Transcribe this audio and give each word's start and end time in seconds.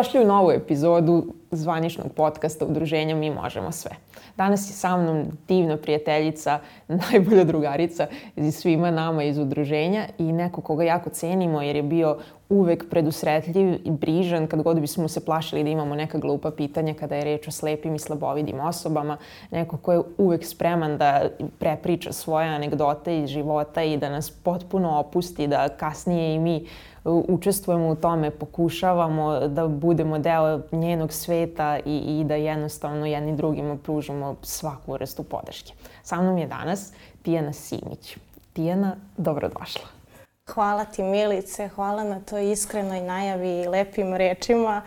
Dobrodošli 0.00 0.24
u 0.24 0.28
novu 0.28 0.50
epizodu 0.50 1.24
zvaničnog 1.50 2.12
podcasta 2.12 2.66
Udruženja 2.66 3.16
Mi 3.16 3.30
možemo 3.30 3.72
sve. 3.72 3.90
Danas 4.36 4.70
je 4.70 4.74
sa 4.74 4.96
mnom 4.96 5.26
divna 5.48 5.76
prijateljica, 5.76 6.58
najbolja 7.10 7.44
drugarica 7.44 8.06
i 8.36 8.50
svima 8.50 8.90
nama 8.90 9.22
iz 9.22 9.38
udruženja 9.38 10.06
i 10.18 10.32
neko 10.32 10.60
koga 10.60 10.84
jako 10.84 11.10
cenimo 11.10 11.62
jer 11.62 11.76
je 11.76 11.82
bio 11.82 12.18
uvek 12.48 12.90
predusretljiv 12.90 13.74
i 13.84 13.90
brižan 13.90 14.46
kad 14.46 14.62
god 14.62 14.80
bismo 14.80 15.08
se 15.08 15.24
plašili 15.24 15.64
da 15.64 15.70
imamo 15.70 15.94
neka 15.94 16.18
glupa 16.18 16.50
pitanja 16.50 16.94
kada 16.94 17.16
je 17.16 17.24
reč 17.24 17.48
o 17.48 17.50
slepim 17.50 17.94
i 17.94 17.98
slabovidim 17.98 18.60
osobama. 18.60 19.16
Neko 19.50 19.76
ko 19.76 19.92
je 19.92 20.00
uvek 20.18 20.46
spreman 20.46 20.98
da 20.98 21.28
prepriča 21.58 22.12
svoje 22.12 22.48
anegdote 22.48 23.18
iz 23.18 23.28
života 23.28 23.82
i 23.82 23.96
da 23.96 24.08
nas 24.08 24.30
potpuno 24.30 24.98
opusti, 24.98 25.46
da 25.46 25.68
kasnije 25.68 26.34
i 26.34 26.38
mi 26.38 26.66
učestvujemo 27.04 27.88
u 27.88 27.94
tome, 27.94 28.30
pokušavamo 28.30 29.48
da 29.48 29.68
budemo 29.68 30.18
deo 30.18 30.60
njenog 30.72 31.12
sveta 31.12 31.78
i, 31.86 32.20
i 32.20 32.24
da 32.24 32.34
jednostavno 32.34 33.06
jedni 33.06 33.36
drugima 33.36 33.76
pružimo 33.76 34.36
svaku 34.42 34.92
vrstu 34.92 35.22
podrške. 35.22 35.72
Sa 36.02 36.20
mnom 36.20 36.38
je 36.38 36.46
danas 36.46 36.92
Tijana 37.22 37.52
Simić. 37.52 38.16
Tijana, 38.52 38.96
dobrodošla. 39.16 39.84
Hvala 40.54 40.84
ti 40.84 41.02
Milice, 41.02 41.68
hvala 41.68 42.04
na 42.04 42.20
toj 42.20 42.52
iskrenoj 42.52 43.00
najavi 43.00 43.60
i 43.60 43.68
lepim 43.68 44.14
rečima. 44.14 44.82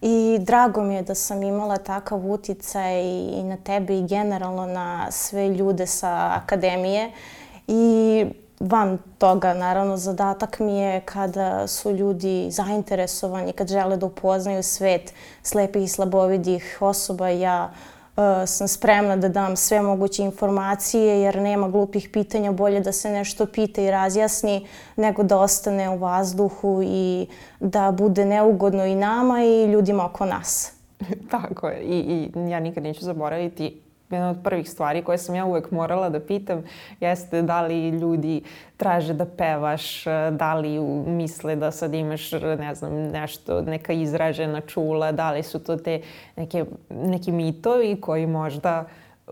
I 0.00 0.38
drago 0.40 0.82
mi 0.82 0.94
je 0.94 1.02
da 1.02 1.14
sam 1.14 1.42
imala 1.42 1.76
takav 1.76 2.30
uticaj 2.30 3.02
i 3.02 3.42
na 3.42 3.56
tebe 3.56 3.98
i 3.98 4.06
generalno 4.06 4.66
na 4.66 5.10
sve 5.10 5.48
ljude 5.48 5.86
sa 5.86 6.32
akademije. 6.42 7.10
I 7.66 8.24
van 8.60 8.98
toga, 9.18 9.54
naravno, 9.54 9.96
zadatak 9.96 10.58
mi 10.58 10.78
je 10.78 11.00
kada 11.00 11.66
su 11.66 11.90
ljudi 11.90 12.46
zainteresovani, 12.50 13.52
kad 13.52 13.68
žele 13.68 13.96
da 13.96 14.06
upoznaju 14.06 14.62
svet 14.62 15.12
slepih 15.42 15.82
i 15.82 15.88
slabovidih 15.88 16.78
osoba, 16.80 17.28
ja 17.28 17.70
uh, 18.16 18.22
sam 18.46 18.68
spremna 18.68 19.16
da 19.16 19.28
dam 19.28 19.56
sve 19.56 19.82
moguće 19.82 20.22
informacije 20.22 21.20
jer 21.20 21.36
nema 21.36 21.68
glupih 21.68 22.08
pitanja, 22.12 22.52
bolje 22.52 22.80
da 22.80 22.92
se 22.92 23.10
nešto 23.10 23.46
pita 23.46 23.82
i 23.82 23.90
razjasni 23.90 24.66
nego 24.96 25.22
da 25.22 25.38
ostane 25.38 25.90
u 25.90 25.98
vazduhu 25.98 26.82
i 26.84 27.26
da 27.60 27.90
bude 27.90 28.24
neugodno 28.24 28.84
i 28.84 28.94
nama 28.94 29.44
i 29.44 29.64
ljudima 29.64 30.06
oko 30.06 30.24
nas. 30.24 30.72
Tako 31.30 31.68
je. 31.68 31.82
I, 31.82 31.98
I 31.98 32.50
ja 32.50 32.60
nikad 32.60 32.82
neću 32.82 33.04
zaboraviti 33.04 33.87
jedna 34.10 34.30
od 34.30 34.36
prvih 34.44 34.70
stvari 34.70 35.02
koje 35.02 35.18
sam 35.18 35.34
ja 35.34 35.44
uvek 35.44 35.70
morala 35.70 36.08
da 36.08 36.20
pitam 36.20 36.62
jeste 37.00 37.42
da 37.42 37.62
li 37.62 37.88
ljudi 37.88 38.42
traže 38.76 39.14
da 39.14 39.26
pevaš, 39.26 40.04
da 40.30 40.54
li 40.54 40.78
misle 41.06 41.56
da 41.56 41.70
sad 41.70 41.94
imaš, 41.94 42.32
ne 42.32 42.74
znam, 42.74 42.92
nešto, 42.92 43.60
neka 43.62 43.92
izražena 43.92 44.60
čula, 44.60 45.12
da 45.12 45.30
li 45.30 45.42
su 45.42 45.58
to 45.58 45.76
te 45.76 46.00
neke, 46.36 46.64
neki 46.90 47.32
mitovi 47.32 48.00
koji 48.00 48.26
možda 48.26 48.84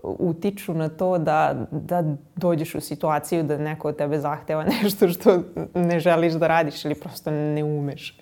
utiču 0.03 0.73
na 0.73 0.89
to 0.89 1.17
da, 1.17 1.67
da 1.71 2.03
dođeš 2.35 2.75
u 2.75 2.81
situaciju 2.81 3.43
da 3.43 3.57
neko 3.57 3.87
od 3.87 3.97
tebe 3.97 4.19
zahteva 4.19 4.65
nešto 4.83 5.07
što 5.07 5.39
ne 5.73 5.99
želiš 5.99 6.33
da 6.33 6.47
radiš 6.47 6.85
ili 6.85 6.95
prosto 6.95 7.31
ne 7.31 7.63
umeš. 7.63 8.19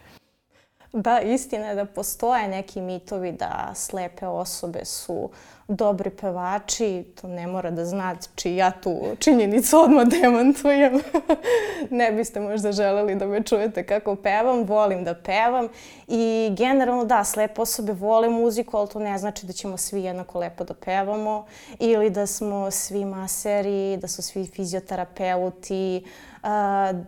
Da, 0.97 1.19
istina 1.21 1.67
je 1.67 1.75
da 1.75 1.85
postoje 1.85 2.47
neki 2.47 2.81
mitovi 2.81 3.31
da 3.31 3.71
slepe 3.73 4.27
osobe 4.27 4.85
su 4.85 5.29
dobri 5.67 6.09
pevači, 6.09 7.03
to 7.21 7.27
ne 7.27 7.47
mora 7.47 7.71
da 7.71 7.85
znači 7.85 8.55
ja 8.55 8.71
tu 8.71 9.01
činjenicu 9.19 9.77
odmah 9.77 10.07
demantujem. 10.07 11.01
ne 11.89 12.11
biste 12.11 12.39
možda 12.39 12.71
želeli 12.71 13.15
da 13.15 13.27
me 13.27 13.43
čujete 13.43 13.85
kako 13.85 14.15
pevam, 14.15 14.63
volim 14.63 15.03
da 15.03 15.13
pevam 15.13 15.67
i 16.07 16.49
generalno 16.57 17.05
da, 17.05 17.23
slepe 17.23 17.61
osobe 17.61 17.93
vole 17.93 18.29
muziku, 18.29 18.77
ali 18.77 18.89
to 18.89 18.99
ne 18.99 19.17
znači 19.17 19.45
da 19.45 19.53
ćemo 19.53 19.77
svi 19.77 20.03
jednako 20.03 20.39
lepo 20.39 20.63
da 20.63 20.73
pevamo 20.73 21.45
ili 21.79 22.09
da 22.09 22.27
smo 22.27 22.71
svi 22.71 23.05
maseri, 23.05 23.97
da 23.97 24.07
su 24.07 24.21
svi 24.21 24.45
fizioterapeuti, 24.45 26.03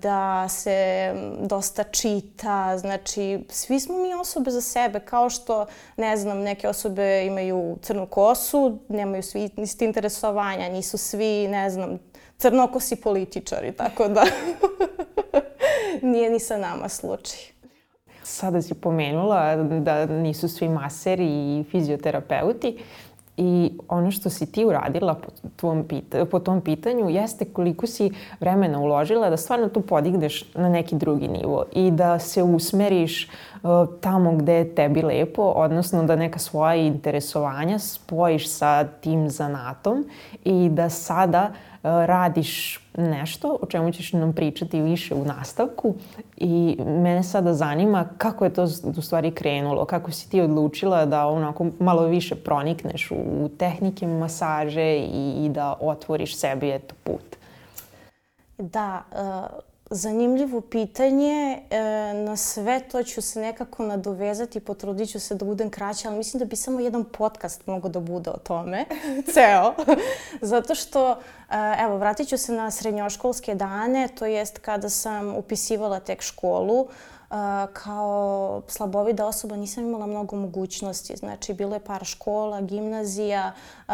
da 0.02 0.50
se 0.50 1.12
dosta 1.40 1.84
čita, 1.84 2.78
znači 2.78 3.40
svi 3.50 3.80
smo 3.80 3.98
mi 3.98 4.14
osobe 4.14 4.52
za 4.52 4.62
sebe, 4.62 5.00
kao 5.00 5.30
što, 5.30 5.66
ne 5.98 6.18
znam, 6.18 6.40
neke 6.40 6.68
osobe 6.68 7.26
imaju 7.26 7.78
crnu 7.82 8.06
kosu, 8.06 8.80
nemaju 8.90 9.24
svi 9.24 9.50
isti 9.58 9.86
interesovanja, 9.86 10.70
nisu 10.70 10.98
svi, 10.98 11.48
ne 11.48 11.70
znam, 11.70 12.00
crnokosi 12.38 12.96
političari, 12.96 13.72
tako 13.72 14.08
da 14.08 14.24
nije 16.12 16.30
ni 16.30 16.40
sa 16.40 16.58
nama 16.58 16.90
slučaj. 16.90 17.40
Sada 18.24 18.62
si 18.62 18.74
pomenula 18.74 19.56
da 19.56 20.06
nisu 20.06 20.48
svi 20.50 20.70
maseri 20.70 21.26
i 21.26 21.64
fizioterapeuti. 21.72 22.78
I 23.38 23.72
ono 23.88 24.12
što 24.12 24.30
si 24.30 24.52
ti 24.52 24.66
uradila 24.66 25.14
po 25.14 25.32
tom, 25.56 25.84
pita, 25.84 26.26
po 26.26 26.40
tom 26.40 26.62
pitanju 26.62 27.10
jeste 27.10 27.46
koliko 27.46 27.88
si 27.88 28.12
vremena 28.40 28.80
uložila 28.80 29.30
da 29.30 29.38
stvarno 29.38 29.70
tu 29.70 29.82
podigneš 29.82 30.54
na 30.54 30.70
neki 30.70 30.96
drugi 30.96 31.28
nivo 31.28 31.66
i 31.74 31.92
da 31.92 32.20
se 32.20 32.44
usmeriš 32.44 33.30
uh, 33.64 33.70
tamo 34.02 34.36
gde 34.36 34.54
je 34.54 34.76
tebi 34.76 35.02
lepo, 35.02 35.42
odnosno 35.42 36.04
da 36.04 36.16
neka 36.16 36.40
svoja 36.40 36.76
interesovanja 36.76 37.80
spojiš 37.80 38.50
sa 38.50 38.84
tim 38.84 39.30
zanatom 39.30 40.06
i 40.46 40.70
da 40.70 40.90
sada 40.90 41.50
uh, 41.52 41.67
radiš 41.84 42.80
nešto 42.98 43.58
o 43.62 43.66
čemu 43.66 43.92
ćeš 43.92 44.14
nam 44.14 44.34
pričati 44.34 44.82
više 44.82 45.16
u 45.16 45.26
nastavku 45.26 45.96
i 46.38 46.78
mene 46.80 47.24
sada 47.24 47.54
zanima 47.54 48.06
kako 48.18 48.46
je 48.46 48.54
to 48.54 48.64
u 48.98 49.02
stvari 49.02 49.32
krenulo, 49.32 49.86
kako 49.86 50.12
si 50.12 50.30
ti 50.30 50.42
odlučila 50.42 51.06
da 51.06 51.28
onako 51.28 51.66
malo 51.80 52.06
više 52.06 52.36
pronikneš 52.36 53.12
u 53.12 53.50
tehnike 53.58 54.08
masaže 54.08 54.96
i, 54.96 55.46
i 55.46 55.50
da 55.50 55.78
otvoriš 55.82 56.38
sebi 56.38 56.72
eto 56.72 56.96
put. 57.04 57.36
Da, 58.58 59.04
uh 59.12 59.68
zanimljivo 59.90 60.62
pitanje. 60.62 61.62
E, 61.70 61.80
na 62.14 62.36
sve 62.36 62.80
to 62.92 63.04
ću 63.04 63.22
se 63.22 63.42
nekako 63.42 63.84
nadovezati, 63.84 64.60
potrudit 64.60 65.12
ću 65.12 65.20
se 65.20 65.36
da 65.36 65.46
budem 65.46 65.70
kraća, 65.70 66.08
ali 66.08 66.18
mislim 66.18 66.40
da 66.40 66.46
bi 66.46 66.56
samo 66.56 66.80
jedan 66.80 67.04
podcast 67.04 67.68
mogao 67.68 67.90
da 67.90 68.00
bude 68.00 68.30
o 68.30 68.38
tome, 68.38 68.86
ceo. 69.34 69.74
Zato 70.52 70.76
što, 70.76 71.12
e, 71.12 71.16
evo, 71.80 71.98
vratit 71.98 72.30
ću 72.30 72.38
se 72.38 72.54
na 72.54 72.72
srednjoškolske 72.72 73.56
dane, 73.56 74.08
to 74.08 74.26
jest 74.26 74.58
kada 74.58 74.90
sam 74.90 75.36
upisivala 75.36 76.00
tek 76.00 76.22
školu. 76.22 76.88
Uh, 77.30 77.36
kao 77.74 78.62
slabovida 78.68 79.26
osoba 79.26 79.56
nisam 79.56 79.84
imala 79.84 80.06
mnogo 80.06 80.36
mogućnosti. 80.36 81.18
Znači, 81.18 81.54
bilo 81.54 81.76
je 81.76 81.80
par 81.80 82.06
škola, 82.06 82.62
gimnazija, 82.62 83.54
uh, 83.88 83.94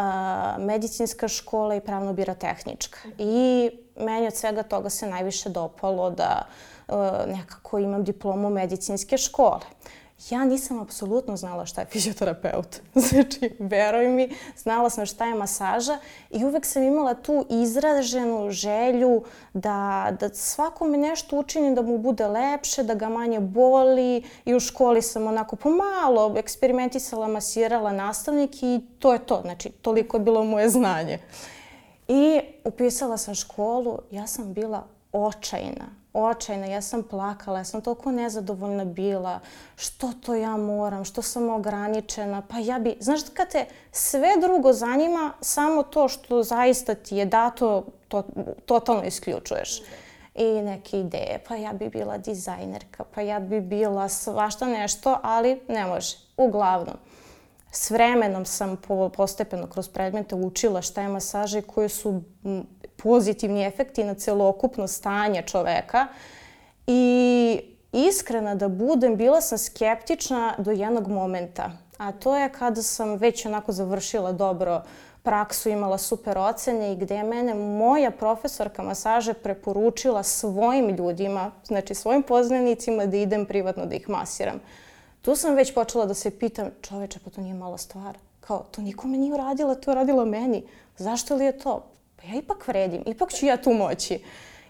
medicinska 0.58 1.28
škola 1.28 1.74
i 1.74 1.80
pravno-birotehnička. 1.80 2.98
I 3.18 3.70
meni 3.96 4.26
od 4.26 4.34
svega 4.34 4.62
toga 4.62 4.90
se 4.90 5.06
najviše 5.06 5.48
dopalo 5.48 6.10
da 6.10 6.46
uh, 6.88 6.96
nekako 7.26 7.78
imam 7.78 8.04
diplomu 8.04 8.50
medicinske 8.50 9.18
škole. 9.18 9.60
Ja 10.30 10.44
nisam 10.44 10.80
apsolutno 10.80 11.36
znala 11.36 11.66
šta 11.66 11.80
je 11.80 11.86
fizioterapeut. 11.86 12.80
Znači, 12.94 13.56
veruj 13.58 14.08
mi, 14.08 14.30
znala 14.56 14.90
sam 14.90 15.06
šta 15.06 15.26
je 15.26 15.34
masaža 15.34 15.98
i 16.30 16.44
uvek 16.44 16.66
sam 16.66 16.82
imala 16.82 17.14
tu 17.14 17.46
izraženu 17.50 18.50
želju 18.50 19.22
da, 19.54 20.08
da 20.20 20.28
svakome 20.28 20.98
nešto 20.98 21.38
učinim 21.38 21.74
da 21.74 21.82
mu 21.82 21.98
bude 21.98 22.26
lepše, 22.26 22.82
da 22.82 22.94
ga 22.94 23.08
manje 23.08 23.40
boli 23.40 24.22
i 24.44 24.54
u 24.54 24.60
školi 24.60 25.02
sam 25.02 25.26
onako 25.26 25.56
pomalo 25.56 26.34
eksperimentisala, 26.36 27.28
masirala 27.28 27.92
nastavnik 27.92 28.62
i 28.62 28.80
to 28.98 29.12
je 29.12 29.18
to. 29.18 29.40
Znači, 29.42 29.70
toliko 29.70 30.16
je 30.16 30.20
bilo 30.20 30.44
moje 30.44 30.68
znanje. 30.68 31.18
I 32.08 32.40
upisala 32.64 33.16
sam 33.16 33.34
školu, 33.34 33.98
ja 34.10 34.26
sam 34.26 34.52
bila 34.52 34.84
očajna, 35.12 35.84
očajna, 36.12 36.66
ja 36.66 36.80
sam 36.80 37.02
plakala, 37.02 37.58
ja 37.58 37.64
sam 37.64 37.80
toliko 37.80 38.12
nezadovoljna 38.12 38.84
bila, 38.84 39.40
što 39.76 40.12
to 40.12 40.34
ja 40.34 40.56
moram, 40.56 41.04
što 41.04 41.22
sam 41.22 41.48
ograničena, 41.48 42.42
pa 42.48 42.58
ja 42.58 42.78
bi, 42.78 42.96
znaš 43.00 43.20
kad 43.34 43.50
te 43.50 43.66
sve 43.92 44.28
drugo 44.40 44.72
zanima, 44.72 45.32
samo 45.40 45.82
to 45.82 46.08
što 46.08 46.42
zaista 46.42 46.94
ti 46.94 47.16
je 47.16 47.24
dato, 47.24 47.84
to 48.08 48.22
totalno 48.66 49.04
isključuješ. 49.04 49.82
I 50.34 50.44
neke 50.44 51.00
ideje, 51.00 51.44
pa 51.48 51.56
ja 51.56 51.72
bi 51.72 51.88
bila 51.88 52.18
dizajnerka, 52.18 53.04
pa 53.14 53.20
ja 53.20 53.40
bi 53.40 53.60
bila 53.60 54.08
svašta 54.08 54.66
nešto, 54.66 55.18
ali 55.22 55.60
ne 55.68 55.86
može. 55.86 56.16
Uglavnom, 56.36 56.94
s 57.76 57.90
vremenom 57.90 58.44
sam 58.44 58.76
po, 58.76 59.08
postepeno 59.08 59.66
kroz 59.66 59.88
predmete 59.88 60.34
učila 60.34 60.82
šta 60.82 61.02
je 61.02 61.08
masaža 61.08 61.58
i 61.58 61.62
koje 61.62 61.88
su 61.88 62.22
pozitivni 62.96 63.64
efekti 63.64 64.04
na 64.04 64.14
celokupno 64.14 64.86
stanje 64.88 65.42
čoveka. 65.42 66.06
I 66.86 67.60
iskrena 67.92 68.54
da 68.54 68.68
budem, 68.68 69.16
bila 69.16 69.40
sam 69.40 69.58
skeptična 69.58 70.54
do 70.58 70.70
jednog 70.70 71.08
momenta. 71.08 71.70
A 71.98 72.12
to 72.12 72.36
je 72.36 72.52
kada 72.52 72.82
sam 72.82 73.16
već 73.16 73.46
onako 73.46 73.72
završila 73.72 74.32
dobro 74.32 74.82
praksu, 75.22 75.68
imala 75.68 75.98
super 75.98 76.38
ocene 76.38 76.92
i 76.92 76.96
gde 76.96 77.14
je 77.14 77.24
mene 77.24 77.54
moja 77.54 78.10
profesorka 78.10 78.82
masaže 78.82 79.32
preporučila 79.34 80.22
svojim 80.22 80.88
ljudima, 80.88 81.50
znači 81.64 81.94
svojim 81.94 82.22
poznanicima 82.22 83.06
da 83.06 83.16
idem 83.16 83.46
privatno 83.46 83.86
da 83.86 83.94
ih 83.94 84.08
masiram. 84.08 84.60
Tu 85.24 85.36
sam 85.36 85.54
već 85.54 85.74
počela 85.74 86.06
da 86.06 86.14
se 86.14 86.30
pitam, 86.30 86.70
čoveče, 86.82 87.18
pa 87.24 87.30
to 87.30 87.40
nije 87.40 87.54
mala 87.54 87.78
stvar. 87.78 88.18
Kao, 88.40 88.64
to 88.70 88.82
nikome 88.82 89.18
nije 89.18 89.34
uradila, 89.34 89.74
to 89.74 89.90
je 89.90 89.92
uradila 89.92 90.24
meni. 90.24 90.66
Zašto 90.98 91.36
li 91.36 91.44
je 91.44 91.58
to? 91.58 91.84
Pa 92.16 92.22
ja 92.26 92.34
ipak 92.34 92.68
vredim, 92.68 93.02
ipak 93.06 93.32
ću 93.32 93.46
ja 93.46 93.56
tu 93.56 93.72
moći. 93.72 94.22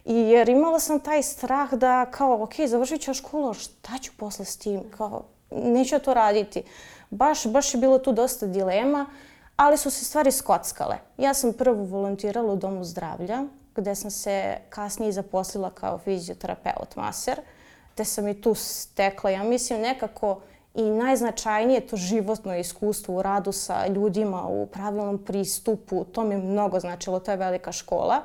I 0.05 0.15
jer 0.15 0.49
imala 0.49 0.81
sam 0.81 1.01
taj 1.01 1.23
strah 1.23 1.73
da 1.73 2.07
kao, 2.11 2.43
ok, 2.43 2.55
završit 2.67 3.01
ću 3.01 3.15
školu, 3.15 3.55
šta 3.55 3.99
ću 4.01 4.13
posle 4.17 4.45
s 4.45 4.57
tim? 4.57 4.83
Kao, 4.91 5.25
neću 5.51 5.95
ja 5.95 5.99
to 5.99 6.15
raditi. 6.15 6.63
Baš, 7.11 7.47
baš 7.47 7.75
je 7.75 7.81
bilo 7.81 7.99
tu 7.99 8.13
dosta 8.13 8.47
dilema, 8.47 9.07
ali 9.57 9.77
su 9.77 9.91
se 9.91 10.05
stvari 10.05 10.33
skockale. 10.33 10.97
Ja 11.19 11.35
sam 11.35 11.53
prvo 11.53 11.85
volontirala 11.85 12.53
u 12.53 12.57
Domu 12.57 12.85
zdravlja, 12.85 13.45
gde 13.77 13.95
sam 13.95 14.11
se 14.11 14.59
kasnije 14.69 15.13
zaposlila 15.13 15.71
kao 15.71 15.99
fizioterapeut 15.99 16.97
maser, 16.97 17.41
gde 17.95 18.05
sam 18.05 18.29
i 18.29 18.41
tu 18.41 18.55
stekla, 18.55 19.31
ja 19.31 19.43
mislim, 19.43 19.81
nekako 19.81 20.41
i 20.75 20.83
najznačajnije 20.83 21.87
to 21.87 21.97
životno 21.97 22.57
iskustvo 22.57 23.15
u 23.15 23.23
radu 23.23 23.53
sa 23.53 23.87
ljudima, 23.87 24.47
u 24.49 24.67
pravilnom 24.67 25.19
pristupu, 25.19 26.05
to 26.05 26.25
mi 26.25 26.35
je 26.35 26.39
mnogo 26.39 26.81
značilo, 26.81 27.21
to 27.21 27.31
je 27.31 27.37
velika 27.37 27.73
škola. 27.73 28.23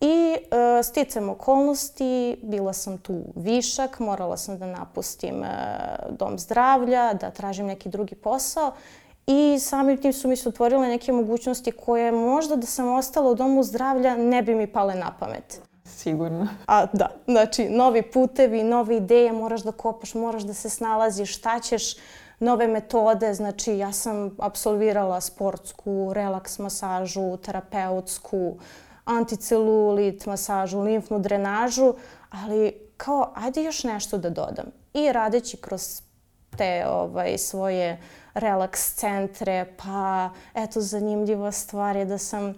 I 0.00 0.36
e, 0.36 0.82
sticam 0.82 1.28
okolnosti, 1.28 2.38
bila 2.42 2.72
sam 2.72 2.98
tu 2.98 3.20
višak, 3.34 3.98
morala 3.98 4.36
sam 4.36 4.58
da 4.58 4.66
napustim 4.66 5.44
e, 5.44 5.48
dom 6.10 6.38
zdravlja, 6.38 7.14
da 7.14 7.30
tražim 7.30 7.66
neki 7.66 7.88
drugi 7.88 8.14
posao 8.14 8.72
i 9.26 9.58
samim 9.60 9.96
tim 9.96 10.12
su 10.12 10.28
mi 10.28 10.36
se 10.36 10.48
otvorile 10.48 10.88
neke 10.88 11.12
mogućnosti 11.12 11.72
koje 11.72 12.12
možda 12.12 12.56
da 12.56 12.66
sam 12.66 12.94
ostala 12.94 13.30
u 13.30 13.34
domu 13.34 13.62
zdravlja 13.62 14.16
ne 14.16 14.42
bi 14.42 14.54
mi 14.54 14.66
pale 14.66 14.94
na 14.94 15.16
pamet. 15.20 15.60
Sigurno. 15.96 16.48
A 16.66 16.86
da, 16.92 17.08
znači 17.26 17.68
novi 17.68 18.02
putevi, 18.02 18.64
nove 18.64 18.96
ideje, 18.96 19.32
moraš 19.32 19.62
da 19.62 19.72
kopaš, 19.72 20.14
moraš 20.14 20.42
da 20.42 20.54
se 20.54 20.70
snalaziš, 20.70 21.36
šta 21.36 21.60
ćeš, 21.60 21.96
nove 22.38 22.66
metode, 22.68 23.34
znači 23.34 23.78
ja 23.78 23.92
sam 23.92 24.36
absolvirala 24.38 25.20
sportsku, 25.20 26.12
relaks 26.14 26.58
masažu, 26.58 27.36
terapeutsku, 27.36 28.56
anticelulit 29.04 30.26
masažu, 30.26 30.80
limfnu 30.80 31.18
drenažu, 31.18 31.94
ali 32.30 32.72
kao 32.96 33.32
ajde 33.34 33.62
još 33.62 33.84
nešto 33.84 34.18
da 34.18 34.30
dodam. 34.30 34.66
I 34.94 35.12
radeći 35.12 35.56
kroz 35.56 36.02
te 36.56 36.86
ovaj, 36.88 37.38
svoje 37.38 38.02
relaks 38.34 38.94
centre, 38.94 39.74
pa 39.76 40.30
eto 40.54 40.80
zanimljiva 40.80 41.52
stvar 41.52 41.96
je 41.96 42.04
da 42.04 42.18
sam 42.18 42.54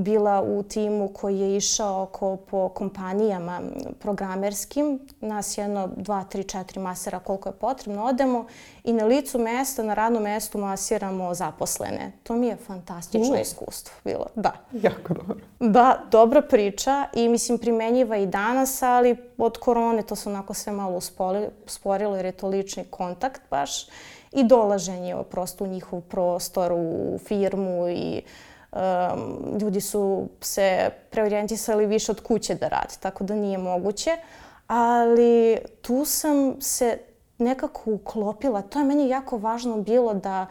bila 0.00 0.42
u 0.42 0.62
timu 0.62 1.08
koji 1.08 1.38
je 1.38 1.56
išao 1.56 2.02
oko 2.02 2.36
po 2.36 2.68
kompanijama 2.68 3.60
programerskim. 3.98 5.00
Nas 5.20 5.58
jedno, 5.58 5.88
dva, 5.96 6.24
tri, 6.24 6.44
četiri 6.44 6.80
masera 6.80 7.18
koliko 7.18 7.48
je 7.48 7.52
potrebno 7.52 8.04
odemo 8.04 8.46
i 8.84 8.92
na 8.92 9.04
licu 9.04 9.38
mesta, 9.38 9.82
na 9.82 9.94
radnom 9.94 10.22
mestu 10.22 10.58
masiramo 10.58 11.34
zaposlene. 11.34 12.12
To 12.22 12.36
mi 12.36 12.46
je 12.46 12.56
fantastično 12.56 13.34
uh. 13.34 13.40
iskustvo 13.40 13.94
bilo. 14.04 14.26
Da. 14.34 14.52
Jako 14.72 15.14
dobro. 15.14 15.36
Da, 15.60 16.00
dobra 16.10 16.42
priča 16.42 17.04
i 17.14 17.28
mislim 17.28 17.58
primenjiva 17.58 18.16
i 18.16 18.26
danas, 18.26 18.82
ali 18.82 19.16
od 19.38 19.58
korone 19.58 20.02
to 20.02 20.16
se 20.16 20.28
onako 20.28 20.54
sve 20.54 20.72
malo 20.72 21.00
usporilo 21.66 22.16
jer 22.16 22.24
je 22.24 22.32
to 22.32 22.48
lični 22.48 22.84
kontakt 22.84 23.40
baš 23.50 23.86
i 24.32 24.44
dolaženje 24.44 25.16
prosto 25.30 25.64
u 25.64 25.66
njihov 25.66 26.00
prostor, 26.00 26.72
u 26.72 27.18
firmu 27.18 27.88
i 27.88 28.22
uh, 28.24 28.47
um, 28.72 29.58
ljudi 29.60 29.80
su 29.80 30.28
se 30.40 30.90
preorijentisali 31.10 31.86
više 31.86 32.12
od 32.12 32.20
kuće 32.20 32.54
da 32.54 32.68
rade, 32.68 32.94
tako 33.00 33.24
da 33.24 33.34
nije 33.34 33.58
moguće. 33.58 34.10
Ali 34.66 35.58
tu 35.82 36.04
sam 36.04 36.60
se 36.60 36.98
nekako 37.38 37.90
uklopila. 37.90 38.62
To 38.62 38.78
je 38.78 38.84
meni 38.84 39.08
jako 39.08 39.38
važno 39.38 39.76
bilo 39.76 40.14
da 40.14 40.46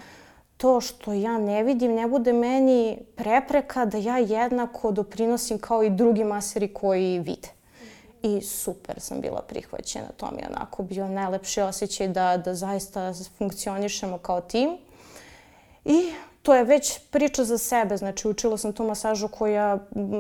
to 0.58 0.82
što 0.82 1.14
ja 1.14 1.38
ne 1.38 1.64
vidim 1.64 1.96
ne 1.96 2.08
bude 2.08 2.34
meni 2.34 3.00
prepreka 3.16 3.86
da 3.86 3.98
ja 3.98 4.18
jednako 4.18 4.92
doprinosim 4.92 5.60
kao 5.60 5.84
i 5.84 5.90
drugi 5.90 6.24
maseri 6.24 6.74
koji 6.74 7.20
vide. 7.20 7.48
I 8.24 8.42
super 8.42 9.00
sam 9.00 9.22
bila 9.22 9.42
prihvaćena. 9.42 10.08
To 10.18 10.32
mi 10.32 10.42
je 10.42 10.48
onako 10.56 10.84
bio 10.84 11.08
najlepši 11.08 11.62
osjećaj 11.62 12.08
da, 12.08 12.38
da 12.38 12.56
zaista 12.56 13.14
funkcionišemo 13.38 14.18
kao 14.18 14.42
tim. 14.42 14.78
I 15.86 16.14
to 16.48 16.56
je 16.56 16.64
već 16.64 17.00
priča 17.12 17.44
za 17.44 17.58
sebe. 17.58 17.98
Znači, 17.98 18.28
učila 18.28 18.58
sam 18.58 18.74
tu 18.74 18.84
masažu 18.84 19.28
koja, 19.28 19.78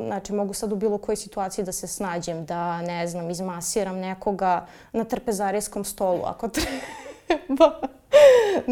znači, 0.07 0.33
mogu 0.33 0.53
sad 0.53 0.71
u 0.71 0.75
bilo 0.75 0.97
kojoj 0.97 1.15
situaciji 1.15 1.65
da 1.65 1.71
se 1.71 1.87
snađem, 1.87 2.45
da, 2.45 2.81
ne 2.81 3.07
znam, 3.07 3.29
izmasiram 3.29 3.95
nekoga 3.95 4.65
na 4.91 5.03
trpezarijskom 5.03 5.85
stolu, 5.85 6.21
ako 6.25 6.49
treba. 6.55 7.79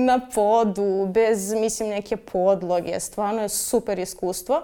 na 0.09 0.19
podu, 0.35 1.07
bez, 1.07 1.53
mislim, 1.53 1.89
neke 1.89 2.17
podloge. 2.17 2.99
Stvarno 2.99 3.41
je 3.41 3.49
super 3.49 3.99
iskustvo. 3.99 4.61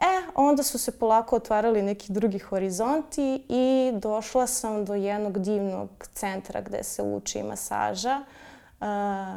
E, 0.00 0.22
onda 0.34 0.62
su 0.62 0.78
se 0.78 0.98
polako 0.98 1.36
otvarali 1.36 1.82
neki 1.82 2.12
drugi 2.12 2.38
horizonti 2.38 3.42
i 3.48 3.92
došla 3.94 4.46
sam 4.46 4.84
do 4.84 4.94
jednog 4.94 5.38
divnog 5.38 5.88
centra 6.12 6.60
gde 6.60 6.82
se 6.82 7.02
uči 7.02 7.42
masaža. 7.42 8.20
Uh, 8.20 8.43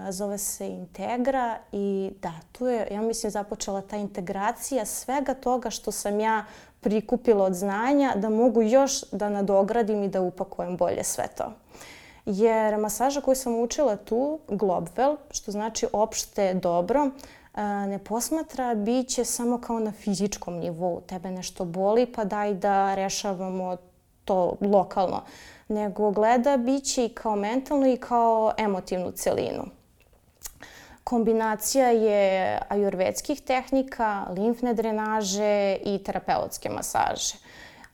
zove 0.09 0.37
se 0.37 0.67
Integra 0.67 1.57
i 1.71 2.11
da, 2.21 2.33
tu 2.51 2.67
je, 2.67 2.87
ja 2.91 3.01
mislim, 3.01 3.31
započela 3.31 3.81
ta 3.81 3.95
integracija 3.97 4.85
svega 4.85 5.33
toga 5.33 5.69
što 5.69 5.91
sam 5.91 6.19
ja 6.19 6.45
prikupila 6.79 7.45
od 7.45 7.53
znanja 7.53 8.13
da 8.15 8.29
mogu 8.29 8.61
još 8.61 9.11
da 9.11 9.29
nadogradim 9.29 10.03
i 10.03 10.09
da 10.09 10.21
upakujem 10.21 10.77
bolje 10.77 11.03
sve 11.03 11.27
to. 11.37 11.51
Jer 12.25 12.77
masaža 12.77 13.21
koju 13.21 13.35
sam 13.35 13.59
učila 13.59 13.95
tu, 13.95 14.39
Globwell, 14.47 15.17
što 15.31 15.51
znači 15.51 15.87
opšte 15.93 16.53
dobro, 16.53 17.09
ne 17.87 17.99
posmatra 17.99 18.75
biće 18.75 19.25
samo 19.25 19.61
kao 19.61 19.79
na 19.79 19.91
fizičkom 19.91 20.57
nivou. 20.57 21.01
Tebe 21.01 21.31
nešto 21.31 21.65
boli 21.65 22.05
pa 22.05 22.23
daj 22.23 22.53
da 22.53 22.95
rešavamo 22.95 23.77
to 24.27 24.55
lokalno 24.61 25.21
nego 25.67 26.11
gleda 26.11 26.57
biće 26.57 27.05
i 27.05 27.09
kao 27.09 27.35
mentalnu 27.35 27.87
i 27.87 27.97
kao 27.97 28.53
emotivnu 28.57 29.11
celinu. 29.11 29.63
Kombinacija 31.03 31.87
je 31.89 32.59
ajurvedskih 32.69 33.41
tehnika, 33.41 34.25
limfne 34.35 34.73
drenaže 34.73 35.77
i 35.85 36.03
terapeutske 36.03 36.69
masaže. 36.69 37.35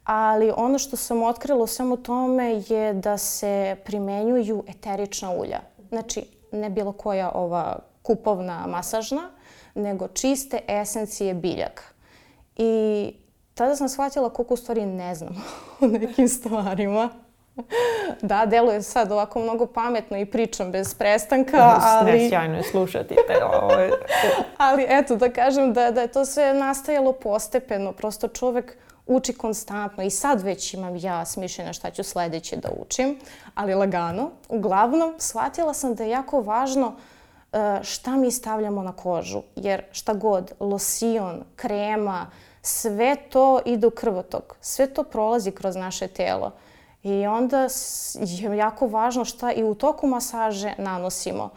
Ali 0.03 0.51
ono 0.57 0.79
što 0.79 0.97
sam 0.97 1.23
otkrila 1.23 1.63
u 1.63 1.67
svemu 1.67 1.97
tome 1.97 2.63
je 2.67 2.93
da 2.93 3.17
se 3.17 3.77
primenjuju 3.85 4.63
eterična 4.67 5.31
ulja. 5.31 5.59
Znači, 5.89 6.25
ne 6.51 6.69
bilo 6.69 6.91
koja 6.91 7.31
ova 7.31 7.79
kupovna 8.01 8.67
masažna, 8.67 9.29
nego 9.75 10.07
čiste 10.07 10.59
esencije 10.67 11.33
biljaka. 11.33 11.83
I 12.57 13.13
tada 13.53 13.75
sam 13.75 13.89
shvatila 13.89 14.29
koliko 14.29 14.53
u 14.53 14.57
stvari 14.57 14.85
ne 14.85 15.15
znam 15.15 15.45
o 15.81 15.87
nekim 15.87 16.27
stvarima. 16.27 17.09
Da, 18.21 18.45
deluje 18.45 18.81
sad 18.81 19.11
ovako 19.11 19.39
mnogo 19.39 19.65
pametno 19.65 20.17
i 20.17 20.25
pričam 20.25 20.71
bez 20.71 20.93
prestanka, 20.93 21.79
ali... 21.81 22.11
Ne, 22.11 22.29
sjajno 22.29 22.57
je 22.57 22.63
slušati 22.63 23.15
te 23.27 23.45
ovo. 23.45 23.69
ali 24.57 24.85
eto, 24.89 25.15
da 25.15 25.29
kažem 25.29 25.73
da, 25.73 25.91
da 25.91 26.01
je 26.01 26.07
to 26.07 26.25
sve 26.25 26.53
nastajalo 26.53 27.13
postepeno. 27.13 27.91
Prosto 27.91 28.27
čovek 28.27 28.77
uči 29.07 29.33
konstantno 29.33 30.03
i 30.03 30.09
sad 30.09 30.41
već 30.41 30.73
imam 30.73 30.95
ja 30.95 31.25
smišljena 31.25 31.73
šta 31.73 31.91
ću 31.91 32.03
sledeće 32.03 32.55
da 32.55 32.69
učim, 32.79 33.19
ali 33.55 33.73
lagano. 33.73 34.31
Uglavnom, 34.49 35.15
shvatila 35.17 35.73
sam 35.73 35.95
da 35.95 36.03
je 36.03 36.09
jako 36.09 36.41
važno 36.41 36.95
e, 37.53 37.79
šta 37.83 38.11
mi 38.15 38.31
stavljamo 38.31 38.83
na 38.83 38.91
kožu, 38.91 39.41
jer 39.55 39.83
šta 39.91 40.13
god, 40.13 40.51
losion, 40.59 41.43
krema, 41.55 42.27
sve 42.65 43.15
to 43.29 43.59
ide 43.65 43.87
u 43.87 43.91
krvotok, 43.91 44.55
sve 44.61 44.87
to 44.87 45.03
prolazi 45.03 45.51
kroz 45.51 45.75
naše 45.75 46.07
telo. 46.07 46.51
I 47.03 47.27
onda 47.27 47.67
je 48.15 48.57
jako 48.57 48.87
važno 48.87 49.25
šta 49.25 49.51
i 49.51 49.63
u 49.63 49.75
toku 49.75 50.07
masaže 50.07 50.73
nanosimo. 50.77 51.49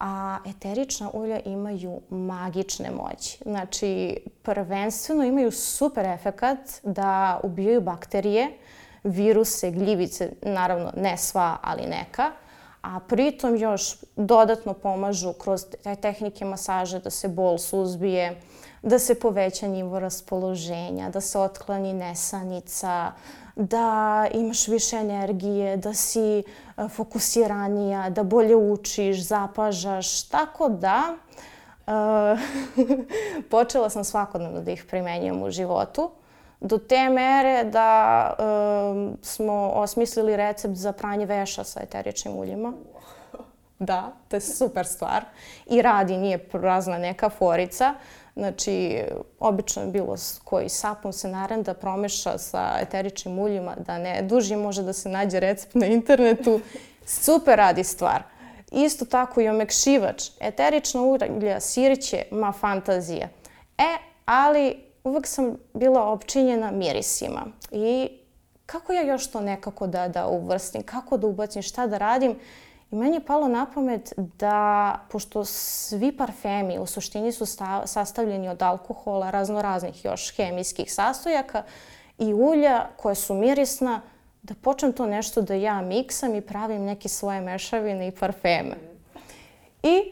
A 0.00 0.38
eterična 0.46 1.10
ulja 1.12 1.40
imaju 1.44 2.00
magične 2.10 2.90
moći. 2.90 3.38
Znači, 3.44 4.20
prvenstveno 4.42 5.24
imaju 5.24 5.50
super 5.50 6.04
efekat 6.04 6.58
da 6.82 7.40
ubijaju 7.42 7.80
bakterije, 7.80 8.58
viruse, 9.04 9.70
gljivice, 9.70 10.32
naravno 10.42 10.92
ne 10.96 11.16
sva, 11.16 11.56
ali 11.62 11.86
neka. 11.86 12.32
A 12.82 13.00
pritom 13.08 13.56
još 13.56 13.96
dodatno 14.16 14.72
pomažu 14.74 15.32
kroz 15.32 15.64
te 15.82 15.96
tehnike 15.96 16.44
masaže 16.44 16.98
da 16.98 17.10
se 17.10 17.28
bol 17.28 17.58
suzbije, 17.58 18.40
da 18.86 18.98
se 18.98 19.14
poveća 19.20 19.68
nivo 19.68 19.98
raspoloženja, 19.98 21.10
da 21.10 21.20
se 21.20 21.38
otklani 21.38 21.92
nesanica, 21.92 23.12
da 23.56 24.26
imaš 24.32 24.68
više 24.68 24.96
energije, 24.96 25.76
da 25.76 25.94
si 25.94 26.38
e, 26.38 26.42
fokusiranija, 26.88 28.10
da 28.10 28.22
bolje 28.22 28.56
učiš, 28.56 29.26
zapažaš. 29.26 30.22
Tako 30.22 30.68
da, 30.68 31.16
uh, 31.86 32.38
počela 33.50 33.90
sam 33.90 34.04
svakodnevno 34.04 34.60
da 34.60 34.70
ih 34.70 34.84
primenjujem 34.84 35.42
u 35.42 35.50
životu. 35.50 36.10
Do 36.60 36.78
te 36.78 37.08
mere 37.08 37.64
da 37.64 38.32
uh, 38.38 39.14
smo 39.22 39.70
osmislili 39.74 40.36
recept 40.36 40.74
za 40.74 40.92
pranje 40.92 41.26
veša 41.26 41.64
sa 41.64 41.80
eteričnim 41.82 42.36
uljima. 42.36 42.72
Da, 43.78 44.12
to 44.28 44.36
je 44.36 44.40
super 44.40 44.86
stvar. 44.86 45.24
I 45.66 45.82
radi, 45.82 46.16
nije 46.16 46.38
prazna 46.38 46.98
neka 46.98 47.28
forica. 47.28 47.94
Znači, 48.36 49.02
obično 49.40 49.82
je 49.82 49.88
bilo 49.88 50.16
koji 50.44 50.68
sapun 50.68 51.12
se 51.12 51.28
narenda 51.28 51.74
promeša 51.74 52.38
sa 52.38 52.76
eteričnim 52.80 53.38
uljima, 53.38 53.74
da 53.86 53.98
ne 53.98 54.22
duži 54.22 54.56
može 54.56 54.82
da 54.82 54.92
se 54.92 55.08
nađe 55.08 55.40
recept 55.40 55.74
na 55.74 55.86
internetu. 55.86 56.60
Super 57.24 57.56
radi 57.56 57.84
stvar. 57.84 58.22
Isto 58.72 59.04
tako 59.04 59.40
i 59.40 59.48
omekšivač. 59.48 60.30
Eterična 60.40 61.02
ulja, 61.02 61.60
sirće, 61.60 62.22
ma 62.30 62.52
fantazija. 62.52 63.28
E, 63.78 63.96
ali 64.24 64.76
uvek 65.04 65.26
sam 65.26 65.56
bila 65.74 66.04
opčinjena 66.04 66.70
mirisima. 66.70 67.46
I 67.70 68.08
kako 68.66 68.92
ja 68.92 69.02
još 69.02 69.30
to 69.30 69.40
nekako 69.40 69.86
da, 69.86 70.08
da 70.08 70.26
uvrstim, 70.26 70.82
kako 70.82 71.16
da 71.16 71.26
ubacim, 71.26 71.62
šta 71.62 71.86
da 71.86 71.98
radim. 71.98 72.38
I 72.90 72.96
meni 72.96 73.16
je 73.16 73.24
palo 73.24 73.48
na 73.48 73.66
pamet 73.74 74.12
da, 74.16 74.98
pošto 75.10 75.44
svi 75.44 76.12
parfemi 76.16 76.78
u 76.78 76.86
suštini 76.86 77.32
su 77.32 77.46
stav, 77.46 77.82
sastavljeni 77.86 78.48
od 78.48 78.62
alkohola, 78.62 79.30
raznoraznih 79.30 80.04
još 80.04 80.36
hemijskih 80.36 80.92
sastojaka 80.92 81.62
i 82.18 82.34
ulja 82.34 82.86
koje 82.96 83.14
su 83.14 83.34
mirisna, 83.34 84.00
da 84.42 84.54
počnem 84.54 84.92
to 84.92 85.06
nešto 85.06 85.42
da 85.42 85.54
ja 85.54 85.80
miksam 85.80 86.34
i 86.34 86.40
pravim 86.40 86.84
neke 86.84 87.08
svoje 87.08 87.40
mešavine 87.40 88.08
i 88.08 88.10
parfeme. 88.10 88.76
I 89.82 90.02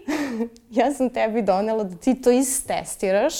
ja 0.78 0.92
sam 0.94 1.10
tebi 1.10 1.42
donela 1.42 1.84
da 1.84 1.96
ti 1.96 2.22
to 2.22 2.30
istestiraš 2.30 3.34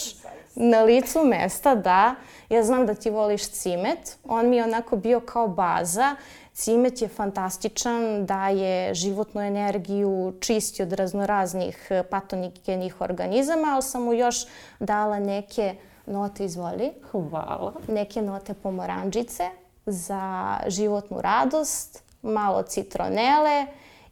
na 0.55 0.83
licu 0.83 1.25
mesta, 1.25 1.75
da. 1.75 2.14
Ja 2.49 2.62
znam 2.62 2.87
da 2.87 2.95
ti 2.95 3.11
voliš 3.11 3.49
cimet. 3.49 4.19
On 4.25 4.49
mi 4.49 4.57
je 4.57 4.64
onako 4.64 4.97
bio 4.97 5.21
kao 5.21 5.49
baza. 5.49 6.17
Cimet 6.54 7.02
je 7.02 7.08
fantastičan, 7.08 8.26
daje 8.26 8.94
životnu 8.94 9.40
energiju, 9.40 10.34
čisti 10.40 10.82
od 10.82 10.92
raznoraznih 10.92 11.90
patonigenih 12.11 13.00
organizama, 13.00 13.68
ali 13.73 13.82
sam 13.82 14.02
mu 14.02 14.12
još 14.12 14.37
dala 14.80 15.18
neke 15.18 15.75
note, 16.06 16.44
izvoli. 16.44 16.92
Hvala. 17.11 17.73
Neke 17.88 18.23
note 18.23 18.54
pomoranđice 18.54 19.44
za 19.87 20.56
životnu 20.66 21.20
radost, 21.20 22.02
malo 22.23 22.62
citronele 22.62 23.66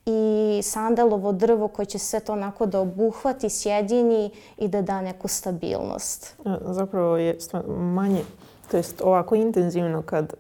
i 0.07 0.61
sandalovo 0.63 1.33
drvo 1.33 1.69
koje 1.69 1.87
će 1.87 1.99
sve 1.99 2.21
to 2.21 2.33
onako 2.33 2.67
da 2.67 2.81
obuhvati, 2.81 3.51
sjedini 3.51 4.31
i 4.59 4.69
da 4.69 4.83
da 4.83 5.01
neku 5.01 5.29
stabilnost. 5.29 6.37
Zapravo 6.61 7.17
je 7.17 7.39
manje, 7.69 8.25
to 8.71 8.77
jest 8.77 9.01
ovako 9.05 9.35
intenzivno 9.35 10.03
kad 10.03 10.35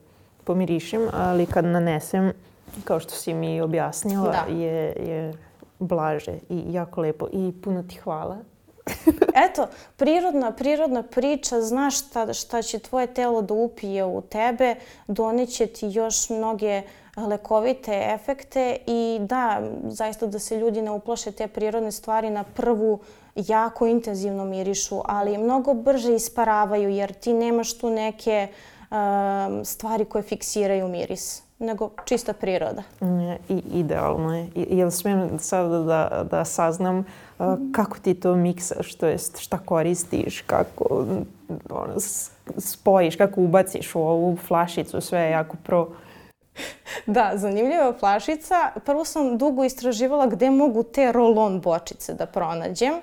pomirišem, 0.44 1.08
ali 1.12 1.46
kad 1.46 1.64
nanesem, 1.64 2.32
kao 2.84 3.00
što 3.00 3.14
si 3.14 3.34
mi 3.34 3.61
objasnila, 3.61 4.44
da. 4.46 4.52
je, 4.52 4.84
je 4.84 5.32
blaže 5.78 6.38
i 6.49 6.62
jako 6.68 7.00
lepo. 7.00 7.26
I 7.32 7.52
puno 7.62 7.82
ti 7.82 7.96
hvala 7.96 8.37
Eto, 9.46 9.66
prirodna, 9.96 10.52
prirodna 10.52 11.02
priča, 11.02 11.61
znaš 11.61 11.99
šta, 11.99 12.32
šta 12.32 12.62
će 12.62 12.78
tvoje 12.78 13.06
telo 13.06 13.42
da 13.42 13.54
upije 13.54 14.04
u 14.04 14.20
tebe, 14.20 14.75
doneće 15.06 15.66
ti 15.66 15.87
još 15.87 16.30
mnoge 16.30 16.82
lekovite 17.16 18.08
efekte 18.14 18.76
i 18.87 19.18
da, 19.20 19.62
zaista 19.84 20.26
da 20.26 20.38
se 20.38 20.56
ljudi 20.56 20.82
ne 20.82 20.90
uplaše 20.90 21.32
te 21.32 21.46
prirodne 21.46 21.92
stvari 21.92 22.30
na 22.30 22.44
prvu 22.44 23.00
jako 23.34 23.87
intenzivno 23.87 24.44
mirišu, 24.44 25.00
ali 25.04 25.38
mnogo 25.38 25.75
brže 25.75 26.14
isparavaju 26.14 26.88
jer 26.88 27.12
ti 27.12 27.32
nemaš 27.32 27.78
tu 27.78 27.90
neke 27.90 28.49
um, 28.92 29.64
stvari 29.64 30.04
koje 30.04 30.22
fiksiraju 30.22 30.88
miris 30.88 31.42
nego 31.58 31.90
čista 32.04 32.32
priroda. 32.32 32.82
I 33.49 33.62
idealno 33.72 34.37
je. 34.37 34.49
Jel 34.54 34.90
smijem 34.90 35.38
sada 35.38 35.78
da, 35.78 36.26
da 36.30 36.44
saznam 36.44 36.99
uh, 36.99 37.46
kako 37.72 37.99
ti 37.99 38.14
to 38.14 38.37
miksaš, 38.37 38.94
to 38.94 39.06
jest 39.06 39.38
šta 39.38 39.58
koristiš, 39.58 40.40
kako 40.40 41.06
ono, 41.70 41.94
spojiš, 42.58 43.16
kako 43.16 43.40
ubaciš 43.40 43.94
u 43.94 44.00
ovu 44.00 44.37
flašicu, 44.37 45.00
sve 45.00 45.20
je 45.20 45.30
jako 45.30 45.56
pro... 45.62 45.88
Da, 47.06 47.32
zanimljiva 47.34 47.92
flašica. 48.00 48.70
Prvo 48.84 49.04
sam 49.04 49.38
dugo 49.38 49.64
istraživala 49.64 50.26
gde 50.26 50.50
mogu 50.50 50.82
te 50.82 51.12
rolon 51.12 51.61
bočice 51.61 52.14
da 52.14 52.26
pronađem. 52.26 52.94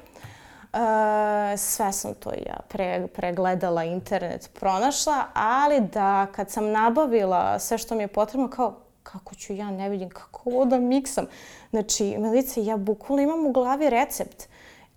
Sve 1.58 1.92
sam 1.92 2.14
to 2.14 2.30
ja 2.30 2.58
pre, 2.68 3.08
pregledala, 3.08 3.84
internet 3.84 4.50
pronašla, 4.54 5.26
ali 5.34 5.82
da 5.82 6.28
kad 6.32 6.50
sam 6.50 6.72
nabavila 6.72 7.60
sve 7.60 7.78
što 7.78 7.96
mi 7.96 8.04
je 8.04 8.08
potrebno, 8.08 8.50
kao 8.50 8.76
kako 9.04 9.36
ću 9.36 9.54
ja, 9.54 9.72
ne 9.72 9.90
vidim 9.90 10.10
kako 10.10 10.50
ovo 10.50 10.66
da 10.66 10.78
miksam. 10.78 11.26
Znači, 11.70 12.18
Melice, 12.18 12.66
ja 12.66 12.78
bukvalno 12.78 13.24
imam 13.24 13.46
u 13.46 13.52
glavi 13.52 13.90
recept. 13.90 14.44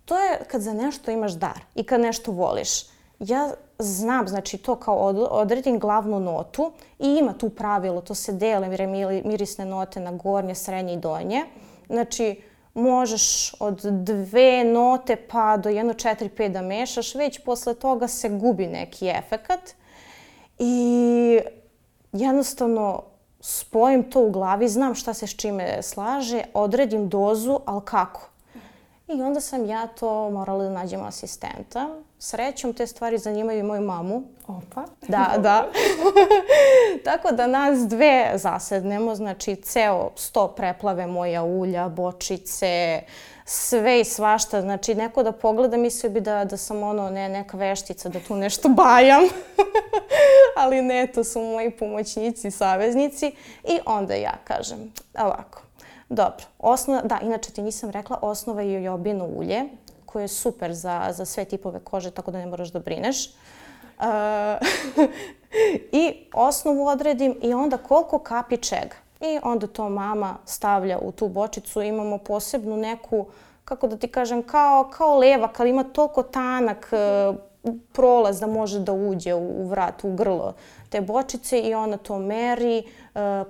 To 0.05 0.19
je 0.19 0.39
kad 0.51 0.61
za 0.61 0.73
nešto 0.73 1.11
imaš 1.11 1.31
dar 1.31 1.59
i 1.75 1.83
kad 1.83 2.01
nešto 2.01 2.31
voliš. 2.31 2.83
Ja 3.19 3.49
znam, 3.79 4.27
znači 4.27 4.57
to 4.57 4.75
kao 4.75 4.97
od, 4.97 5.27
odredim 5.29 5.79
glavnu 5.79 6.19
notu 6.19 6.71
i 6.99 7.07
ima 7.07 7.33
tu 7.33 7.49
pravilo, 7.49 8.01
to 8.01 8.15
se 8.15 8.31
dele 8.31 8.67
mirisne 9.25 9.65
note 9.65 9.99
na 9.99 10.11
gornje, 10.11 10.55
srednje 10.55 10.93
i 10.93 10.97
donje. 10.97 11.45
Znači, 11.87 12.41
možeš 12.73 13.53
od 13.59 13.81
dve 13.81 14.63
note 14.63 15.15
pa 15.15 15.57
do 15.57 15.69
jedno 15.69 15.93
četiri, 15.93 16.29
pet 16.29 16.51
da 16.51 16.61
mešaš, 16.61 17.15
već 17.15 17.39
posle 17.39 17.73
toga 17.73 18.07
se 18.07 18.29
gubi 18.29 18.67
neki 18.67 19.07
efekat. 19.07 19.59
I 20.59 21.39
jednostavno 22.11 23.03
spojim 23.39 24.11
to 24.11 24.21
u 24.21 24.31
glavi, 24.31 24.67
znam 24.69 24.95
šta 24.95 25.13
se 25.13 25.27
s 25.27 25.35
čime 25.35 25.81
slaže, 25.81 26.43
odredim 26.53 27.09
dozu, 27.09 27.59
ali 27.65 27.81
kako? 27.85 28.29
I 29.07 29.21
onda 29.21 29.41
sam 29.41 29.65
ja 29.65 29.87
to 29.87 30.29
morala 30.29 30.63
da 30.63 30.69
nađem 30.69 31.03
asistenta. 31.03 31.89
Srećom 32.19 32.73
te 32.73 32.87
stvari 32.87 33.17
zanimaju 33.17 33.59
i 33.59 33.63
moju 33.63 33.81
mamu. 33.81 34.23
Opa. 34.47 34.85
Da, 35.07 35.33
da. 35.43 35.67
Tako 37.03 37.31
da 37.31 37.47
nas 37.47 37.87
dve 37.87 38.31
zasednemo, 38.35 39.15
znači 39.15 39.55
ceo 39.55 40.11
sto 40.15 40.47
preplave 40.47 41.07
moja 41.07 41.43
ulja, 41.43 41.89
bočice, 41.89 43.01
sve 43.45 44.01
i 44.01 44.05
svašta. 44.05 44.61
Znači 44.61 44.95
neko 44.95 45.23
da 45.23 45.31
pogleda 45.31 45.77
mislio 45.77 46.11
bi 46.11 46.21
da, 46.21 46.45
da 46.45 46.57
sam 46.57 46.83
ono 46.83 47.09
ne, 47.09 47.29
neka 47.29 47.57
veštica, 47.57 48.09
da 48.09 48.19
tu 48.19 48.35
nešto 48.35 48.69
bajam. 48.83 49.23
Ali 50.57 50.81
ne, 50.81 51.07
to 51.07 51.23
su 51.23 51.41
moji 51.41 51.71
pomoćnici, 51.71 52.51
saveznici. 52.51 53.31
I 53.63 53.79
onda 53.85 54.13
ja 54.13 54.33
kažem 54.43 54.91
ovako, 55.19 55.63
Dobro. 56.09 56.45
Osnova, 56.59 57.01
da, 57.01 57.19
inače 57.23 57.51
ti 57.51 57.61
nisam 57.61 57.89
rekla, 57.89 58.19
osnova 58.21 58.61
je 58.61 58.83
jojobino 58.83 59.25
ulje, 59.25 59.63
koje 60.05 60.23
je 60.23 60.27
super 60.27 60.73
za, 60.73 61.09
za 61.11 61.25
sve 61.25 61.45
tipove 61.45 61.79
kože, 61.79 62.11
tako 62.11 62.31
da 62.31 62.37
ne 62.37 62.45
moraš 62.45 62.69
da 62.69 62.79
brineš. 62.79 63.29
I 65.91 66.13
osnovu 66.33 66.87
odredim 66.87 67.35
i 67.41 67.53
onda 67.53 67.77
koliko 67.77 68.19
kapi 68.19 68.57
čega. 68.57 68.95
I 69.21 69.39
onda 69.43 69.67
to 69.67 69.89
mama 69.89 70.35
stavlja 70.45 70.99
u 70.99 71.11
tu 71.11 71.27
bočicu. 71.27 71.81
Imamo 71.81 72.17
posebnu 72.17 72.77
neku, 72.77 73.25
kako 73.65 73.87
da 73.87 73.97
ti 73.97 74.07
kažem, 74.07 74.43
kao, 74.43 74.89
kao 74.97 75.17
levak, 75.17 75.59
ali 75.59 75.69
ima 75.69 75.83
toliko 75.83 76.23
tanak 76.23 76.89
uh, 76.91 77.35
prolaz 77.93 78.39
da 78.39 78.47
može 78.47 78.79
da 78.79 78.93
uđe 78.93 79.33
u, 79.33 79.67
vrat, 79.67 80.03
u 80.03 80.15
grlo 80.15 80.53
te 80.93 81.01
bočice 81.01 81.59
i 81.59 81.73
ona 81.73 81.97
to 81.97 82.19
meri, 82.19 82.77
e, 82.77 82.83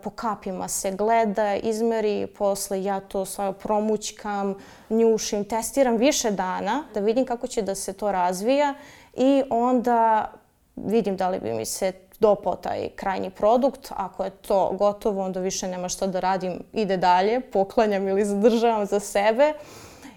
po 0.04 0.10
kapima 0.10 0.68
se 0.68 0.92
gleda, 0.92 1.56
izmeri, 1.56 2.28
posle 2.38 2.84
ja 2.84 3.00
to 3.00 3.26
sve 3.26 3.54
promućkam, 3.54 4.56
njušim, 4.90 5.46
testiram 5.46 5.98
više 5.98 6.32
dana 6.32 6.84
da 6.94 7.00
vidim 7.00 7.26
kako 7.26 7.48
će 7.48 7.62
da 7.62 7.76
se 7.76 7.94
to 7.94 8.12
razvija 8.12 8.74
i 9.14 9.44
onda 9.50 10.32
vidim 10.76 11.18
da 11.18 11.30
li 11.30 11.40
bi 11.40 11.54
mi 11.54 11.66
se 11.66 11.92
dopao 12.20 12.56
taj 12.56 12.90
krajnji 12.96 13.30
produkt. 13.30 13.92
Ako 13.96 14.24
je 14.24 14.30
to 14.30 14.70
gotovo, 14.72 15.26
onda 15.26 15.40
više 15.40 15.68
nema 15.68 15.90
šta 15.90 16.08
da 16.08 16.20
radim, 16.20 16.60
ide 16.74 16.98
dalje, 16.98 17.42
poklanjam 17.42 18.08
ili 18.08 18.26
zadržavam 18.26 18.86
za 18.86 19.00
sebe 19.00 19.54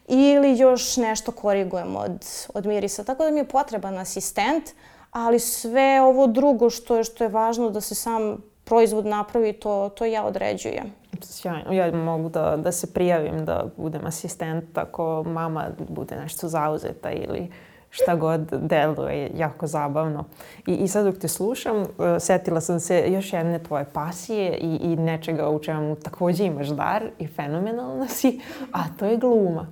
ili 0.09 0.59
još 0.59 0.97
nešto 0.97 1.33
korigujem 1.33 1.97
od, 1.97 2.27
od 2.55 2.67
mirisa. 2.67 3.05
Tako 3.05 3.25
da 3.25 3.31
mi 3.31 3.41
je 3.41 3.49
potreban 3.49 3.99
asistent, 3.99 4.65
ali 5.11 5.39
sve 5.39 6.01
ovo 6.03 6.27
drugo 6.27 6.71
što 6.71 6.97
je, 6.97 7.05
što 7.05 7.25
je 7.25 7.29
važno 7.29 7.71
da 7.71 7.81
se 7.81 7.95
sam 7.95 8.37
proizvod 8.65 9.07
napravi, 9.07 9.53
to, 9.53 9.89
to 9.89 10.05
ja 10.05 10.25
određujem. 10.25 10.93
Sjajno. 11.23 11.73
Ja 11.73 11.93
mogu 11.93 12.29
da, 12.29 12.57
da 12.57 12.73
se 12.73 12.93
prijavim 12.93 13.45
da 13.45 13.65
budem 13.77 14.07
asistent 14.07 14.79
ako 14.79 15.23
mama 15.27 15.65
bude 15.89 16.17
nešto 16.17 16.49
zauzeta 16.49 17.11
ili 17.11 17.51
šta 17.91 18.17
god 18.17 18.41
deluje, 18.53 19.31
jako 19.37 19.67
zabavno. 19.67 20.25
I, 20.67 20.75
I 20.75 20.89
sad 20.89 21.05
dok 21.05 21.19
te 21.19 21.29
slušam, 21.29 21.77
uh, 21.77 21.87
setila 22.21 22.61
sam 22.61 22.81
se 22.81 23.05
još 23.09 23.33
jedne 23.33 23.59
tvoje 23.59 23.85
pasije 23.93 24.59
i, 24.59 24.77
i 24.77 24.97
nečega 24.97 25.49
u 25.49 25.59
čemu 25.59 25.97
takođe 25.97 26.45
imaš 26.45 26.69
dar 26.69 27.11
i 27.19 27.27
fenomenalna 27.27 28.09
si, 28.09 28.41
a 28.73 28.85
to 28.99 29.07
je 29.07 29.17
gluma. 29.17 29.67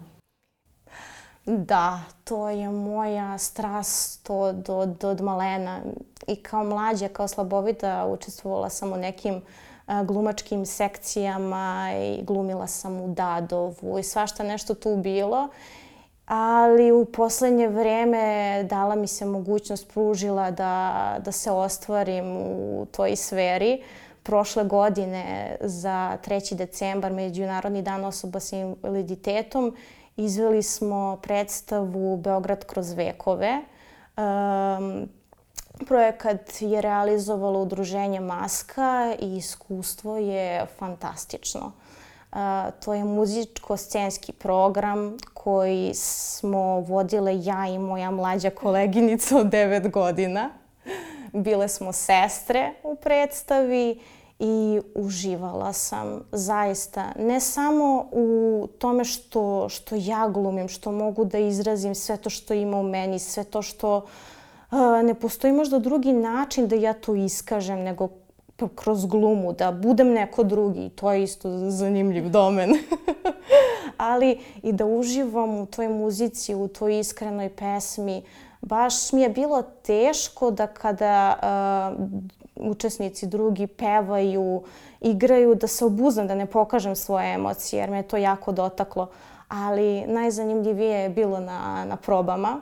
Da, 1.46 2.00
to 2.24 2.48
je 2.48 2.68
moja 2.68 3.38
strast 3.38 4.30
od, 4.30 4.70
od, 4.70 5.04
od 5.04 5.20
malena. 5.20 5.80
I 6.26 6.36
kao 6.36 6.64
mlađa, 6.64 7.08
kao 7.08 7.28
slabovita, 7.28 8.06
učestvovala 8.06 8.68
sam 8.68 8.92
u 8.92 8.96
nekim 8.96 9.42
glumačkim 10.04 10.66
sekcijama 10.66 11.90
i 12.02 12.22
glumila 12.22 12.66
sam 12.66 13.00
u 13.00 13.14
Dadovu 13.14 13.98
i 13.98 14.02
svašta 14.02 14.42
nešto 14.42 14.74
tu 14.74 14.96
bilo. 14.96 15.48
Ali 16.26 16.92
u 16.92 17.04
poslednje 17.04 17.68
vreme 17.68 18.62
dala 18.70 18.94
mi 18.94 19.06
se 19.06 19.24
mogućnost, 19.24 19.88
pružila 19.88 20.50
da, 20.50 21.16
da 21.24 21.32
se 21.32 21.50
ostvarim 21.50 22.36
u 22.36 22.86
toj 22.90 23.16
sferi. 23.16 23.82
Prošle 24.22 24.64
godine 24.64 25.56
za 25.60 26.18
3. 26.26 26.54
decembar, 26.54 27.12
Međunarodni 27.12 27.82
dan 27.82 28.04
osoba 28.04 28.40
sa 28.40 28.56
invaliditetom, 28.56 29.76
izveli 30.16 30.62
smo 30.62 31.18
predstavu 31.22 32.16
Beograd 32.16 32.64
kroz 32.64 32.92
vekove. 32.92 33.60
Um, 34.16 35.08
Projekat 35.86 36.50
je 36.60 36.80
realizovalo 36.80 37.60
udruženje 37.60 38.20
Maska 38.20 39.14
i 39.20 39.36
iskustvo 39.36 40.16
je 40.16 40.66
fantastično. 40.78 41.72
To 42.84 42.94
je 42.94 43.04
muzičko-scenski 43.04 44.32
program 44.32 45.16
koji 45.44 45.90
smo 45.94 46.80
vodile 46.80 47.44
ja 47.44 47.66
i 47.68 47.78
moja 47.78 48.10
mlađa 48.10 48.50
koleginica 48.50 49.36
od 49.36 49.46
9 49.46 49.90
godina. 49.90 50.50
Bile 51.32 51.68
smo 51.68 51.92
sestre 51.92 52.72
u 52.82 52.94
predstavi 52.94 54.00
i 54.38 54.80
uživala 54.94 55.72
sam 55.72 56.20
zaista 56.32 57.04
ne 57.18 57.40
samo 57.40 58.08
u 58.12 58.68
tome 58.78 59.04
što, 59.04 59.68
što 59.68 59.94
ja 59.98 60.28
glumim, 60.28 60.68
što 60.68 60.92
mogu 60.92 61.24
da 61.24 61.38
izrazim 61.38 61.94
sve 61.94 62.16
to 62.16 62.30
što 62.30 62.54
ima 62.54 62.76
u 62.76 62.82
meni, 62.82 63.18
sve 63.18 63.44
to 63.44 63.62
što 63.62 63.96
uh, 63.96 64.78
ne 65.04 65.14
postoji 65.14 65.52
možda 65.52 65.78
drugi 65.78 66.12
način 66.12 66.68
da 66.68 66.76
ja 66.76 66.92
to 66.92 67.14
iskažem 67.14 67.78
nego 67.78 68.08
kroz 68.74 69.06
glumu, 69.06 69.52
da 69.52 69.72
budem 69.72 70.12
neko 70.12 70.44
drugi. 70.44 70.88
To 70.88 71.12
je 71.12 71.22
isto 71.22 71.70
zanimljiv 71.70 72.28
domen. 72.28 72.70
Ali 73.96 74.38
i 74.62 74.72
da 74.72 74.86
uživam 74.86 75.54
u 75.54 75.66
toj 75.66 75.88
muzici, 75.88 76.54
u 76.54 76.68
toj 76.68 76.98
iskrenoj 76.98 77.48
pesmi. 77.48 78.22
Baš 78.60 79.12
mi 79.12 79.20
je 79.20 79.28
bilo 79.28 79.62
teško 79.62 80.50
da 80.50 80.66
kada 80.66 81.38
uh, 82.56 82.70
učesnici 82.70 83.26
drugi 83.26 83.66
pevaju, 83.66 84.62
igraju, 85.00 85.54
da 85.54 85.66
se 85.66 85.84
obuzdam, 85.84 86.26
da 86.26 86.34
ne 86.34 86.46
pokažem 86.46 86.96
svoje 86.96 87.34
emocije, 87.34 87.80
jer 87.80 87.90
me 87.90 88.02
to 88.02 88.16
jako 88.16 88.52
dotaklo. 88.52 89.10
Ali 89.48 90.06
najzanimljivije 90.06 90.98
je 90.98 91.08
bilo 91.08 91.40
na, 91.40 91.84
na 91.84 91.96
probama 91.96 92.60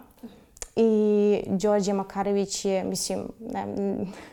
I 0.76 1.40
Đorđe 1.46 1.92
Makarević 1.92 2.64
je, 2.64 2.84
mislim, 2.84 3.20
ne, 3.40 3.66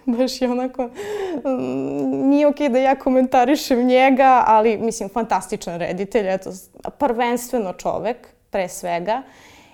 baš 0.18 0.42
je 0.42 0.52
onako, 0.52 0.86
mm, 0.86 2.30
nije 2.30 2.48
okej 2.48 2.68
okay 2.68 2.72
da 2.72 2.80
ja 2.80 2.96
komentarišem 2.96 3.88
njega, 3.88 4.44
ali 4.48 4.78
mislim, 4.78 5.10
fantastičan 5.10 5.80
reditelj, 5.80 6.28
eto, 6.30 6.52
prvenstveno 6.98 7.74
čovek, 7.74 8.18
pre 8.50 8.68
svega. 8.68 9.22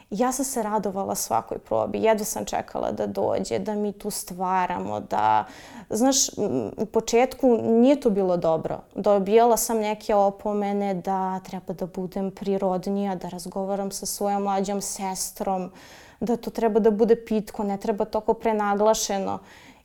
Ja 0.09 0.31
sam 0.31 0.45
se 0.45 0.63
radovala 0.63 1.15
svakoj 1.15 1.57
probi, 1.57 2.03
jedva 2.03 2.25
sam 2.25 2.45
čekala 2.45 2.91
da 2.91 3.07
dođe, 3.07 3.59
da 3.59 3.73
mi 3.73 3.93
tu 3.93 4.09
stvaramo, 4.09 4.99
da... 4.99 5.45
Znaš, 5.89 6.29
u 6.77 6.85
početku 6.85 7.57
nije 7.61 7.99
to 7.99 8.09
bilo 8.09 8.37
dobro. 8.37 8.79
Dobijala 8.95 9.57
sam 9.57 9.77
neke 9.77 10.15
opomene 10.15 10.93
da 10.93 11.39
treba 11.39 11.73
da 11.73 11.85
budem 11.85 12.31
prirodnija, 12.31 13.15
da 13.15 13.29
razgovaram 13.29 13.91
sa 13.91 14.05
svojom 14.05 14.43
mlađom 14.43 14.81
sestrom, 14.81 15.71
da 16.19 16.37
to 16.37 16.49
treba 16.49 16.79
da 16.79 16.91
bude 16.91 17.25
pitko, 17.25 17.63
ne 17.63 17.77
treba 17.77 18.05
toko 18.05 18.33
prenaglašeno. 18.33 19.39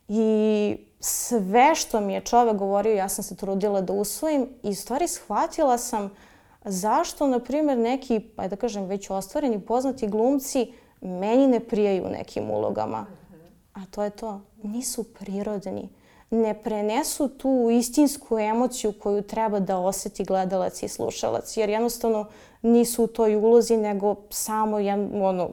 I 0.08 0.76
sve 1.00 1.74
što 1.74 2.00
mi 2.00 2.12
je 2.12 2.20
čovek 2.20 2.56
govorio, 2.56 2.94
ja 2.94 3.08
sam 3.08 3.24
se 3.24 3.36
trudila 3.36 3.80
da 3.80 3.92
usvojim 3.92 4.48
i 4.62 4.74
stvari 4.74 5.08
shvatila 5.08 5.78
sam 5.78 6.10
zašto, 6.64 7.26
na 7.26 7.38
primjer, 7.38 7.78
neki, 7.78 8.20
pa 8.20 8.48
da 8.48 8.56
kažem, 8.56 8.84
već 8.84 9.10
ostvareni 9.10 9.60
poznati 9.60 10.08
glumci 10.08 10.72
meni 11.00 11.46
ne 11.46 11.60
prijaju 11.60 12.08
nekim 12.08 12.50
ulogama. 12.50 13.06
A 13.74 13.80
to 13.90 14.02
je 14.02 14.10
to. 14.10 14.40
Nisu 14.62 15.04
prirodni. 15.04 15.88
Ne 16.30 16.62
prenesu 16.62 17.28
tu 17.28 17.68
istinsku 17.72 18.38
emociju 18.38 18.92
koju 18.92 19.22
treba 19.22 19.60
da 19.60 19.78
oseti 19.78 20.24
gledalac 20.24 20.82
i 20.82 20.88
slušalac. 20.88 21.56
Jer 21.56 21.68
jednostavno 21.68 22.26
nisu 22.62 23.04
u 23.04 23.06
toj 23.06 23.36
ulozi, 23.36 23.76
nego 23.76 24.14
samo 24.30 24.78
jedan, 24.78 25.22
ono, 25.22 25.50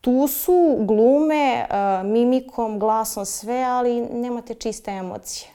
tu 0.00 0.26
su, 0.28 0.76
glume, 0.80 1.66
mimikom, 2.04 2.78
glasom, 2.78 3.26
sve, 3.26 3.62
ali 3.62 4.00
nemate 4.00 4.54
čiste 4.54 4.90
emocije. 4.90 5.50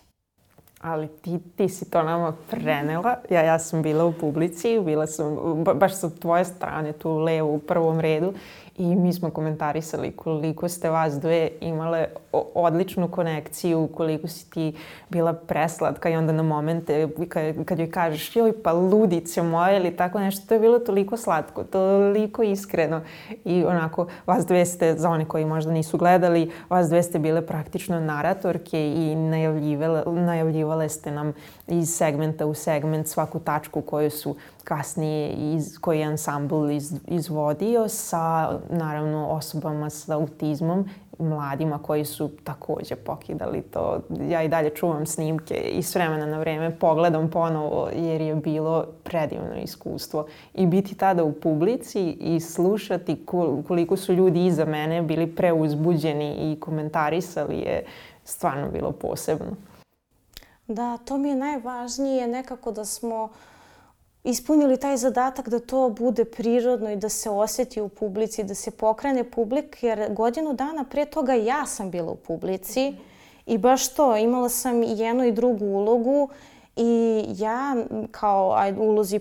Ali 0.86 1.08
ti, 1.08 1.40
ti 1.56 1.70
si 1.70 1.90
to 1.90 2.04
nama 2.04 2.34
prenela. 2.50 3.16
Ja, 3.30 3.42
ja 3.42 3.60
sam 3.60 3.82
bila 3.82 4.06
u 4.06 4.14
publici, 4.14 4.80
bila 4.80 5.08
sam 5.08 5.38
baš 5.76 5.96
sa 5.96 6.10
tvoje 6.10 6.46
strane, 6.46 6.94
tu 6.94 7.18
levo 7.18 7.54
u 7.54 7.60
prvom 7.60 8.00
redu 8.00 8.34
i 8.78 8.96
mi 8.96 9.14
smo 9.14 9.30
komentarisali 9.30 10.12
koliko 10.12 10.70
ste 10.70 10.90
vas 10.90 11.20
dve 11.20 11.50
imale 11.62 12.08
odličnu 12.56 13.08
konekciju, 13.08 13.90
koliko 13.96 14.28
si 14.28 14.50
ti 14.50 14.74
bila 15.10 15.34
preslatka 15.34 16.10
i 16.10 16.16
onda 16.16 16.34
na 16.34 16.44
momente 16.44 17.10
kad, 17.30 17.66
kad 17.66 17.80
joj 17.80 17.92
kažeš 17.92 18.36
joj 18.36 18.64
pa 18.64 18.72
ludice 18.72 19.42
moje 19.44 19.78
ili 19.78 19.96
tako 19.96 20.20
nešto, 20.20 20.48
to 20.48 20.54
je 20.54 20.60
bilo 20.60 20.80
toliko 20.80 21.18
slatko, 21.18 21.64
toliko 21.64 22.44
iskreno 22.44 23.02
i 23.46 23.64
onako 23.66 24.08
vas 24.26 24.46
dve 24.46 24.66
ste, 24.66 24.98
za 24.98 25.10
one 25.10 25.26
koji 25.26 25.46
možda 25.46 25.72
nisu 25.72 25.98
gledali, 25.98 26.52
vas 26.70 26.90
dve 26.90 27.04
ste 27.04 27.20
bile 27.20 27.46
praktično 27.48 28.00
naratorke 28.00 28.94
i 28.94 29.16
najavljivale, 29.16 30.04
najavljivale 30.06 30.90
ste 30.90 31.12
nam 31.12 31.34
iz 31.68 31.90
segmenta 31.90 32.46
u 32.46 32.54
segment 32.54 33.08
svaku 33.08 33.40
tačku 33.40 33.82
koju 33.82 34.12
su 34.12 34.36
kasnije 34.64 35.30
iz, 35.30 35.78
koji 35.82 36.00
je 36.00 36.06
ansambl 36.06 36.72
iz, 36.72 36.94
izvodio 37.08 37.88
sa 37.88 38.52
naravno 38.70 39.28
osobama 39.28 39.90
sa 39.90 40.16
autizmom, 40.16 40.90
mladima 41.20 41.80
koji 41.84 42.06
su 42.06 42.32
takođe 42.44 42.96
pokidali 42.96 43.62
to. 43.62 44.00
Ja 44.30 44.44
i 44.44 44.48
dalje 44.48 44.70
čuvam 44.70 45.06
snimke 45.06 45.56
i 45.56 45.84
s 45.84 45.96
vremena 45.96 46.26
na 46.26 46.40
vreme 46.40 46.80
pogledam 46.80 47.30
ponovo 47.30 47.90
jer 47.94 48.22
je 48.22 48.36
bilo 48.36 48.86
predivno 49.04 49.56
iskustvo. 49.56 50.28
I 50.54 50.68
biti 50.68 50.96
tada 50.96 51.24
u 51.24 51.34
publici 51.34 52.12
i 52.12 52.40
slušati 52.40 53.26
koliko 53.68 53.98
su 53.98 54.14
ljudi 54.14 54.46
iza 54.46 54.66
mene 54.66 55.02
bili 55.02 55.36
preuzbuđeni 55.36 56.36
i 56.52 56.60
komentarisali 56.60 57.56
je 57.56 57.86
stvarno 58.24 58.72
bilo 58.72 58.92
posebno. 58.92 59.56
Da, 60.68 60.98
to 60.98 61.18
mi 61.18 61.30
je 61.30 61.36
najvažnije 61.36 62.28
nekako 62.28 62.72
da 62.72 62.86
smo 62.86 63.24
uh, 63.24 63.30
ispunili 64.26 64.78
taj 64.78 64.98
zadatak 64.98 65.50
da 65.50 65.60
to 65.60 65.90
bude 65.90 66.26
prirodno 66.26 66.92
i 66.92 66.96
da 66.96 67.10
se 67.10 67.30
osjeti 67.30 67.82
u 67.82 67.90
publici, 67.90 68.44
da 68.44 68.56
se 68.56 68.72
pokrene 68.72 69.24
publik, 69.24 69.84
jer 69.84 70.14
godinu 70.14 70.54
dana 70.54 70.84
pre 70.84 71.06
toga 71.06 71.34
ja 71.34 71.66
sam 71.66 71.92
bila 71.92 72.12
u 72.12 72.16
publici 72.16 72.90
mm 72.90 72.94
-hmm. 72.94 73.00
i 73.46 73.58
baš 73.58 73.94
to, 73.94 74.18
imala 74.18 74.50
sam 74.50 74.84
i 74.84 74.98
jednu 74.98 75.24
i 75.24 75.32
drugu 75.32 75.66
ulogu 75.66 76.30
i 76.76 77.24
ja 77.38 77.76
kao 78.12 78.54
aj, 78.56 78.74
ulozi 78.78 79.20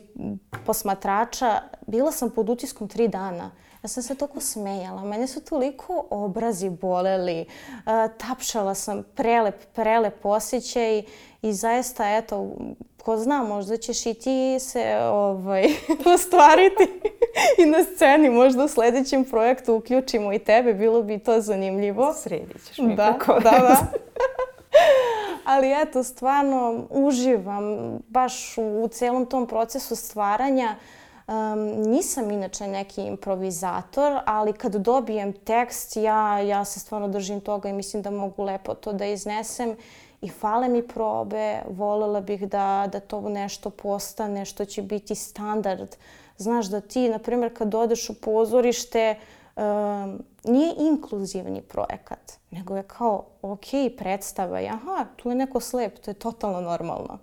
posmatrača 0.66 1.60
bila 1.86 2.12
sam 2.12 2.30
pod 2.30 2.48
utiskom 2.48 2.88
tri 2.88 3.08
dana. 3.08 3.50
Ja 3.85 3.88
sam 3.88 4.03
se 4.03 4.14
toliko 4.14 4.40
smejala. 4.40 5.03
Mene 5.05 5.27
su 5.27 5.40
toliko 5.40 6.07
obrazi 6.11 6.70
boleli. 6.70 7.40
Uh, 7.68 7.83
tapšala 8.18 8.75
sam 8.75 9.03
prelep, 9.14 9.55
prelep 9.75 10.27
osjećaj 10.27 11.03
i 11.42 11.53
zaista, 11.53 12.16
eto, 12.16 12.51
ko 13.03 13.16
zna, 13.16 13.42
možda 13.42 13.77
ćeš 13.77 14.07
i 14.07 14.14
ti 14.14 14.57
se 14.61 14.99
ovaj, 15.03 15.64
ostvariti 16.14 17.01
i 17.59 17.66
na 17.66 17.85
sceni. 17.85 18.31
Možda 18.31 18.64
u 18.64 18.68
sledećem 18.68 19.25
projektu 19.25 19.75
uključimo 19.75 20.33
i 20.33 20.38
tebe, 20.38 20.75
bilo 20.75 21.03
bi 21.03 21.18
to 21.18 21.40
zanimljivo. 21.40 22.14
Sredit 22.14 22.66
ćeš 22.68 22.79
mi 22.79 22.97
da, 22.97 23.18
kako. 23.18 23.40
Da, 23.40 23.51
da. 23.51 23.77
Ali 25.53 25.83
eto, 25.83 26.03
stvarno 26.03 26.87
uživam 26.90 27.99
baš 28.09 28.59
u, 28.59 28.83
u 28.83 28.88
celom 28.88 29.27
tom 29.27 29.47
procesu 29.47 29.97
stvaranja. 29.97 30.77
Um, 31.26 31.58
nisam 31.90 32.30
inače 32.30 32.66
neki 32.66 33.02
improvizator, 33.02 34.20
ali 34.26 34.52
kad 34.52 34.74
dobijem 34.74 35.32
tekst, 35.32 35.96
ja, 35.96 36.38
ja 36.38 36.64
se 36.64 36.80
stvarno 36.80 37.08
držim 37.08 37.40
toga 37.40 37.68
i 37.68 37.72
mislim 37.72 38.02
da 38.02 38.10
mogu 38.10 38.42
lepo 38.42 38.74
to 38.74 38.92
da 38.92 39.06
iznesem 39.06 39.76
i 40.20 40.28
fale 40.28 40.68
mi 40.68 40.88
probe, 40.88 41.58
volela 41.68 42.20
bih 42.20 42.48
da, 42.48 42.88
da 42.92 43.00
to 43.00 43.20
nešto 43.20 43.70
postane 43.70 44.44
što 44.44 44.64
će 44.64 44.82
biti 44.82 45.14
standard. 45.14 45.96
Znaš 46.37 46.66
da 46.66 46.80
ti, 46.80 47.08
na 47.08 47.18
primjer, 47.18 47.56
kad 47.56 47.74
odeš 47.74 48.10
u 48.10 48.14
pozorište, 48.14 49.14
um, 49.56 50.22
nije 50.44 50.74
inkluzivni 50.78 51.62
projekat, 51.62 52.32
nego 52.50 52.76
je 52.76 52.82
kao, 52.82 53.24
ok, 53.42 53.66
predstava 53.98 54.58
je, 54.60 54.68
aha, 54.68 55.06
tu 55.16 55.28
je 55.28 55.34
neko 55.34 55.60
slep, 55.60 55.98
to 55.98 56.10
je 56.10 56.14
totalno 56.14 56.60
normalno. 56.60 57.18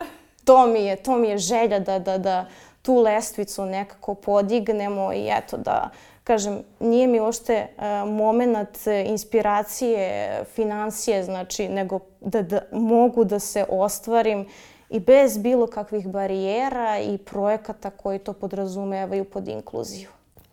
To 0.46 0.68
mi 0.68 0.80
je, 0.80 0.96
to 0.96 1.16
mi 1.18 1.28
je 1.28 1.38
želja 1.38 1.80
da, 1.80 2.00
da, 2.00 2.18
da 2.18 2.46
tu 2.82 2.96
lestvicu 2.96 3.66
nekako 3.66 4.16
podignemo 4.16 5.14
i 5.14 5.30
eto 5.38 5.58
da, 5.58 5.90
kažem, 6.24 6.64
nije 6.80 7.08
mi 7.08 7.20
ošte 7.20 7.68
uh, 7.78 7.84
moment 8.10 8.88
e, 8.88 9.06
inspiracije, 9.08 10.44
financije, 10.56 11.24
znači, 11.24 11.70
nego 11.70 12.00
da, 12.20 12.42
da 12.42 12.62
mogu 12.72 13.24
da 13.24 13.40
se 13.40 13.66
ostvarim 13.70 14.48
i 14.90 15.00
bez 15.00 15.38
bilo 15.38 15.68
kakvih 15.68 16.08
barijera 16.08 17.00
i 17.00 17.18
projekata 17.18 17.90
koji 17.90 18.20
to 18.20 18.34
podrazumevaju 18.34 19.26
pod 19.26 19.48
inkluziju. 19.48 20.10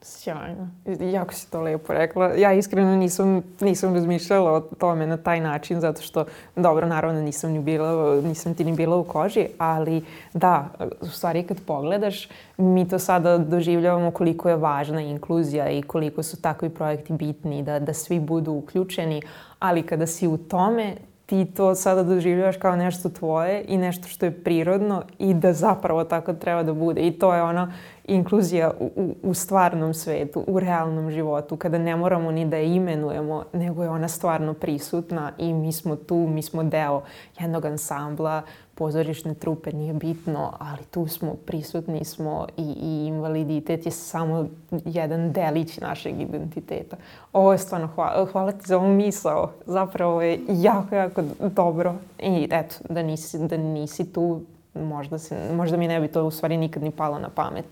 Sjajno. 0.08 0.68
Jako 1.12 1.34
si 1.34 1.50
to 1.50 1.60
lepo 1.62 1.92
rekla. 1.92 2.26
Ja 2.26 2.52
iskreno 2.52 2.96
nisam, 2.96 3.42
nisam 3.60 3.94
razmišljala 3.94 4.52
o 4.52 4.60
tome 4.60 5.06
na 5.06 5.16
taj 5.16 5.40
način, 5.40 5.80
zato 5.80 6.02
što, 6.02 6.24
dobro, 6.56 6.86
naravno 6.86 7.20
nisam, 7.20 7.52
ni 7.52 7.58
bila, 7.58 8.20
nisam 8.20 8.54
ti 8.54 8.64
ni 8.64 8.72
bila 8.72 8.96
u 8.96 9.04
koži, 9.04 9.46
ali 9.58 10.04
da, 10.34 10.68
u 11.00 11.06
stvari 11.06 11.42
kad 11.42 11.60
pogledaš, 11.66 12.28
mi 12.56 12.88
to 12.88 12.98
sada 12.98 13.38
doživljavamo 13.38 14.10
koliko 14.10 14.48
je 14.48 14.56
važna 14.56 15.00
inkluzija 15.00 15.70
i 15.70 15.82
koliko 15.82 16.22
su 16.22 16.42
takvi 16.42 16.68
projekti 16.68 17.12
bitni, 17.12 17.62
da, 17.62 17.78
da 17.78 17.94
svi 17.94 18.20
budu 18.20 18.52
uključeni, 18.52 19.22
ali 19.58 19.82
kada 19.82 20.06
si 20.06 20.28
u 20.28 20.36
tome, 20.36 20.94
ti 21.26 21.44
to 21.56 21.74
sada 21.74 22.02
doživljavaš 22.02 22.56
kao 22.56 22.76
nešto 22.76 23.08
tvoje 23.08 23.64
i 23.68 23.76
nešto 23.76 24.08
što 24.08 24.26
je 24.26 24.44
prirodno 24.44 25.02
i 25.18 25.34
da 25.34 25.52
zapravo 25.52 26.04
tako 26.04 26.32
treba 26.32 26.62
da 26.62 26.72
bude. 26.72 27.00
I 27.00 27.18
to 27.18 27.34
je 27.34 27.42
ono 27.42 27.72
inkluzija 28.08 28.70
u, 28.80 28.90
u, 28.96 29.14
u 29.22 29.34
stvarnom 29.34 29.94
svetu, 29.94 30.44
u 30.46 30.60
realnom 30.60 31.10
životu, 31.10 31.56
kada 31.56 31.78
ne 31.78 31.96
moramo 31.96 32.30
ni 32.30 32.46
da 32.46 32.56
je 32.56 32.74
imenujemo, 32.74 33.44
nego 33.52 33.82
je 33.82 33.90
ona 33.90 34.08
stvarno 34.08 34.54
prisutna 34.54 35.32
i 35.38 35.52
mi 35.54 35.72
smo 35.72 35.96
tu, 35.96 36.16
mi 36.16 36.42
smo 36.42 36.64
deo 36.64 37.02
jednog 37.40 37.64
ansambla, 37.64 38.42
pozorišne 38.74 39.34
trupe, 39.34 39.72
nije 39.72 39.92
bitno, 39.92 40.52
ali 40.58 40.84
tu 40.90 41.06
smo, 41.06 41.34
prisutni 41.46 42.04
smo 42.04 42.46
i, 42.56 42.62
i 42.62 43.06
invaliditet 43.06 43.86
je 43.86 43.92
samo 43.92 44.46
jedan 44.84 45.32
delić 45.32 45.78
našeg 45.80 46.20
identiteta. 46.20 46.96
Ovo 47.32 47.52
je 47.52 47.58
stvarno, 47.58 47.88
hvala, 47.94 48.26
hvala 48.26 48.52
ti 48.52 48.66
za 48.66 48.76
ovu 48.78 48.88
misao, 48.88 49.50
zapravo 49.66 50.22
je 50.22 50.40
jako, 50.48 50.94
jako 50.94 51.22
dobro 51.40 51.94
i 52.18 52.48
eto, 52.50 52.74
da 52.88 53.02
nisi, 53.02 53.38
da 53.38 53.56
nisi 53.56 54.12
tu, 54.12 54.40
možda, 54.74 55.18
se, 55.18 55.52
možda 55.52 55.76
mi 55.76 55.88
ne 55.88 56.00
bi 56.00 56.08
to 56.08 56.24
u 56.24 56.30
stvari 56.30 56.56
nikad 56.56 56.82
ni 56.82 56.90
palo 56.90 57.18
na 57.18 57.28
pamet. 57.28 57.64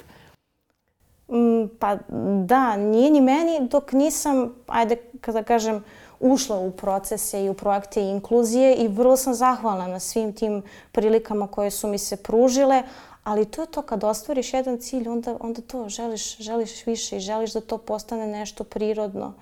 Mm, 1.29 1.69
pa 1.79 1.97
da, 2.45 2.77
nije 2.77 3.11
ni 3.11 3.21
meni 3.21 3.69
dok 3.69 3.93
nisam, 3.93 4.55
ajde 4.67 4.97
kada 5.21 5.43
kažem, 5.43 5.85
ušla 6.21 6.59
u 6.59 6.71
procese 6.71 7.45
i 7.45 7.49
u 7.49 7.55
projekte 7.55 8.03
inkluzije 8.03 8.75
i 8.75 8.89
vrlo 8.89 9.17
sam 9.17 9.35
zahvalna 9.35 9.87
na 9.87 10.01
svim 10.01 10.33
tim 10.33 10.63
prilikama 10.93 11.47
koje 11.47 11.71
su 11.71 11.89
mi 11.89 11.99
se 11.99 12.17
pružile, 12.17 12.83
ali 13.25 13.45
to 13.45 13.61
je 13.61 13.67
to 13.67 13.83
kad 13.83 14.05
ostvariš 14.05 14.55
jedan 14.55 14.79
cilj, 14.79 15.09
onda, 15.09 15.37
onda 15.41 15.61
to 15.63 15.89
želiš, 15.89 16.39
želiš 16.39 16.87
više 16.87 17.17
i 17.17 17.21
želiš 17.21 17.53
da 17.53 17.61
to 17.61 17.79
postane 17.79 18.27
nešto 18.27 18.65
prirodno 18.65 19.33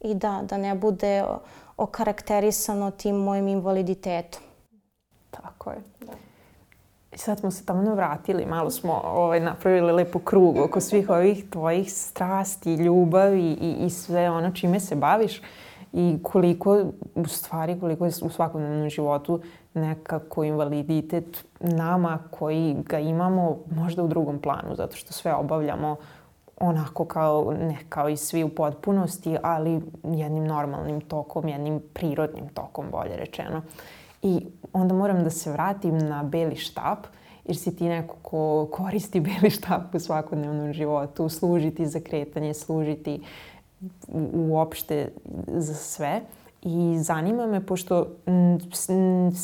i 0.00 0.14
da, 0.14 0.40
da 0.42 0.56
ne 0.56 0.74
bude 0.74 1.24
okarakterisano 1.76 2.90
tim 2.90 3.16
mojim 3.16 3.48
invaliditetom. 3.48 4.42
Tako 5.30 5.70
je. 5.70 5.82
Da. 6.00 6.12
I 7.14 7.18
sad 7.18 7.40
smo 7.40 7.50
se 7.50 7.64
tamo 7.64 7.94
vratili, 7.94 8.46
malo 8.46 8.70
smo 8.70 9.00
ovaj, 9.04 9.40
napravili 9.40 9.92
lepo 9.92 10.18
krug 10.18 10.56
oko 10.56 10.80
svih 10.80 11.10
ovih 11.10 11.50
tvojih 11.50 11.92
strasti, 11.92 12.74
ljubavi 12.74 13.56
i, 13.60 13.76
i 13.86 13.90
sve 13.90 14.30
ono 14.30 14.50
čime 14.50 14.80
se 14.80 14.96
baviš 14.96 15.42
i 15.92 16.18
koliko, 16.22 16.84
u 17.14 17.26
stvari, 17.26 17.80
koliko 17.80 18.04
je 18.04 18.12
u 18.22 18.30
svakodnevnom 18.30 18.90
životu 18.90 19.40
nekako 19.74 20.44
invaliditet 20.44 21.44
nama 21.60 22.18
koji 22.30 22.76
ga 22.88 22.98
imamo 22.98 23.58
možda 23.70 24.02
u 24.02 24.08
drugom 24.08 24.38
planu, 24.38 24.74
zato 24.74 24.96
što 24.96 25.12
sve 25.12 25.34
obavljamo 25.34 25.96
onako 26.60 27.04
kao, 27.04 27.54
ne 27.60 27.78
kao 27.88 28.08
i 28.08 28.16
svi 28.16 28.44
u 28.44 28.48
potpunosti, 28.48 29.36
ali 29.42 29.80
jednim 30.04 30.44
normalnim 30.44 31.00
tokom, 31.00 31.48
jednim 31.48 31.82
prirodnim 31.92 32.48
tokom, 32.48 32.86
bolje 32.90 33.16
rečeno. 33.16 33.62
I 34.24 34.46
onda 34.72 34.94
moram 34.94 35.24
da 35.24 35.30
se 35.30 35.52
vratim 35.52 35.98
na 35.98 36.22
beli 36.22 36.56
štap, 36.56 37.06
jer 37.44 37.56
si 37.56 37.76
ti 37.76 37.88
neko 37.88 38.16
ko 38.22 38.68
koristi 38.72 39.20
beli 39.28 39.50
štap 39.50 39.94
u 39.94 39.98
svakodnevnom 39.98 40.72
životu, 40.72 41.28
služiti 41.28 41.86
za 41.86 42.00
kretanje, 42.00 42.54
služiti 42.54 43.20
uopšte 44.32 45.12
za 45.46 45.74
sve. 45.74 46.20
I 46.62 46.98
zanima 46.98 47.46
me, 47.46 47.66
pošto 47.66 48.06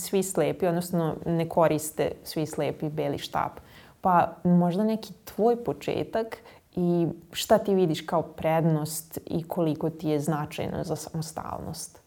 svi 0.02 0.22
slepi, 0.22 0.66
odnosno 0.66 1.16
ne 1.26 1.48
koriste 1.48 2.12
svi 2.24 2.46
slepi 2.46 2.88
beli 2.88 3.18
štap, 3.18 3.60
pa 4.00 4.36
možda 4.44 4.84
neki 4.84 5.12
tvoj 5.24 5.64
početak 5.64 6.36
i 6.76 7.06
šta 7.32 7.58
ti 7.58 7.74
vidiš 7.74 8.00
kao 8.00 8.22
prednost 8.22 9.18
i 9.26 9.42
koliko 9.42 9.90
ti 9.90 10.08
je 10.08 10.20
značajno 10.20 10.84
za 10.84 10.96
samostalnost? 10.96 12.00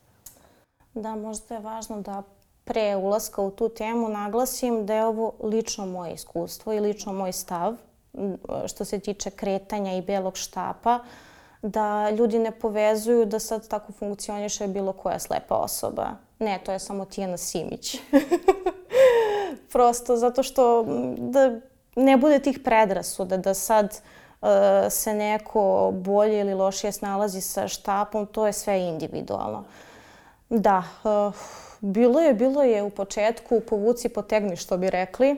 Da, 0.94 1.16
možda 1.16 1.56
je 1.56 1.62
važno 1.62 2.02
da 2.02 2.24
pre 2.64 2.96
ulaska 2.96 3.42
u 3.42 3.52
tu 3.52 3.70
temu 3.70 4.10
naglasim 4.10 4.86
da 4.86 4.94
je 4.94 5.06
ovo 5.06 5.34
lično 5.44 5.86
moje 5.86 6.14
iskustvo 6.14 6.74
i 6.74 6.80
lično 6.80 7.14
moj 7.14 7.32
stav 7.32 7.76
što 8.68 8.86
se 8.86 9.00
tiče 9.00 9.30
kretanja 9.30 9.94
i 9.98 10.02
belog 10.02 10.38
štapa, 10.38 11.00
da 11.62 12.10
ljudi 12.10 12.40
ne 12.40 12.52
povezuju 12.52 13.26
da 13.26 13.40
sad 13.40 13.68
tako 13.68 13.94
funkcioniše 13.94 14.68
bilo 14.68 14.94
koja 14.94 15.20
slepa 15.20 15.56
osoba. 15.56 16.10
Ne, 16.40 16.60
to 16.66 16.72
je 16.72 16.80
samo 16.80 17.06
Tijana 17.06 17.38
Simić. 17.38 17.96
Prosto 19.74 20.18
zato 20.18 20.44
što 20.44 20.86
da 21.18 21.60
ne 21.96 22.18
bude 22.18 22.40
tih 22.40 22.60
predrasuda 22.64 23.38
da 23.38 23.54
sad 23.54 23.86
uh, 24.42 24.48
se 24.90 25.14
neko 25.14 25.92
bolje 25.94 26.40
ili 26.40 26.54
lošije 26.54 26.92
snalazi 26.92 27.42
sa 27.42 27.68
štapom, 27.68 28.26
to 28.26 28.48
je 28.48 28.54
sve 28.54 28.80
individualno. 28.80 29.64
Da, 30.50 30.84
uh, 31.04 31.34
Bilo 31.84 32.20
je, 32.20 32.34
bilo 32.34 32.64
je 32.64 32.84
u 32.84 32.90
početku 32.90 33.60
povuci 33.60 34.10
potegni 34.10 34.56
što 34.56 34.78
bi 34.78 34.90
rekli. 34.90 35.38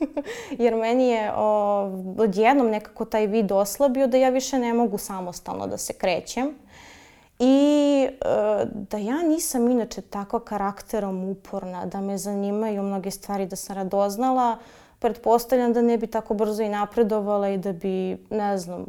Jer 0.64 0.74
meni 0.76 1.08
je 1.08 1.32
o, 1.36 1.80
odjednom 2.18 2.70
nekako 2.70 3.04
taj 3.04 3.26
vid 3.26 3.52
oslabio 3.52 4.06
da 4.06 4.16
ja 4.16 4.28
više 4.28 4.58
ne 4.58 4.72
mogu 4.74 4.98
samostalno 4.98 5.66
da 5.66 5.76
se 5.76 5.92
krećem. 5.92 6.54
I 7.38 8.06
e, 8.10 8.16
da 8.90 8.98
ja 8.98 9.22
nisam 9.22 9.70
inače 9.70 10.02
tako 10.02 10.38
karakterom 10.38 11.28
uporna, 11.28 11.86
da 11.86 12.00
me 12.00 12.18
zanimaju 12.18 12.82
mnoge 12.82 13.10
stvari, 13.10 13.46
da 13.46 13.56
sam 13.56 13.76
radoznala, 13.76 14.58
pretpostavljam 14.98 15.72
da 15.72 15.82
ne 15.82 15.98
bi 15.98 16.06
tako 16.06 16.34
brzo 16.34 16.62
i 16.62 16.68
napredovala 16.68 17.48
i 17.48 17.58
da 17.58 17.72
bi, 17.72 18.26
ne 18.30 18.58
znam, 18.58 18.86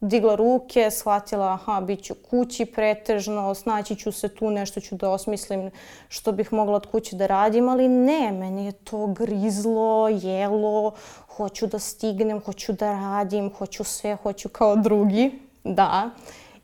digla 0.00 0.34
ruke, 0.34 0.90
shvatila 0.90 1.52
aha, 1.52 1.80
bit 1.80 2.04
ću 2.04 2.14
kući 2.30 2.64
pretežno, 2.64 3.54
snaći 3.54 3.96
ću 3.96 4.12
se 4.12 4.28
tu, 4.28 4.50
nešto 4.50 4.80
ću 4.80 4.94
da 4.94 5.10
osmislim 5.10 5.70
što 6.08 6.32
bih 6.32 6.52
mogla 6.52 6.76
od 6.76 6.86
kuće 6.86 7.16
da 7.16 7.26
radim, 7.26 7.68
ali 7.68 7.88
ne, 7.88 8.32
meni 8.32 8.66
je 8.66 8.72
to 8.72 9.06
grizlo, 9.06 10.08
jelo, 10.08 10.94
hoću 11.36 11.66
da 11.66 11.78
stignem, 11.78 12.40
hoću 12.40 12.72
da 12.72 12.92
radim, 12.92 13.52
hoću 13.58 13.84
sve, 13.84 14.16
hoću 14.22 14.48
kao 14.48 14.76
drugi. 14.76 15.40
Da. 15.64 16.10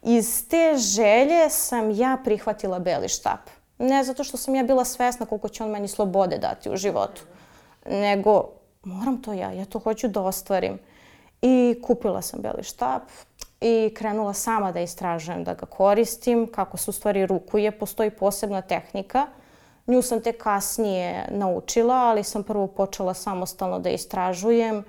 Iz 0.03 0.49
te 0.49 0.75
želje 0.77 1.51
sam 1.51 1.91
ja 1.91 2.19
prihvatila 2.25 2.79
beli 2.79 3.09
štap. 3.09 3.41
Ne 3.79 4.05
zato 4.05 4.25
što 4.25 4.37
sam 4.37 4.55
ja 4.55 4.63
bila 4.63 4.85
svesna 4.85 5.27
koliko 5.27 5.49
će 5.49 5.65
on 5.65 5.71
meni 5.71 5.89
slobode 5.89 6.39
dati 6.39 6.71
u 6.71 6.77
životu, 6.77 7.23
nego 7.87 8.49
moram 8.83 9.23
to 9.23 9.33
ja, 9.33 9.53
ja 9.53 9.65
to 9.65 9.79
hoću 9.79 10.09
da 10.09 10.23
ostvarim. 10.23 10.79
I 11.47 11.81
kupila 11.83 12.23
sam 12.23 12.41
beli 12.41 12.63
štap 12.63 13.03
i 13.61 13.95
krenula 13.97 14.33
sama 14.33 14.73
da 14.73 14.81
istražujem, 14.81 15.45
da 15.45 15.55
ga 15.55 15.67
koristim, 15.67 16.47
kako 16.53 16.77
se 16.77 16.91
u 16.91 16.93
stvari 16.93 17.27
rukuje. 17.27 17.79
Postoji 17.79 18.11
posebna 18.11 18.63
tehnika. 18.63 19.27
Nju 19.87 20.03
sam 20.03 20.21
te 20.21 20.33
kasnije 20.33 21.29
naučila, 21.31 21.95
ali 21.95 22.25
sam 22.25 22.43
prvo 22.43 22.67
počela 22.67 23.15
samostalno 23.15 23.79
da 23.79 23.91
istražujem. 23.91 24.85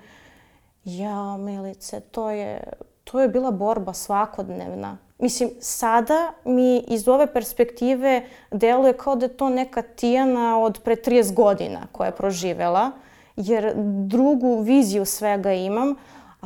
Ja, 0.84 1.36
Milice, 1.36 2.00
to 2.00 2.30
je, 2.30 2.62
to 3.04 3.20
je 3.20 3.28
bila 3.28 3.50
borba 3.50 3.92
svakodnevna. 3.92 4.98
Mislim, 5.18 5.50
sada 5.60 6.32
mi 6.44 6.78
iz 6.78 7.08
ove 7.08 7.32
perspektive 7.32 8.22
deluje 8.50 8.92
kao 8.92 9.16
da 9.16 9.26
je 9.26 9.36
to 9.36 9.48
neka 9.48 9.82
Tijana 9.82 10.58
od 10.58 10.80
pre 10.84 10.96
30 10.96 11.34
godina 11.34 11.86
koja 11.92 12.06
je 12.06 12.16
proživela, 12.16 12.90
jer 13.36 13.72
drugu 14.06 14.60
viziju 14.60 15.04
svega 15.04 15.52
imam, 15.52 15.94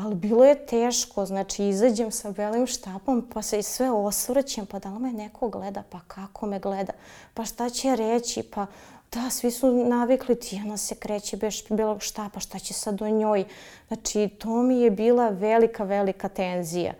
ali 0.04 0.14
bilo 0.14 0.44
je 0.44 0.66
teško, 0.66 1.26
znači 1.26 1.64
izađem 1.64 2.10
sa 2.10 2.30
belim 2.30 2.66
štapom 2.66 3.28
pa 3.34 3.42
se 3.42 3.58
i 3.58 3.62
sve 3.62 3.90
osvrćem, 3.90 4.66
pa 4.66 4.78
da 4.78 4.88
li 4.88 4.98
me 4.98 5.12
neko 5.12 5.48
gleda, 5.48 5.82
pa 5.90 6.00
kako 6.08 6.46
me 6.46 6.58
gleda, 6.58 6.92
pa 7.34 7.44
šta 7.44 7.70
će 7.70 7.96
reći, 7.96 8.42
pa 8.42 8.66
da, 9.12 9.30
svi 9.30 9.50
su 9.50 9.72
navikli, 9.72 10.40
Tijana 10.40 10.76
se 10.76 10.94
kreće 10.94 11.36
bez 11.36 11.62
belog 11.68 12.02
štapa, 12.02 12.40
šta 12.40 12.58
će 12.58 12.74
sad 12.74 13.02
o 13.02 13.08
njoj. 13.08 13.44
Znači, 13.88 14.28
to 14.28 14.62
mi 14.62 14.80
je 14.80 14.90
bila 14.90 15.28
velika, 15.28 15.84
velika 15.84 16.28
tenzija. 16.28 16.92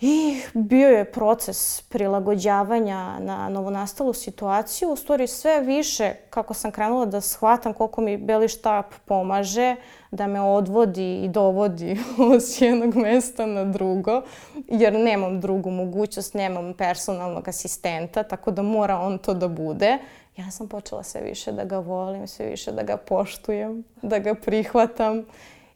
I 0.00 0.40
bio 0.54 0.88
je 0.88 1.12
proces 1.12 1.80
prilagođavanja 1.80 3.18
na 3.18 3.48
novonastalu 3.48 4.12
situaciju. 4.12 4.90
U 4.90 4.96
stvari 4.96 5.26
sve 5.26 5.60
više, 5.60 6.14
kako 6.30 6.54
sam 6.54 6.72
krenula 6.72 7.06
da 7.06 7.20
shvatam 7.20 7.74
koliko 7.74 8.00
mi 8.00 8.16
beli 8.16 8.48
štap 8.48 8.94
pomaže, 9.04 9.76
da 10.10 10.26
me 10.26 10.40
odvodi 10.40 11.24
i 11.24 11.28
dovodi 11.28 11.96
s 12.48 12.60
jednog 12.60 12.96
mesta 12.96 13.46
na 13.46 13.64
drugo, 13.64 14.22
jer 14.68 14.92
nemam 14.92 15.40
drugu 15.40 15.70
mogućnost, 15.70 16.34
nemam 16.34 16.74
personalnog 16.74 17.48
asistenta, 17.48 18.22
tako 18.22 18.50
da 18.50 18.62
mora 18.62 18.98
on 18.98 19.18
to 19.18 19.34
da 19.34 19.48
bude. 19.48 19.98
Ja 20.36 20.50
sam 20.50 20.68
počela 20.68 21.02
sve 21.02 21.20
više 21.20 21.52
da 21.52 21.64
ga 21.64 21.78
volim, 21.78 22.26
sve 22.26 22.46
više 22.46 22.72
da 22.72 22.82
ga 22.82 22.96
poštujem, 22.96 23.84
da 24.02 24.18
ga 24.18 24.34
prihvatam. 24.34 25.24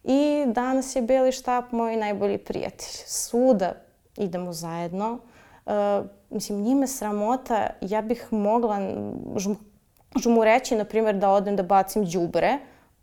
I 0.04 0.44
danas 0.46 0.96
je 0.96 1.02
Beli 1.02 1.32
štap 1.32 1.72
moj 1.72 1.96
najbolji 1.96 2.38
prijatelj. 2.38 2.92
Svuda 3.06 3.72
idemo 4.16 4.52
zajedno. 4.52 5.18
Uh, 5.66 5.72
mislim, 6.30 6.62
njime 6.62 6.86
sramota, 6.86 7.66
ja 7.80 8.02
bih 8.02 8.28
mogla 8.30 8.78
mu 10.24 10.44
reći, 10.44 10.76
na 10.76 10.84
primjer, 10.84 11.14
da 11.14 11.30
odem 11.30 11.56
da 11.56 11.62
bacim 11.62 12.04
đubre, 12.04 12.58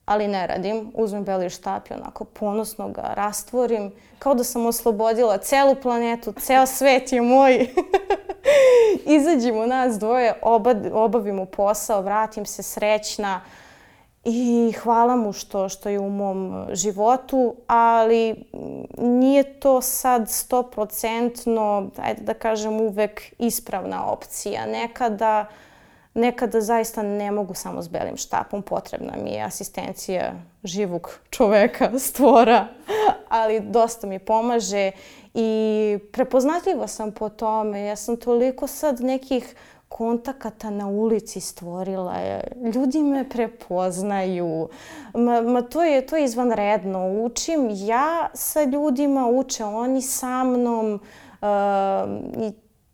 ali 0.05 0.27
ne 0.27 0.47
radim. 0.47 0.91
Uzmem 0.93 1.23
beli 1.23 1.49
štap 1.49 1.89
i 1.89 1.93
onako 1.93 2.23
ponosno 2.23 2.89
ga 2.89 3.13
rastvorim, 3.15 3.91
kao 4.19 4.33
da 4.33 4.43
sam 4.43 4.65
oslobodila 4.65 5.37
celu 5.37 5.75
planetu, 5.75 6.33
ceo 6.39 6.65
svet 6.65 7.11
je 7.11 7.21
moj. 7.21 7.67
Izađemo 9.17 9.65
nas 9.65 9.99
dvoje, 9.99 10.33
oba, 10.41 10.75
obavimo 10.93 11.45
posao, 11.45 12.01
vratim 12.01 12.45
se 12.45 12.63
srećna, 12.63 13.41
i 14.23 14.73
hvala 14.83 15.15
mu 15.15 15.33
što, 15.33 15.69
što 15.69 15.89
je 15.89 15.99
u 15.99 16.09
mom 16.09 16.65
životu, 16.73 17.55
ali 17.67 18.43
nije 18.97 19.59
to 19.59 19.81
sad 19.81 20.29
stoprocentno, 20.29 21.89
ajde 22.01 22.21
da 22.21 22.33
kažem, 22.33 22.81
uvek 22.81 23.21
ispravna 23.39 24.11
opcija. 24.11 24.65
Nekada, 24.65 25.45
nekada 26.13 26.61
zaista 26.61 27.03
ne 27.03 27.31
mogu 27.31 27.53
samo 27.53 27.81
s 27.81 27.87
belim 27.87 28.17
štapom, 28.17 28.61
potrebna 28.61 29.13
mi 29.23 29.31
je 29.31 29.43
asistencija 29.43 30.33
živog 30.63 31.09
čoveka, 31.29 31.91
stvora, 32.09 32.67
ali 33.29 33.59
dosta 33.59 34.07
mi 34.07 34.19
pomaže 34.19 34.91
i 35.33 35.99
prepoznatljiva 36.11 36.87
sam 36.87 37.11
po 37.11 37.29
tome. 37.29 37.81
Ja 37.81 37.95
sam 37.95 38.17
toliko 38.17 38.67
sad 38.67 39.01
nekih 39.01 39.55
kontakata 39.89 40.69
na 40.69 40.87
ulici 40.87 41.39
stvorila. 41.39 42.15
Ljudi 42.73 43.03
me 43.03 43.29
prepoznaju. 43.29 44.69
Ma, 45.13 45.41
ma 45.41 45.61
to, 45.61 45.83
je, 45.83 46.05
to 46.05 46.17
je 46.17 46.23
izvanredno. 46.23 47.23
Učim 47.23 47.69
ja 47.71 48.29
sa 48.33 48.63
ljudima, 48.63 49.27
uče 49.27 49.63
oni 49.63 50.01
sa 50.01 50.43
mnom. 50.43 50.99
Uh, 51.41 51.47
I 52.43 52.51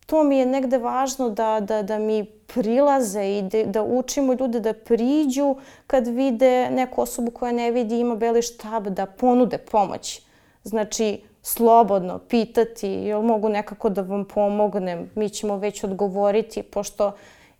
to 0.07 0.23
mi 0.23 0.37
je 0.37 0.45
negde 0.45 0.77
važno 0.77 1.29
da, 1.29 1.59
da, 1.59 1.81
da 1.83 1.99
mi 1.99 2.25
prilaze 2.25 3.23
i 3.37 3.41
de, 3.41 3.65
da 3.65 3.83
učimo 3.83 4.33
ljude 4.33 4.59
da 4.59 4.73
priđu 4.73 5.55
kad 5.87 6.07
vide 6.07 6.69
neku 6.69 7.01
osobu 7.01 7.31
koja 7.31 7.51
ne 7.51 7.71
vidi 7.71 7.99
ima 7.99 8.15
beli 8.15 8.41
štab 8.41 8.87
da 8.87 9.05
ponude 9.05 9.57
pomoć. 9.57 10.21
Znači, 10.63 11.21
slobodno 11.41 12.19
pitati 12.19 12.87
jel 12.87 13.21
mogu 13.21 13.49
nekako 13.49 13.89
da 13.89 14.01
vam 14.01 14.25
pomognem, 14.25 15.11
mi 15.15 15.29
ćemo 15.29 15.57
već 15.57 15.83
odgovoriti, 15.83 16.63
pošto 16.63 17.11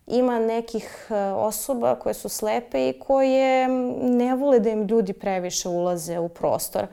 ima 0.06 0.38
nekih 0.38 1.06
e, 1.10 1.14
osoba 1.32 1.94
koje 1.94 2.14
su 2.14 2.28
slepe 2.28 2.88
i 2.88 2.98
koje 2.98 3.68
ne 4.02 4.34
vole 4.34 4.60
da 4.60 4.70
im 4.70 4.86
ljudi 4.86 5.12
previše 5.12 5.68
ulaze 5.68 6.18
u 6.18 6.28
prostor. 6.28 6.86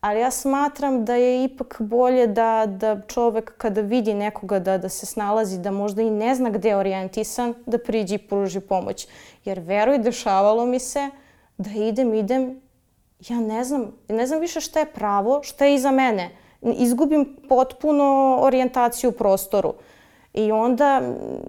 Ali 0.00 0.20
ja 0.20 0.30
smatram 0.30 1.04
da 1.04 1.14
je 1.14 1.44
ipak 1.44 1.76
bolje 1.80 2.26
da, 2.26 2.66
da 2.66 3.00
čovek 3.06 3.52
kada 3.58 3.80
vidi 3.80 4.14
nekoga 4.14 4.58
da, 4.58 4.78
da 4.78 4.88
se 4.88 5.06
snalazi, 5.06 5.58
da 5.58 5.70
možda 5.70 6.02
i 6.02 6.10
ne 6.10 6.34
zna 6.34 6.50
gde 6.50 6.68
je 6.68 6.76
orijentisan, 6.76 7.54
da 7.66 7.78
priđi 7.78 8.14
i 8.14 8.18
pruži 8.18 8.60
pomoć. 8.60 9.08
Jer 9.44 9.60
veruj, 9.60 9.98
dešavalo 9.98 10.66
mi 10.66 10.78
se 10.78 11.10
da 11.58 11.70
idem, 11.70 12.14
idem 12.14 12.60
ja 13.28 13.40
ne 13.40 13.64
znam, 13.64 13.92
ne 14.08 14.26
znam 14.26 14.40
više 14.40 14.60
šta 14.60 14.80
je 14.80 14.92
pravo, 14.92 15.42
šta 15.42 15.64
je 15.64 15.74
iza 15.74 15.90
mene. 15.90 16.30
Izgubim 16.62 17.36
potpuno 17.48 18.38
orijentaciju 18.40 19.10
u 19.10 19.12
prostoru. 19.12 19.74
I 20.34 20.52
onda 20.52 21.02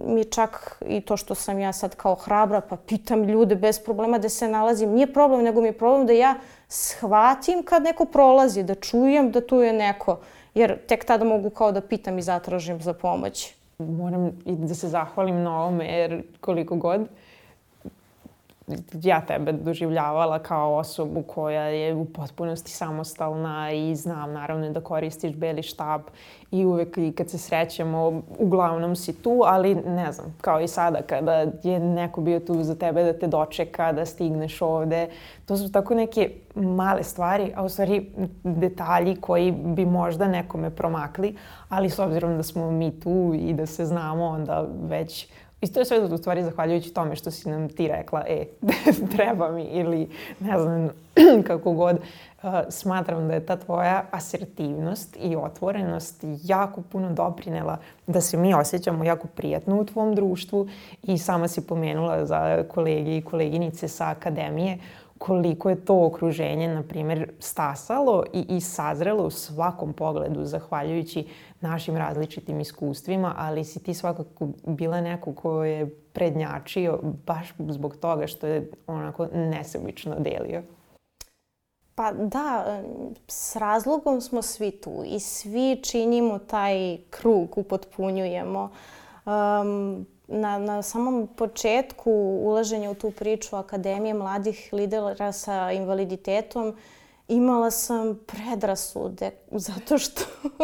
mi 0.06 0.24
čak 0.24 0.82
i 0.86 1.00
to 1.00 1.16
što 1.16 1.34
sam 1.34 1.58
ja 1.58 1.72
sad 1.72 1.94
kao 1.94 2.14
hrabra, 2.14 2.60
pa 2.60 2.76
pitam 2.76 3.24
ljude 3.24 3.54
bez 3.54 3.78
problema 3.78 4.18
da 4.18 4.28
se 4.28 4.48
nalazim. 4.48 4.90
Nije 4.90 5.12
problem, 5.12 5.42
nego 5.42 5.60
mi 5.60 5.68
je 5.68 5.78
problem 5.78 6.06
da 6.06 6.12
ja 6.12 6.34
shvatim 6.70 7.62
kad 7.62 7.82
neko 7.82 8.04
prolazi, 8.04 8.62
da 8.62 8.74
čujem 8.74 9.30
da 9.30 9.46
tu 9.46 9.56
je 9.56 9.72
neko. 9.72 10.20
Jer 10.54 10.78
tek 10.86 11.04
tada 11.04 11.24
mogu 11.24 11.50
kao 11.50 11.72
da 11.72 11.80
pitam 11.80 12.18
i 12.18 12.22
zatražim 12.22 12.80
za 12.82 12.92
pomoć. 12.92 13.54
Moram 13.78 14.26
i 14.44 14.52
da 14.52 14.74
se 14.74 14.88
zahvalim 14.88 15.42
na 15.42 15.60
ovome, 15.62 15.86
jer 15.86 16.22
koliko 16.40 16.76
god 16.76 17.08
ja 19.02 19.20
tebe 19.20 19.52
doživljavala 19.52 20.38
kao 20.38 20.76
osobu 20.76 21.22
koja 21.22 21.62
je 21.62 21.94
u 21.94 22.04
potpunosti 22.04 22.70
samostalna 22.70 23.72
i 23.72 23.96
znam 23.96 24.32
naravno 24.32 24.70
da 24.70 24.80
koristiš 24.80 25.36
beli 25.36 25.62
štab 25.62 26.00
i 26.50 26.64
uvek 26.64 26.98
i 26.98 27.12
kad 27.12 27.30
se 27.30 27.38
srećemo 27.38 28.22
uglavnom 28.38 28.96
si 28.96 29.22
tu, 29.22 29.42
ali 29.44 29.74
ne 29.74 30.12
znam, 30.12 30.36
kao 30.40 30.60
i 30.60 30.68
sada 30.68 31.02
kada 31.02 31.46
je 31.62 31.80
neko 31.80 32.20
bio 32.20 32.40
tu 32.40 32.62
za 32.62 32.74
tebe 32.74 33.04
da 33.04 33.18
te 33.18 33.26
dočeka, 33.26 33.92
da 33.92 34.06
stigneš 34.06 34.62
ovde, 34.62 35.08
to 35.46 35.56
su 35.56 35.72
tako 35.72 35.94
neke 35.94 36.30
male 36.54 37.02
stvari, 37.02 37.52
a 37.56 37.64
u 37.64 37.68
stvari 37.68 38.10
detalji 38.44 39.16
koji 39.16 39.52
bi 39.52 39.86
možda 39.86 40.28
nekome 40.28 40.70
promakli, 40.70 41.36
ali 41.68 41.90
s 41.90 41.98
obzirom 41.98 42.36
da 42.36 42.42
smo 42.42 42.70
mi 42.70 43.00
tu 43.00 43.32
i 43.34 43.52
da 43.52 43.66
se 43.66 43.86
znamo, 43.86 44.24
onda 44.24 44.66
već 44.82 45.28
I 45.60 45.66
to 45.66 45.80
je 45.80 45.84
sve 45.84 46.00
u 46.00 46.18
stvari 46.18 46.42
zahvaljujući 46.42 46.94
tome 46.94 47.16
što 47.16 47.30
si 47.30 47.48
nam 47.48 47.68
ti 47.68 47.88
rekla, 47.88 48.24
e, 48.28 48.44
treba 49.16 49.52
mi 49.52 49.62
ili 49.62 50.08
ne 50.40 50.58
znam 50.58 50.88
kako 51.48 51.72
god. 51.72 51.96
Uh, 51.96 52.50
smatram 52.68 53.28
da 53.28 53.34
je 53.34 53.46
ta 53.46 53.56
tvoja 53.56 54.04
asertivnost 54.10 55.16
i 55.22 55.36
otvorenost 55.36 56.24
jako 56.44 56.82
puno 56.82 57.12
doprinela 57.12 57.78
da 58.06 58.20
se 58.20 58.36
mi 58.36 58.54
osjećamo 58.54 59.04
jako 59.04 59.28
prijatno 59.28 59.80
u 59.80 59.84
tvom 59.84 60.14
društvu 60.14 60.68
i 61.02 61.18
sama 61.18 61.48
si 61.48 61.66
pomenula 61.66 62.26
za 62.26 62.64
kolege 62.68 63.16
i 63.16 63.22
koleginice 63.22 63.88
sa 63.88 64.08
akademije 64.08 64.78
koliko 65.20 65.70
je 65.70 65.84
to 65.84 66.06
okruženje, 66.06 66.68
na 66.68 66.82
primjer, 66.82 67.30
stasalo 67.38 68.24
i, 68.32 68.56
i 68.56 68.60
sazrelo 68.60 69.26
u 69.26 69.30
svakom 69.30 69.92
pogledu, 69.92 70.44
zahvaljujući 70.44 71.26
našim 71.60 71.96
različitim 71.96 72.60
iskustvima, 72.60 73.34
ali 73.38 73.64
si 73.64 73.82
ti 73.82 73.94
svakako 73.94 74.48
bila 74.66 75.00
neko 75.00 75.32
ko 75.32 75.64
je 75.64 75.90
prednjačio 76.12 76.98
baš 77.26 77.52
zbog 77.58 77.96
toga 77.96 78.26
što 78.26 78.46
je 78.46 78.70
onako 78.86 79.26
nesebično 79.34 80.14
delio. 80.18 80.62
Pa 81.94 82.12
da, 82.12 82.80
s 83.28 83.56
razlogom 83.56 84.20
smo 84.20 84.42
svi 84.42 84.70
tu 84.70 85.02
i 85.06 85.20
svi 85.20 85.80
činimo 85.82 86.38
taj 86.38 86.98
krug, 87.10 87.58
upotpunjujemo. 87.58 88.70
Um, 89.26 90.06
na, 90.30 90.58
na 90.58 90.82
samom 90.82 91.26
početku 91.36 92.10
ulaženja 92.42 92.90
u 92.90 92.94
tu 92.94 93.10
priču 93.10 93.56
Akademije 93.56 94.14
mladih 94.14 94.68
lidera 94.72 95.32
sa 95.32 95.72
invaliditetom 95.72 96.76
imala 97.28 97.70
sam 97.70 98.20
predrasude 98.26 99.30
zato 99.68 99.98
što 99.98 100.22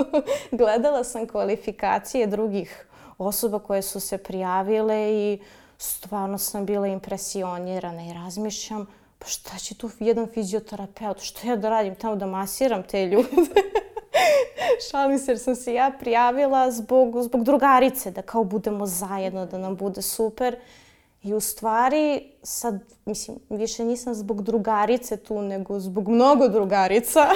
gledala 0.58 1.04
sam 1.04 1.26
kvalifikacije 1.28 2.26
drugih 2.26 2.86
osoba 3.18 3.58
koje 3.58 3.82
su 3.82 4.00
se 4.00 4.18
prijavile 4.18 5.12
i 5.12 5.38
stvarno 5.78 6.38
sam 6.38 6.66
bila 6.66 6.86
impresionirana 6.86 8.06
i 8.06 8.12
razmišljam 8.12 8.86
pa 9.18 9.26
šta 9.26 9.58
će 9.58 9.74
tu 9.74 9.90
jedan 10.00 10.26
fizioterapeut, 10.34 11.20
što 11.20 11.48
ja 11.48 11.56
da 11.56 11.68
radim 11.68 11.94
tamo 11.94 12.16
da 12.16 12.26
masiram 12.26 12.82
te 12.82 13.06
ljude? 13.06 13.28
Šalim 14.90 15.18
se 15.18 15.30
jer 15.30 15.38
sam 15.38 15.56
se 15.56 15.74
ja 15.74 15.92
prijavila 16.00 16.70
zbog, 16.70 17.22
zbog 17.22 17.44
drugarice, 17.44 18.10
da 18.10 18.22
kao 18.22 18.44
budemo 18.44 18.86
zajedno, 18.86 19.46
da 19.46 19.58
nam 19.58 19.76
bude 19.76 20.02
super. 20.02 20.56
I 21.22 21.34
u 21.34 21.40
stvari, 21.40 22.30
sad, 22.42 22.80
mislim, 23.04 23.38
više 23.50 23.84
nisam 23.84 24.14
zbog 24.14 24.42
drugarice 24.42 25.16
tu, 25.16 25.42
nego 25.42 25.80
zbog 25.80 26.08
mnogo 26.08 26.48
drugarica 26.48 27.28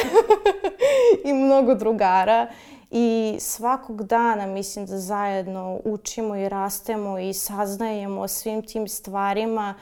i 1.25 1.33
mnogo 1.33 1.75
drugara. 1.75 2.47
I 2.91 3.37
svakog 3.41 4.03
dana 4.03 4.47
mislim 4.47 4.87
da 4.87 4.99
zajedno 4.99 5.81
učimo 5.85 6.37
i 6.37 6.49
rastemo 6.49 7.19
i 7.19 7.35
saznajemo 7.35 8.21
o 8.21 8.29
svim 8.29 8.63
tim 8.63 8.89
stvarima. 8.89 9.75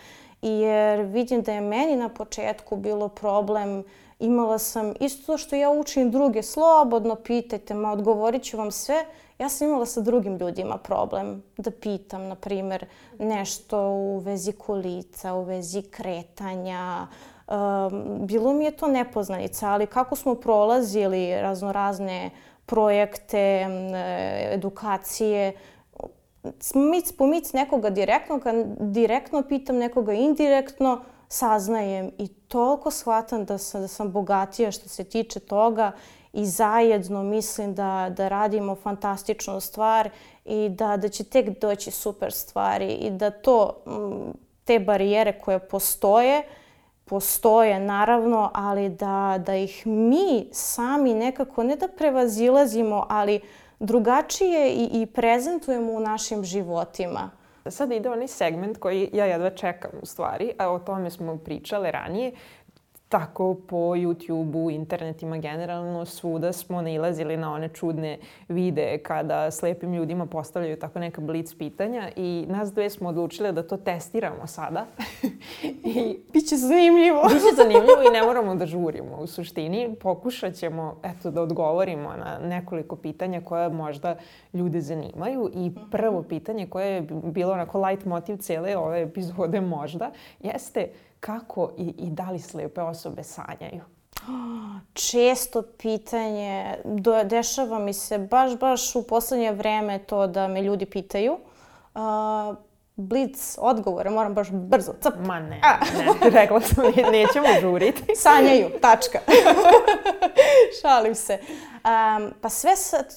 Jer 0.43 1.01
vidim 1.01 1.43
da 1.43 1.53
je 1.53 1.61
meni 1.61 1.97
na 1.97 2.09
početku 2.09 2.77
bilo 2.77 3.09
problem 3.09 3.85
imala 4.19 4.59
sam 4.59 4.95
isto 5.01 5.39
što 5.39 5.57
ja 5.57 5.71
učim 5.71 6.11
druge, 6.11 6.43
slobodno 6.43 7.15
pitajte 7.15 7.75
me, 7.75 7.89
odgovorit 7.89 8.43
ću 8.43 8.57
vam 8.57 8.71
sve. 8.71 9.05
Ja 9.39 9.49
sam 9.49 9.69
imala 9.69 9.87
sa 9.87 10.01
drugim 10.01 10.37
ljudima 10.37 10.79
problem 10.79 11.43
da 11.57 11.71
pitam, 11.71 12.29
na 12.29 12.35
primer, 12.35 12.87
nešto 13.19 13.89
u 13.91 14.19
vezi 14.19 14.53
kolica, 14.53 15.35
u 15.35 15.43
vezi 15.43 15.83
kretanja. 15.83 17.07
Um, 17.49 18.27
bilo 18.27 18.53
mi 18.53 18.65
je 18.65 18.71
to 18.71 18.87
nepoznanica, 18.87 19.69
ali 19.69 19.87
kako 19.87 20.17
smo 20.17 20.35
prolazili 20.35 21.41
raznorazne 21.41 22.31
projekte, 22.67 23.39
e, 23.39 24.51
edukacije. 24.55 25.53
Mic 26.75 27.13
po 27.13 27.27
mic 27.27 27.53
nekoga 27.53 27.91
direktno, 27.91 28.41
direktno 28.81 29.43
pitam 29.43 29.77
nekoga 29.77 30.13
indirektno, 30.13 31.01
saznajem 31.29 32.11
i 32.19 32.29
toliko 32.29 32.91
shvatam 32.91 33.45
da 33.45 33.59
sam, 33.59 33.81
da 33.81 33.89
sam 33.89 34.13
bogatija 34.13 34.73
što 34.73 34.89
se 34.89 35.05
tiče 35.05 35.41
toga 35.41 35.93
i 36.33 36.47
zajedno 36.47 37.23
mislim 37.23 37.75
da, 37.75 38.13
da 38.17 38.29
radimo 38.29 38.75
fantastičnu 38.75 39.61
stvar 39.61 40.11
i 40.45 40.69
da, 40.69 40.97
da 40.97 41.09
će 41.09 41.25
tek 41.25 41.61
doći 41.61 41.91
super 41.91 42.33
stvari 42.33 42.93
i 42.93 43.11
da 43.11 43.31
to, 43.31 43.77
te 44.65 44.79
barijere 44.79 45.39
koje 45.41 45.59
postoje, 45.59 46.43
postoje 47.05 47.81
naravno, 47.81 48.51
ali 48.55 48.89
da, 48.89 49.43
da 49.47 49.55
ih 49.55 49.87
mi 49.87 50.49
sami 50.53 51.15
nekako 51.15 51.63
ne 51.63 51.77
da 51.77 51.89
prevazilazimo, 51.89 53.07
ali 53.09 53.41
drugačije 53.79 54.71
i, 54.71 55.03
i 55.03 55.07
prezentujemo 55.07 55.93
u 55.93 56.01
našim 56.01 56.45
životima. 56.45 57.38
Sada 57.71 57.95
ide 57.95 58.11
onaj 58.11 58.29
segment 58.29 58.79
koji 58.79 59.11
ja 59.13 59.25
jedva 59.25 59.51
čekam 59.51 59.91
u 60.03 60.07
stvari, 60.07 60.53
a 60.59 60.71
o 60.71 60.79
tome 60.79 61.11
smo 61.11 61.39
pričale 61.39 61.91
ranije, 61.91 62.33
tako 63.09 63.55
po 63.55 63.77
YouTube-u, 63.77 64.71
internetima 64.71 65.39
generalno, 65.39 66.05
svuda 66.05 66.53
smo 66.53 66.83
nailazili 66.83 67.37
na 67.37 67.53
one 67.53 67.69
čudne 67.69 68.19
videe 68.49 68.99
kada 68.99 69.51
slepim 69.51 69.95
ljudima 69.95 70.27
postavljaju 70.27 70.77
tako 70.77 70.99
neka 70.99 71.21
blic 71.21 71.55
pitanja 71.55 72.11
i 72.17 72.47
nas 72.49 72.73
dve 72.73 72.91
smo 72.91 73.09
odlučile 73.09 73.53
da 73.53 73.63
to 73.63 73.77
testiramo 73.77 74.47
sada. 74.47 74.87
I 75.85 76.19
Biće 76.33 76.57
zanimljivo. 76.57 77.23
Biće 77.35 77.57
zanimljivo 77.57 78.03
i 78.09 78.13
ne 78.13 78.23
moramo 78.23 78.55
da 78.55 78.67
žurimo. 78.67 79.17
U 79.17 79.27
suštini 79.27 79.97
pokušat 80.01 80.55
ćemo 80.55 81.01
eto, 81.03 81.31
da 81.31 81.43
odgovorimo 81.43 82.09
na 82.09 82.39
nekoliko 82.49 82.97
pitanja 82.97 83.41
koje 83.41 83.69
možda 83.69 84.17
ljude 84.53 84.81
zanimaju 84.81 85.51
i 85.55 85.73
prvo 85.91 86.23
pitanje 86.23 86.67
koje 86.67 86.95
je 86.95 87.07
bilo 87.23 87.53
onako 87.53 87.87
light 87.87 88.05
motiv 88.05 88.37
cele 88.37 88.77
ove 88.77 89.03
epizode 89.03 89.61
možda 89.61 90.11
jeste 90.41 90.89
kako 91.21 91.71
i, 91.77 91.95
i 91.99 92.11
da 92.11 92.31
li 92.31 92.39
slepe 92.39 92.83
osobe 92.83 93.23
sanjaju? 93.23 93.81
Često 94.93 95.63
pitanje, 95.63 96.75
do, 96.85 97.25
dešava 97.25 97.79
mi 97.79 97.93
se 97.93 98.19
baš, 98.19 98.59
baš 98.59 98.97
u 98.97 99.03
poslednje 99.03 99.53
vreme 99.53 99.99
to 99.99 100.27
da 100.27 100.49
me 100.49 100.63
ljudi 100.63 100.87
pitaju. 100.87 101.39
Uh, 101.95 102.01
blic 102.99 103.57
odgovore, 103.59 104.11
moram 104.11 104.35
baš 104.35 104.51
brzo, 104.51 104.93
cap. 105.03 105.15
Ma 105.27 105.41
ne, 105.41 105.61
A. 105.63 105.77
ne, 105.99 106.31
rekla 106.31 106.61
sam, 106.61 106.85
ne, 106.97 107.11
nećemo 107.11 107.47
žuriti. 107.61 108.03
Sanjaju, 108.23 108.71
tačka. 108.81 109.19
Šalim 110.81 111.15
se. 111.15 111.39
Um, 111.39 112.33
pa 112.41 112.49
sve 112.49 112.71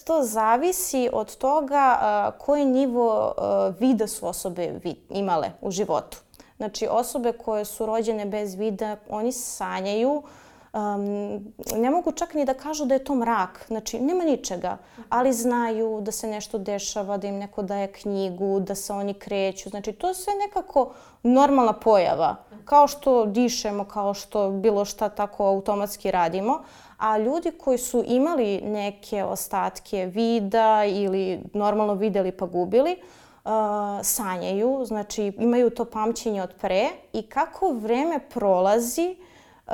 to 0.06 0.24
zavisi 0.24 1.10
od 1.14 1.38
toga 1.38 2.00
uh, 2.00 2.46
koji 2.46 2.66
nivo 2.66 3.34
uh, 3.38 3.80
vida 3.80 4.08
su 4.08 4.28
osobe 4.28 4.72
vid, 4.84 4.96
imale 5.10 5.52
u 5.62 5.72
životu. 5.72 6.18
Znači, 6.62 6.88
osobe 6.92 7.32
koje 7.32 7.66
su 7.66 7.86
rođene 7.86 8.26
bez 8.26 8.56
vida, 8.56 8.98
oni 9.10 9.32
sanjaju, 9.32 10.24
um, 10.74 11.06
ne 11.76 11.90
mogu 11.90 12.12
čak 12.12 12.34
ni 12.34 12.46
da 12.46 12.54
kažu 12.54 12.86
da 12.86 12.94
je 12.94 13.04
to 13.04 13.16
mrak. 13.16 13.66
Znači, 13.68 14.00
nema 14.00 14.24
ničega, 14.24 14.78
ali 15.10 15.34
znaju 15.34 16.02
da 16.02 16.12
se 16.12 16.28
nešto 16.28 16.58
dešava, 16.58 17.18
da 17.18 17.28
im 17.28 17.38
neko 17.38 17.62
daje 17.62 17.88
knjigu, 17.92 18.60
da 18.60 18.76
se 18.76 18.94
oni 18.94 19.14
kreću. 19.14 19.70
Znači, 19.70 19.94
to 19.94 20.08
je 20.08 20.14
sve 20.14 20.34
nekako 20.48 20.94
normalna 21.24 21.74
pojava. 21.74 22.36
Kao 22.66 22.88
što 22.88 23.26
dišemo, 23.26 23.86
kao 23.86 24.14
što 24.14 24.50
bilo 24.50 24.86
šta 24.86 25.10
tako 25.10 25.46
automatski 25.46 26.12
radimo. 26.12 26.62
A 26.98 27.18
ljudi 27.18 27.52
koji 27.52 27.78
su 27.78 28.04
imali 28.08 28.62
neke 28.62 29.24
ostatke 29.24 30.06
vida 30.06 30.86
ili 30.86 31.40
normalno 31.54 31.94
videli 31.94 32.32
pa 32.32 32.46
gubili, 32.46 32.92
uh, 32.92 33.21
sanjaju, 34.04 34.82
znači 34.86 35.34
imaju 35.38 35.70
to 35.70 35.86
pamćenje 35.86 36.42
od 36.42 36.54
pre 36.62 36.90
i 37.14 37.22
kako 37.22 37.74
vreme 37.74 38.20
prolazi, 38.30 39.16
uh, 39.68 39.74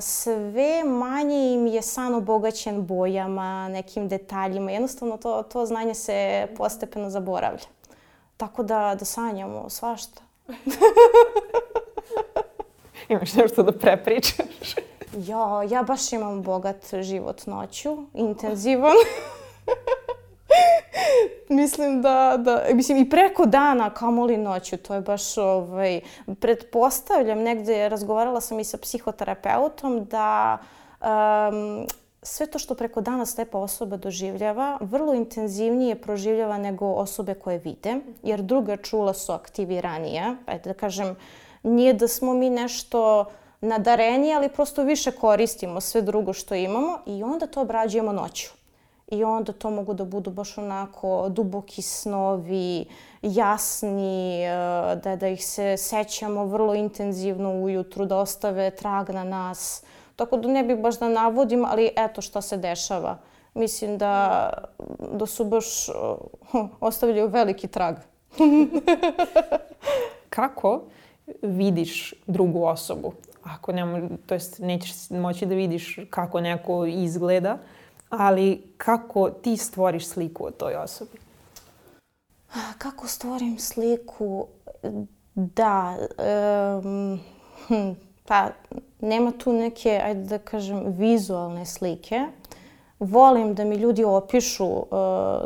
sve 0.00 0.84
manje 0.84 1.52
im 1.54 1.66
je 1.66 1.82
san 1.82 2.14
obogaćen 2.14 2.86
bojama, 2.86 3.68
nekim 3.68 4.08
detaljima. 4.08 4.70
Jednostavno 4.70 5.16
to, 5.16 5.42
to 5.42 5.66
znanje 5.66 5.94
se 5.94 6.48
postepeno 6.56 7.10
zaboravlja. 7.10 7.66
Tako 8.36 8.62
da, 8.62 8.96
da 8.98 9.04
sanjamo 9.04 9.70
svašta. 9.70 10.22
Imaš 13.08 13.34
nešto 13.34 13.62
da 13.62 13.72
prepričaš? 13.72 14.74
ja, 15.16 15.62
ja 15.70 15.82
baš 15.82 16.12
imam 16.12 16.42
bogat 16.42 16.94
život 17.02 17.46
noću, 17.46 17.96
intenzivan. 18.14 18.96
mislim 21.48 22.02
da, 22.02 22.36
da, 22.38 22.62
mislim 22.74 22.98
i 22.98 23.10
preko 23.10 23.46
dana, 23.46 23.90
kamoli 23.90 24.36
noću, 24.36 24.76
to 24.76 24.94
je 24.94 25.00
baš, 25.00 25.38
ovaj, 25.38 26.00
pretpostavljam, 26.40 27.38
negde 27.38 27.88
razgovarala 27.88 28.40
sam 28.40 28.60
i 28.60 28.64
sa 28.64 28.78
psihoterapeutom 28.78 30.04
da 30.04 30.58
um, 31.00 31.86
sve 32.22 32.46
to 32.46 32.58
što 32.58 32.74
preko 32.74 33.00
dana 33.00 33.26
slepa 33.26 33.58
osoba 33.58 33.96
doživljava, 33.96 34.78
vrlo 34.80 35.14
intenzivnije 35.14 35.94
proživljava 35.94 36.58
nego 36.58 36.86
osobe 36.86 37.34
koje 37.34 37.58
vide, 37.58 37.96
jer 38.22 38.42
druga 38.42 38.76
čula 38.76 39.14
su 39.14 39.32
aktiviranija. 39.32 40.36
Ajde 40.46 40.62
da 40.64 40.74
kažem, 40.74 41.16
nije 41.62 41.92
da 41.92 42.08
smo 42.08 42.34
mi 42.34 42.50
nešto 42.50 43.24
nadareni, 43.60 44.34
ali 44.34 44.48
prosto 44.48 44.82
više 44.82 45.12
koristimo 45.12 45.80
sve 45.80 46.02
drugo 46.02 46.32
što 46.32 46.54
imamo 46.54 46.98
i 47.06 47.22
onda 47.22 47.46
to 47.46 47.60
obrađujemo 47.60 48.12
noću. 48.12 48.57
I 49.10 49.24
onda 49.24 49.52
to 49.52 49.70
mogu 49.70 49.94
da 49.94 50.04
budu 50.04 50.30
baš 50.30 50.58
onako 50.58 51.28
duboki 51.28 51.82
snovi, 51.82 52.84
jasni, 53.22 54.44
e, 54.44 54.50
da, 55.04 55.16
da 55.16 55.28
ih 55.28 55.44
se 55.44 55.76
sećamo 55.76 56.44
vrlo 56.46 56.74
intenzivno 56.74 57.52
ujutru, 57.62 58.06
da 58.06 58.16
ostave 58.16 58.70
trag 58.70 59.10
na 59.10 59.24
nas. 59.24 59.82
Tako 60.16 60.36
da 60.36 60.48
ne 60.48 60.62
bih 60.62 60.78
baš 60.78 60.98
da 60.98 61.08
navodim, 61.08 61.64
ali 61.64 61.90
eto 61.96 62.20
šta 62.22 62.40
se 62.40 62.56
dešava. 62.56 63.18
Mislim 63.54 63.98
da, 63.98 64.50
da 65.12 65.26
su 65.26 65.44
baš 65.44 65.88
uh, 65.88 66.68
ostavljaju 66.80 67.28
veliki 67.28 67.68
trag. 67.68 67.96
Kako 70.30 70.82
vidiš 71.42 72.14
drugu 72.26 72.64
osobu? 72.64 73.12
Ako 73.42 73.72
ne, 73.72 74.08
to 74.26 74.34
jest 74.34 74.58
nećeš 74.58 75.10
moći 75.10 75.46
da 75.46 75.54
vidiš 75.54 75.98
kako 76.10 76.40
neko 76.40 76.86
izgleda, 76.86 77.58
ali 78.08 78.62
kako 78.76 79.30
ti 79.30 79.56
stvoriš 79.56 80.06
sliku 80.08 80.46
o 80.46 80.50
toj 80.50 80.74
osobi? 80.74 81.18
Kako 82.78 83.06
stvorim 83.06 83.58
sliku? 83.58 84.46
Da, 85.34 85.96
um, 86.84 87.20
pa 88.28 88.48
nema 89.00 89.32
tu 89.32 89.52
neke, 89.52 90.00
ajde 90.04 90.22
da 90.22 90.38
kažem, 90.38 90.84
vizualne 90.86 91.66
slike. 91.66 92.26
Volim 93.00 93.54
da 93.54 93.64
mi 93.64 93.76
ljudi 93.76 94.04
opišu 94.04 94.66
uh, 94.66 94.86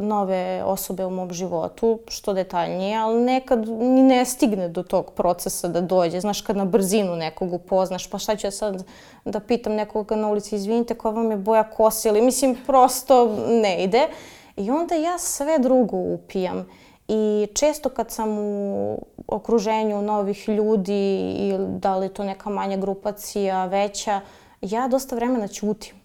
nove 0.01 0.62
osobe 0.65 1.05
u 1.07 1.11
mom 1.11 1.33
životu, 1.33 1.99
što 2.09 2.33
detaljnije, 2.33 2.97
ali 2.97 3.21
nekad 3.21 3.69
ni 3.69 4.03
ne 4.03 4.25
stigne 4.25 4.69
do 4.69 4.83
tog 4.83 5.11
procesa 5.11 5.69
da 5.69 5.81
dođe. 5.81 6.21
Znaš, 6.21 6.41
kad 6.41 6.57
na 6.57 6.65
brzinu 6.65 7.17
nekog 7.17 7.53
upoznaš, 7.53 8.11
pa 8.11 8.19
šta 8.19 8.37
ću 8.37 8.47
ja 8.47 8.51
sad 8.51 8.85
da 9.25 9.41
pitam 9.41 9.73
nekoga 9.73 10.17
na 10.17 10.29
ulici, 10.29 10.57
izvinite, 10.57 10.95
koja 10.95 11.12
vam 11.12 11.31
je 11.31 11.37
boja 11.37 11.71
kose 11.71 12.09
ili, 12.09 12.23
mislim, 12.23 12.57
prosto 12.67 13.37
ne 13.49 13.85
ide. 13.85 14.09
I 14.57 14.71
onda 14.71 14.95
ja 14.95 15.19
sve 15.19 15.59
drugo 15.59 15.97
upijam. 15.97 16.69
I 17.09 17.47
često 17.55 17.88
kad 17.88 18.11
sam 18.11 18.38
u 18.38 18.99
okruženju 19.27 20.03
novih 20.03 20.49
ljudi 20.49 21.33
ili 21.38 21.67
da 21.69 21.97
li 21.97 22.09
to 22.09 22.25
neka 22.25 22.51
manja 22.51 22.77
grupacija, 22.77 23.67
veća, 23.67 24.21
ja 24.61 24.88
dosta 24.88 25.17
vremena 25.17 25.49
ćutim 25.49 26.02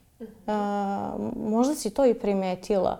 možda 1.35 1.75
si 1.75 1.89
to 1.89 2.05
i 2.05 2.13
primetila. 2.13 2.99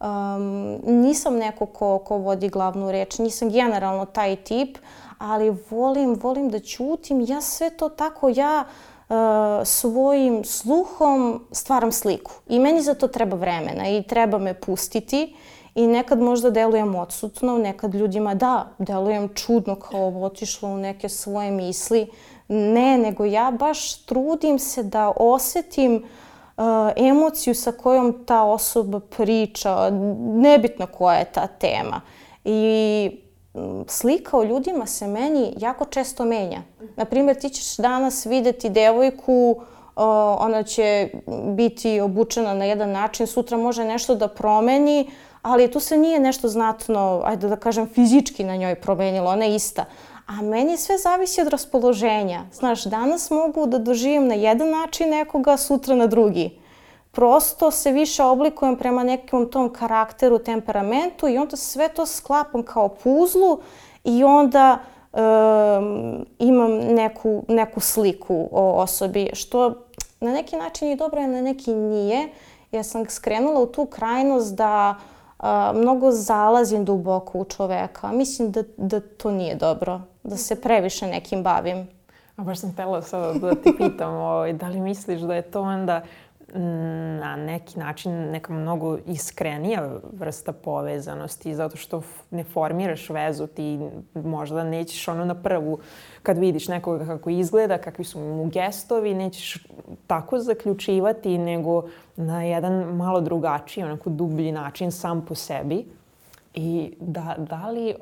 Um, 0.00 0.78
nisam 0.86 1.36
neko 1.36 1.66
ko, 1.66 1.98
ko 1.98 2.16
vodi 2.16 2.48
glavnu 2.48 2.92
reč, 2.92 3.18
nisam 3.18 3.50
generalno 3.50 4.04
taj 4.06 4.36
tip, 4.36 4.78
ali 5.18 5.56
volim, 5.70 6.14
volim 6.14 6.48
da 6.48 6.60
ćutim. 6.60 7.24
Ja 7.28 7.40
sve 7.40 7.70
to 7.70 7.88
tako, 7.88 8.28
ja 8.28 8.64
uh, 9.08 9.16
svojim 9.64 10.44
sluhom 10.44 11.46
stvaram 11.52 11.92
sliku. 11.92 12.32
I 12.48 12.58
meni 12.58 12.82
za 12.82 12.94
to 12.94 13.08
treba 13.08 13.36
vremena 13.36 13.88
i 13.88 14.02
treba 14.02 14.38
me 14.38 14.54
pustiti. 14.54 15.36
I 15.74 15.86
nekad 15.86 16.20
možda 16.20 16.50
delujem 16.50 16.94
odsutno, 16.94 17.58
nekad 17.58 17.94
ljudima 17.94 18.34
da, 18.34 18.68
delujem 18.78 19.28
čudno 19.34 19.74
kao 19.74 20.22
otišla 20.22 20.68
u 20.68 20.76
neke 20.76 21.08
svoje 21.08 21.50
misli. 21.50 22.10
Ne, 22.48 22.98
nego 22.98 23.24
ja 23.24 23.50
baš 23.50 24.02
trudim 24.02 24.58
se 24.58 24.82
da 24.82 25.12
osetim 25.16 25.96
uh, 25.96 26.08
emociju 26.96 27.54
sa 27.54 27.72
kojom 27.72 28.24
ta 28.26 28.42
osoba 28.42 29.00
priča, 29.00 29.90
nebitno 30.20 30.86
koja 30.86 31.16
je 31.16 31.32
ta 31.32 31.46
tema. 31.46 32.00
I 32.44 33.10
slika 33.86 34.38
o 34.38 34.44
ljudima 34.44 34.86
se 34.86 35.06
meni 35.06 35.54
jako 35.56 35.84
često 35.84 36.24
menja. 36.24 36.62
Naprimjer, 36.96 37.40
ti 37.40 37.48
ćeš 37.48 37.76
danas 37.76 38.26
videti 38.26 38.70
devojku 38.70 39.60
ona 40.38 40.62
će 40.62 41.10
biti 41.54 42.00
obučena 42.00 42.54
na 42.54 42.64
jedan 42.64 42.90
način, 42.90 43.26
sutra 43.26 43.58
može 43.58 43.84
nešto 43.84 44.14
da 44.14 44.28
promeni, 44.28 45.10
ali 45.42 45.70
tu 45.70 45.80
se 45.80 45.96
nije 45.96 46.20
nešto 46.20 46.48
znatno, 46.48 47.22
ajde 47.24 47.48
da 47.48 47.56
kažem, 47.56 47.86
fizički 47.86 48.44
na 48.44 48.56
njoj 48.56 48.74
promenilo, 48.74 49.30
ona 49.30 49.44
je 49.44 49.54
ista. 49.54 49.84
A 50.28 50.42
meni 50.42 50.76
sve 50.76 50.98
zavisi 50.98 51.40
od 51.40 51.48
raspoloženja. 51.48 52.42
Znaš, 52.52 52.84
danas 52.84 53.30
mogu 53.30 53.66
da 53.66 53.78
doživim 53.78 54.26
na 54.26 54.34
jedan 54.34 54.70
način 54.70 55.10
nekoga, 55.10 55.56
sutra 55.56 55.94
na 55.94 56.06
drugi. 56.06 56.58
Prosto 57.10 57.70
se 57.70 57.92
više 57.92 58.22
oblikujem 58.22 58.76
prema 58.76 59.04
nekom 59.04 59.50
tom 59.50 59.72
karakteru, 59.72 60.38
temperamentu 60.38 61.28
i 61.28 61.38
onda 61.38 61.56
sve 61.56 61.88
to 61.88 62.06
sklapam 62.06 62.62
kao 62.62 62.88
puzlu 62.88 63.58
i 64.04 64.24
onda 64.24 64.78
um, 65.12 66.26
imam 66.38 66.70
neku, 66.78 67.42
neku 67.48 67.80
sliku 67.80 68.48
o 68.52 68.72
osobi, 68.72 69.30
što 69.32 69.74
na 70.20 70.32
neki 70.32 70.56
način 70.56 70.88
je 70.88 70.96
dobro, 70.96 71.20
a 71.20 71.26
na 71.26 71.40
neki 71.40 71.74
nije. 71.74 72.28
Ja 72.72 72.82
sam 72.82 73.04
skrenula 73.08 73.60
u 73.60 73.66
tu 73.66 73.84
krajnost 73.84 74.54
da 74.54 74.94
a, 75.38 75.72
mnogo 75.74 76.10
zalazim 76.10 76.84
duboko 76.84 77.38
u 77.38 77.44
čoveka. 77.44 78.12
Mislim 78.12 78.50
da, 78.50 78.62
da 78.76 79.00
to 79.00 79.30
nije 79.30 79.54
dobro, 79.54 80.00
da 80.28 80.36
se 80.36 80.60
previše 80.60 81.06
nekim 81.06 81.42
bavim. 81.42 81.86
A 82.36 82.42
baš 82.42 82.58
sam 82.58 82.72
htela 82.72 83.02
sada 83.02 83.32
da 83.32 83.54
ti 83.54 83.72
pitam, 83.78 84.14
ovaj, 84.30 84.52
da 84.52 84.68
li 84.68 84.80
misliš 84.80 85.20
da 85.20 85.34
je 85.34 85.42
to 85.42 85.62
onda 85.62 86.02
na 86.54 87.36
neki 87.36 87.78
način 87.78 88.12
neka 88.12 88.52
mnogo 88.52 88.98
iskrenija 89.06 89.90
vrsta 90.12 90.52
povezanosti 90.52 91.54
zato 91.54 91.76
što 91.76 92.02
ne 92.30 92.44
formiraš 92.44 93.10
vezu 93.10 93.46
ti 93.46 93.78
možda 94.14 94.64
nećeš 94.64 95.08
ono 95.08 95.24
na 95.24 95.34
prvu 95.34 95.78
kad 96.22 96.38
vidiš 96.38 96.68
nekoga 96.68 97.06
kako 97.06 97.30
izgleda 97.30 97.78
kakvi 97.78 98.04
su 98.04 98.20
mu 98.20 98.44
gestovi 98.44 99.14
nećeš 99.14 99.66
tako 100.06 100.38
zaključivati 100.38 101.38
nego 101.38 101.82
na 102.16 102.42
jedan 102.42 102.72
malo 102.72 103.20
drugačiji 103.20 103.84
onako 103.84 104.10
dublji 104.10 104.52
način 104.52 104.92
sam 104.92 105.26
po 105.26 105.34
sebi 105.34 105.97
I 106.60 106.94
da, 107.00 107.34
da, 107.38 107.70
li, 107.70 107.94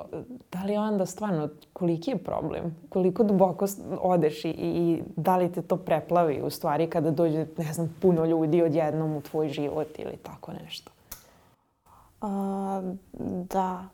da 0.53 0.63
li 0.63 0.77
onda 0.77 1.07
stvarno, 1.07 1.49
koliki 1.73 2.11
je 2.11 2.17
problem? 2.17 2.77
Koliko 2.89 3.25
duboko 3.25 3.67
odeš 4.01 4.45
i, 4.45 4.49
i 4.51 5.03
da 5.17 5.37
li 5.37 5.53
te 5.53 5.63
to 5.63 5.77
preplavi 5.77 6.43
u 6.43 6.51
stvari 6.51 6.91
kada 6.91 7.11
dođe, 7.11 7.47
ne 7.57 7.73
znam, 7.73 7.97
puno 8.03 8.25
ljudi 8.25 8.63
odjednom 8.63 9.17
u 9.17 9.21
tvoj 9.21 9.49
život 9.49 9.99
ili 9.99 10.17
tako 10.17 10.53
nešto? 10.65 10.91
A, 12.21 12.83
da, 13.51 13.85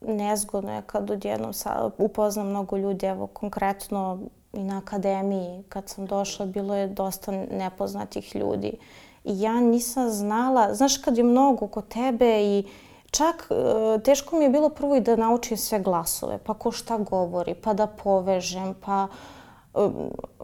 nezgodno 0.00 0.74
je 0.74 0.82
kad 0.86 1.10
odjednom 1.10 1.52
sa, 1.52 1.90
upoznam 1.98 2.48
mnogo 2.48 2.76
ljudi, 2.76 3.06
evo 3.06 3.26
konkretno 3.26 4.18
i 4.52 4.64
na 4.64 4.78
akademiji 4.78 5.62
kad 5.68 5.88
sam 5.88 6.06
došla 6.06 6.46
bilo 6.46 6.74
je 6.74 6.86
dosta 6.86 7.32
nepoznatih 7.50 8.36
ljudi. 8.36 8.72
I 9.24 9.40
ja 9.40 9.60
nisam 9.60 10.10
znala, 10.10 10.74
znaš 10.74 10.96
kad 10.96 11.18
je 11.18 11.24
mnogo 11.24 11.64
oko 11.64 11.80
tebe 11.80 12.42
i 12.42 12.64
Čak 13.16 13.46
e, 13.50 13.98
teško 14.02 14.36
mi 14.36 14.44
je 14.44 14.50
bilo 14.50 14.68
prvo 14.68 14.96
i 14.96 15.00
da 15.00 15.16
naučim 15.16 15.56
sve 15.56 15.78
glasove, 15.78 16.38
pa 16.38 16.54
ko 16.54 16.72
šta 16.72 16.98
govori, 16.98 17.54
pa 17.54 17.72
da 17.72 17.86
povežem, 17.86 18.74
pa 18.84 19.06
e, 19.74 19.78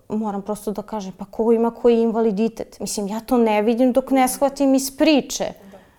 moram 0.09 0.43
prosto 0.43 0.71
da 0.73 0.83
kažem, 0.83 1.13
pa 1.19 1.25
ko 1.25 1.53
ima 1.53 1.71
koji 1.71 2.03
invaliditet. 2.03 2.81
Mislim, 2.81 3.09
ja 3.09 3.21
to 3.21 3.39
ne 3.39 3.63
vidim 3.63 3.93
dok 3.93 4.11
ne 4.11 4.29
shvatim 4.29 4.75
iz 4.75 4.97
priče. 4.97 5.53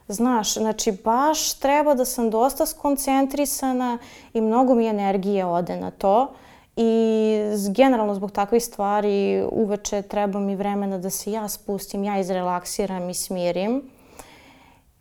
Znaš, 0.07 0.53
znači 0.53 0.91
baš 1.03 1.53
treba 1.53 1.93
da 1.93 2.05
sam 2.05 2.29
dosta 2.29 2.65
skoncentrisana 2.65 3.97
i 4.33 4.41
mnogo 4.41 4.75
mi 4.75 4.87
energije 4.87 5.45
ode 5.45 5.75
na 5.77 5.91
to. 5.91 6.33
I 6.75 7.37
generalno 7.75 8.15
zbog 8.15 8.31
takvih 8.31 8.63
stvari 8.63 9.43
uveče 9.51 10.01
treba 10.01 10.39
mi 10.39 10.55
vremena 10.55 10.97
da 10.97 11.09
se 11.09 11.31
ja 11.31 11.47
spustim, 11.47 12.03
ja 12.03 12.19
izrelaksiram 12.19 13.09
i 13.09 13.13
smirim. 13.13 13.81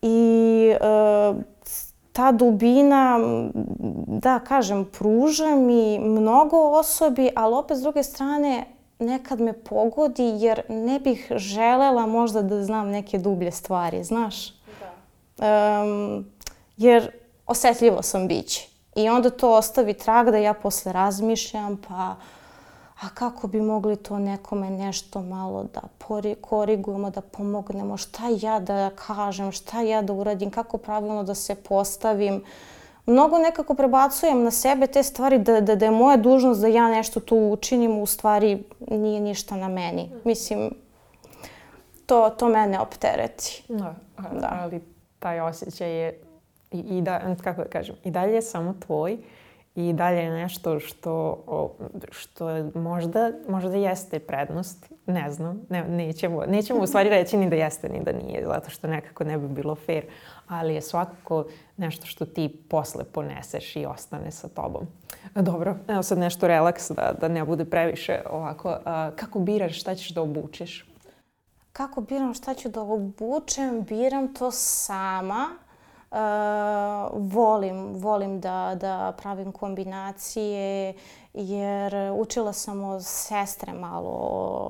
I 0.03 0.75
e, 0.81 1.59
ta 2.12 2.32
dubina, 2.32 3.18
da 4.06 4.38
kažem, 4.38 4.84
pruža 4.84 5.54
mi 5.54 5.98
mnogo 5.98 6.56
osobi, 6.56 7.30
ali 7.36 7.54
opet 7.54 7.76
s 7.76 7.80
druge 7.80 8.02
strane 8.02 8.66
nekad 8.98 9.40
me 9.40 9.52
pogodi 9.52 10.32
jer 10.38 10.62
ne 10.68 11.00
bih 11.00 11.32
želela 11.36 12.06
možda 12.06 12.42
da 12.42 12.64
znam 12.64 12.88
neke 12.88 13.18
dublje 13.18 13.50
stvari, 13.50 14.04
znaš? 14.04 14.54
Da. 15.38 15.82
Um, 15.82 16.26
jer 16.76 17.11
osetljivo 17.46 18.02
sam 18.02 18.28
biće. 18.28 18.68
I 18.96 19.08
onda 19.08 19.30
to 19.30 19.56
ostavi 19.56 19.94
trag 19.94 20.30
da 20.30 20.36
ja 20.36 20.54
posle 20.54 20.92
razmišljam, 20.92 21.76
pa 21.88 22.14
a 23.01 23.09
kako 23.14 23.48
bi 23.48 23.61
mogli 23.61 23.96
to 23.96 24.18
nekome 24.18 24.70
nešto 24.70 25.22
malo 25.22 25.66
da 25.74 25.80
korigujemo, 26.40 27.11
da 27.11 27.20
pomognemo, 27.20 27.96
šta 27.96 28.22
ja 28.40 28.61
da 28.61 28.90
kažem, 29.07 29.53
šta 29.53 29.80
ja 29.80 30.03
da 30.03 30.12
uradim, 30.12 30.51
kako 30.51 30.78
pravilno 30.78 31.22
da 31.22 31.34
se 31.34 31.55
postavim. 31.55 32.44
Mnogo 33.07 33.38
nekako 33.38 33.74
prebacujem 33.74 34.42
na 34.42 34.51
sebe 34.51 34.86
te 34.86 35.03
stvari 35.03 35.38
da, 35.38 35.61
da, 35.61 35.74
da 35.74 35.84
je 35.84 35.90
moja 35.90 36.16
dužnost 36.16 36.61
da 36.61 36.66
ja 36.66 36.88
nešto 36.88 37.20
tu 37.20 37.36
učinim, 37.36 37.98
u 37.98 38.07
stvari 38.07 38.64
nije 38.90 39.20
ništa 39.20 39.57
na 39.57 39.68
meni. 39.68 40.11
Mislim, 40.24 40.70
to, 42.07 42.30
to 42.30 42.48
mene 42.48 42.80
optereti. 42.80 43.62
Da, 43.68 43.94
da. 44.18 44.59
ali 44.62 44.80
taj 45.18 45.40
osjećaj 45.40 45.90
je 45.90 46.20
i, 46.70 46.78
i 46.78 47.03
da, 47.03 47.36
kako 47.44 47.62
da 47.62 47.68
kažem, 47.68 47.96
i 48.05 48.11
dalje 48.11 48.34
je 48.34 48.42
samo 48.42 48.74
tvoj 48.86 49.18
i 49.75 49.93
dalje 49.93 50.18
je 50.18 50.31
nešto 50.31 50.81
što, 50.81 51.45
što 52.11 52.71
možda, 52.75 53.31
možda 53.49 53.77
jeste 53.77 54.18
prednost, 54.18 54.93
ne 55.07 55.31
znam, 55.31 55.61
ne, 55.68 55.85
nećemo, 55.85 56.47
nećemo 56.47 56.81
u 56.81 56.87
stvari 56.87 57.09
reći 57.18 57.37
ni 57.37 57.51
da 57.51 57.57
jeste 57.57 57.89
ni 57.89 58.05
da 58.05 58.12
nije, 58.12 58.47
zato 58.47 58.71
što 58.71 58.87
nekako 58.87 59.25
ne 59.25 59.39
bi 59.39 59.49
bilo 59.49 59.75
fair, 59.75 60.05
ali 60.49 60.75
je 60.75 60.83
svakako 60.83 61.45
nešto 61.77 62.07
što 62.07 62.27
ti 62.27 62.62
posle 62.71 63.05
poneseš 63.05 63.77
i 63.77 63.87
ostane 63.87 64.31
sa 64.31 64.49
tobom. 64.49 64.87
Dobro, 65.35 65.77
evo 65.89 66.03
sad 66.03 66.18
nešto 66.18 66.49
relaks 66.49 66.91
da, 66.91 67.12
da 67.21 67.29
ne 67.29 67.45
bude 67.45 67.64
previše 67.64 68.21
ovako. 68.31 68.77
A, 68.85 69.11
kako 69.16 69.39
biraš 69.39 69.81
šta 69.81 69.95
ćeš 69.95 70.11
da 70.11 70.23
obučeš? 70.23 70.87
Kako 71.73 72.01
biram 72.01 72.35
šta 72.35 72.55
ću 72.55 72.68
da 72.68 72.83
obučem? 72.83 73.83
Biram 73.83 74.35
to 74.35 74.51
sama 74.51 75.49
Uh, 76.11 76.16
volim, 77.14 77.94
volim 77.94 78.40
da, 78.40 78.76
da 78.80 79.12
pravim 79.22 79.52
kombinacije 79.52 80.94
jer 81.34 81.94
učila 82.16 82.52
sam 82.52 82.84
od 82.84 83.04
sestre 83.04 83.72
malo, 83.72 84.11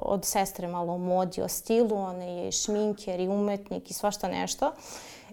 od 0.04 0.24
sestre 0.24 0.68
malo 0.68 0.92
o 0.92 0.98
modi, 0.98 1.42
o 1.42 1.48
stilu, 1.48 1.96
ona 1.96 2.24
je 2.24 2.52
šminker 2.52 3.20
i 3.20 3.28
umetnik 3.28 3.90
i 3.90 3.94
svašta 3.94 4.28
nešto. 4.28 4.72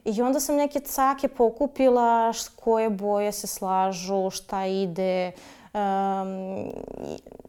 I 0.06 0.22
onda 0.22 0.40
sam 0.40 0.56
neke 0.56 0.80
cake 0.80 1.28
pokupila 1.28 2.34
koje 2.56 2.90
boje 2.90 3.32
se 3.32 3.48
slažu, 3.48 4.30
šta 4.30 4.66
ide. 4.66 5.32
Um, 5.74 6.72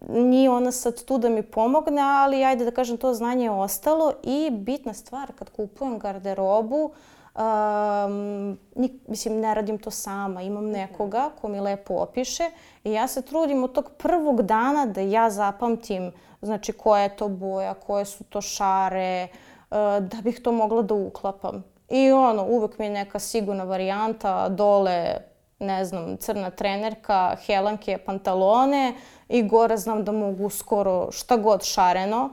nije 0.08 0.50
ona 0.50 0.72
sad 0.72 1.04
tu 1.04 1.18
da 1.18 1.28
mi 1.28 1.42
pomogne, 1.42 2.02
ali 2.02 2.44
ajde 2.44 2.64
da 2.64 2.70
kažem 2.70 2.96
to 2.96 3.14
znanje 3.14 3.44
je 3.44 3.50
ostalo 3.50 4.12
i 4.22 4.50
bitna 4.50 4.94
stvar 4.94 5.32
kad 5.32 5.50
kupujem 5.50 5.98
garderobu, 5.98 6.84
uh, 6.84 6.92
Um, 7.38 8.58
nik, 8.74 8.92
mislim, 9.08 9.40
ne 9.40 9.54
radim 9.54 9.78
to 9.78 9.90
sama, 9.90 10.42
imam 10.42 10.70
nekoga 10.70 11.30
ko 11.40 11.48
mi 11.48 11.60
lepo 11.60 11.94
opiše 11.94 12.50
i 12.84 12.92
ja 12.92 13.08
se 13.08 13.22
trudim 13.22 13.64
od 13.64 13.72
tog 13.72 13.90
prvog 13.98 14.42
dana 14.42 14.86
da 14.86 15.00
ja 15.00 15.30
zapamtim 15.30 16.12
znači 16.42 16.72
koja 16.72 17.02
je 17.02 17.16
to 17.16 17.28
boja, 17.28 17.74
koje 17.74 18.04
su 18.04 18.24
to 18.24 18.40
šare, 18.40 19.28
uh, 19.70 19.76
da 20.00 20.16
bih 20.22 20.40
to 20.40 20.52
mogla 20.52 20.82
da 20.82 20.94
uklapam. 20.94 21.64
I 21.88 22.12
ono, 22.12 22.44
uvek 22.44 22.78
mi 22.78 22.84
je 22.84 22.90
neka 22.90 23.18
sigurna 23.18 23.64
varijanta, 23.64 24.48
dole, 24.48 25.14
ne 25.58 25.84
znam, 25.84 26.16
crna 26.16 26.50
trenerka, 26.50 27.36
helanke, 27.46 27.98
pantalone 27.98 28.94
i 29.28 29.42
gore 29.42 29.76
znam 29.76 30.04
da 30.04 30.12
mogu 30.12 30.50
skoro 30.50 31.12
šta 31.12 31.36
god 31.36 31.64
šareno 31.64 32.30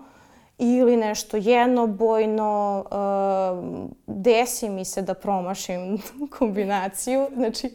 ili 0.58 0.98
nešto 0.98 1.38
jednobojno, 1.38 2.84
uh, 2.92 3.90
desi 4.08 4.70
mi 4.70 4.86
se 4.86 5.02
da 5.02 5.14
promašim 5.14 6.02
kombinaciju. 6.38 7.28
Znači, 7.36 7.72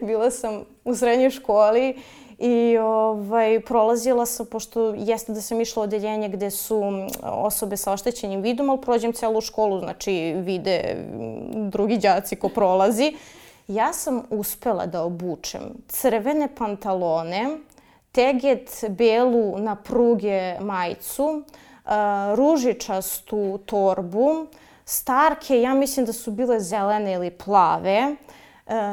bila 0.00 0.30
sam 0.30 0.64
u 0.84 0.94
srednjoj 0.94 1.30
školi 1.30 1.98
i 2.38 2.78
ovaj, 2.78 3.60
prolazila 3.60 4.26
sam, 4.26 4.46
pošto 4.46 4.94
jeste 4.94 5.32
da 5.32 5.40
sam 5.40 5.60
išla 5.60 5.80
u 5.80 5.84
odeljenje 5.84 6.28
gde 6.28 6.50
su 6.50 6.82
osobe 7.22 7.76
sa 7.76 7.92
oštećenim 7.92 8.42
vidom, 8.42 8.70
ali 8.70 8.80
prođem 8.80 9.12
celu 9.12 9.40
školu, 9.40 9.78
znači 9.78 10.34
vide 10.36 10.96
drugi 11.54 11.98
đaci 11.98 12.36
ko 12.36 12.48
prolazi. 12.48 13.16
Ja 13.68 13.92
sam 13.92 14.22
uspela 14.30 14.86
da 14.86 15.02
obučem 15.02 15.62
crvene 15.88 16.48
pantalone, 16.58 17.58
teget 18.12 18.84
belu 18.88 19.58
na 19.58 19.76
pruge 19.76 20.60
majicu, 20.60 21.42
ružičastu 22.34 23.58
torbu, 23.66 24.46
starke, 24.84 25.60
ja 25.60 25.74
mislim 25.74 26.06
da 26.06 26.12
su 26.12 26.30
bile 26.30 26.60
zelene 26.60 27.12
ili 27.12 27.30
plave, 27.30 28.16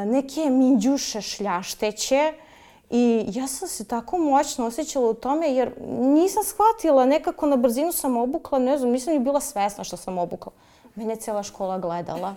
neke 0.06 0.50
minđuše 0.50 1.22
šljašteće 1.22 2.34
I 2.90 3.26
ja 3.34 3.48
sam 3.48 3.68
se 3.68 3.88
tako 3.88 4.18
moćno 4.18 4.66
osjećala 4.66 5.10
u 5.10 5.14
tome 5.14 5.54
jer 5.54 5.72
nisam 6.00 6.44
shvatila, 6.44 7.06
nekako 7.06 7.46
na 7.46 7.56
brzinu 7.56 7.92
sam 7.92 8.18
obukla, 8.18 8.60
ne 8.60 8.78
znam, 8.78 8.92
nisam 8.92 9.14
ni 9.14 9.20
bila 9.20 9.42
svesna 9.42 9.84
što 9.84 9.98
sam 9.98 10.18
obukla. 10.18 10.52
Mene 10.96 11.14
je 11.14 11.20
cela 11.20 11.44
škola 11.44 11.80
gledala. 11.80 12.36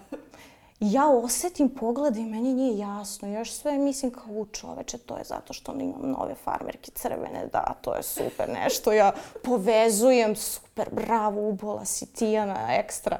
Ja 0.84 1.08
osetim 1.08 1.68
pogled 1.68 2.16
i 2.16 2.24
meni 2.24 2.54
nije 2.54 2.78
jasno. 2.78 3.28
Još 3.28 3.52
sve 3.52 3.78
mislim 3.78 4.10
kao 4.10 4.32
u 4.32 4.46
čoveče, 4.46 4.98
to 4.98 5.16
je 5.16 5.24
zato 5.24 5.52
što 5.52 5.72
imam 5.72 6.10
nove 6.18 6.34
farmerke 6.34 6.90
crvene, 6.90 7.46
da, 7.52 7.74
to 7.80 7.94
je 7.94 8.02
super 8.02 8.48
nešto. 8.48 8.92
Ja 8.92 9.12
povezujem, 9.42 10.36
super, 10.36 10.88
bravo, 10.92 11.48
ubola 11.48 11.84
si 11.84 12.06
Tijana, 12.06 12.76
ekstra. 12.78 13.18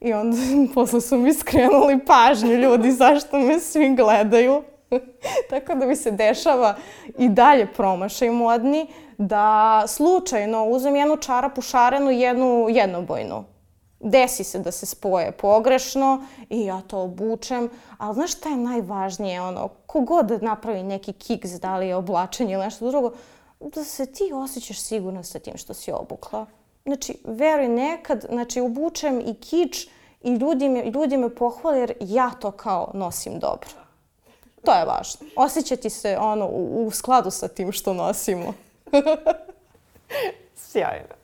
I 0.00 0.12
onda 0.12 0.36
posle 0.74 1.00
su 1.00 1.16
mi 1.16 1.34
skrenuli 1.34 2.04
pažnju 2.04 2.54
ljudi 2.54 2.92
zašto 2.92 3.38
me 3.38 3.60
svi 3.60 3.96
gledaju. 3.96 4.62
Tako 5.50 5.74
da 5.74 5.86
mi 5.86 5.96
se 5.96 6.10
dešava 6.10 6.76
i 7.18 7.28
dalje 7.28 7.72
promašaj 7.72 8.30
modni 8.30 8.86
da 9.18 9.84
slučajno 9.88 10.64
uzem 10.64 10.96
jednu 10.96 11.16
čarapu 11.16 11.60
šarenu, 11.60 12.10
jednu 12.10 12.66
jednobojnu. 12.70 13.51
Desi 14.02 14.44
se 14.44 14.58
da 14.58 14.72
se 14.72 14.86
spoje 14.86 15.32
pogrešno 15.32 16.26
i 16.50 16.64
ja 16.64 16.80
to 16.80 17.02
obučem, 17.02 17.70
ali 17.98 18.14
znaš 18.14 18.32
šta 18.32 18.48
je 18.48 18.56
najvažnije, 18.56 19.42
ono, 19.42 19.68
kogod 19.86 20.42
napravi 20.42 20.82
neki 20.82 21.12
kiks, 21.12 21.50
da 21.50 21.76
li 21.76 21.88
je 21.88 21.96
oblačenje 21.96 22.54
ili 22.54 22.64
nešto 22.64 22.90
drugo, 22.90 23.12
da 23.60 23.84
se 23.84 24.06
ti 24.06 24.30
osjećaš 24.34 24.80
sigurno 24.80 25.22
sa 25.22 25.38
tim 25.38 25.56
što 25.56 25.74
si 25.74 25.92
obukla. 25.92 26.46
Znači, 26.84 27.18
veruj, 27.24 27.68
nekad, 27.68 28.24
znači, 28.28 28.60
obučem 28.60 29.20
i 29.20 29.34
kič 29.34 29.88
i 30.22 30.34
ljudi 30.34 30.68
me, 30.68 30.84
ljudi 30.84 31.16
me 31.16 31.34
pohvale 31.34 31.78
jer 31.78 31.92
ja 32.00 32.30
to 32.30 32.50
kao 32.50 32.90
nosim 32.94 33.38
dobro. 33.38 33.70
To 34.64 34.72
je 34.72 34.84
važno. 34.84 35.26
Osjećati 35.36 35.90
se 35.90 36.18
ono 36.20 36.46
u, 36.46 36.86
u 36.86 36.90
skladu 36.90 37.30
sa 37.30 37.48
tim 37.48 37.72
što 37.72 37.94
nosimo. 37.94 38.54
Sjajno. 40.56 41.14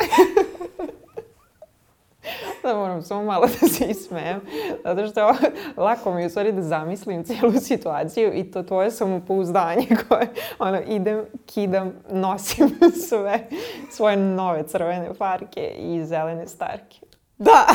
da 2.62 2.74
moram 2.74 3.02
samo 3.02 3.22
malo 3.22 3.46
da 3.60 3.68
se 3.68 3.84
ismejem, 3.84 4.40
zato 4.84 5.06
što 5.06 5.34
lako 5.84 6.14
mi 6.14 6.22
je 6.22 6.26
u 6.26 6.30
stvari 6.30 6.52
da 6.52 6.62
zamislim 6.62 7.24
cijelu 7.24 7.52
situaciju 7.68 8.32
i 8.34 8.50
to 8.50 8.62
tvoje 8.62 8.90
samopouzdanje 8.90 9.86
koje, 10.08 10.28
ono, 10.58 10.80
idem, 10.86 11.24
kidam, 11.46 11.92
nosim 12.10 12.78
sve 13.08 13.48
svoje 13.90 14.16
nove 14.16 14.66
crvene 14.66 15.14
farke 15.14 15.74
i 15.78 16.04
zelene 16.04 16.46
starke. 16.46 17.00
Da! 17.38 17.66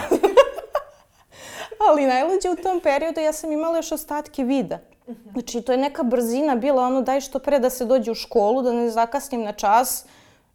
Ali 1.90 2.06
najluđe 2.06 2.50
u 2.50 2.64
tom 2.64 2.80
periodu 2.80 3.20
ja 3.20 3.34
sam 3.34 3.52
imala 3.52 3.78
još 3.78 3.92
ostatke 3.92 4.44
vida. 4.44 4.80
Znači, 5.32 5.62
to 5.62 5.72
je 5.72 5.78
neka 5.78 6.04
brzina 6.04 6.56
bila, 6.56 6.84
ono, 6.84 7.02
daj 7.02 7.22
što 7.22 7.40
pre 7.40 7.60
da 7.60 7.70
se 7.70 7.86
dođe 7.86 8.12
u 8.12 8.16
školu, 8.16 8.62
da 8.62 8.74
ne 8.74 8.90
zakasnim 8.90 9.44
na 9.44 9.52
čas. 9.52 10.06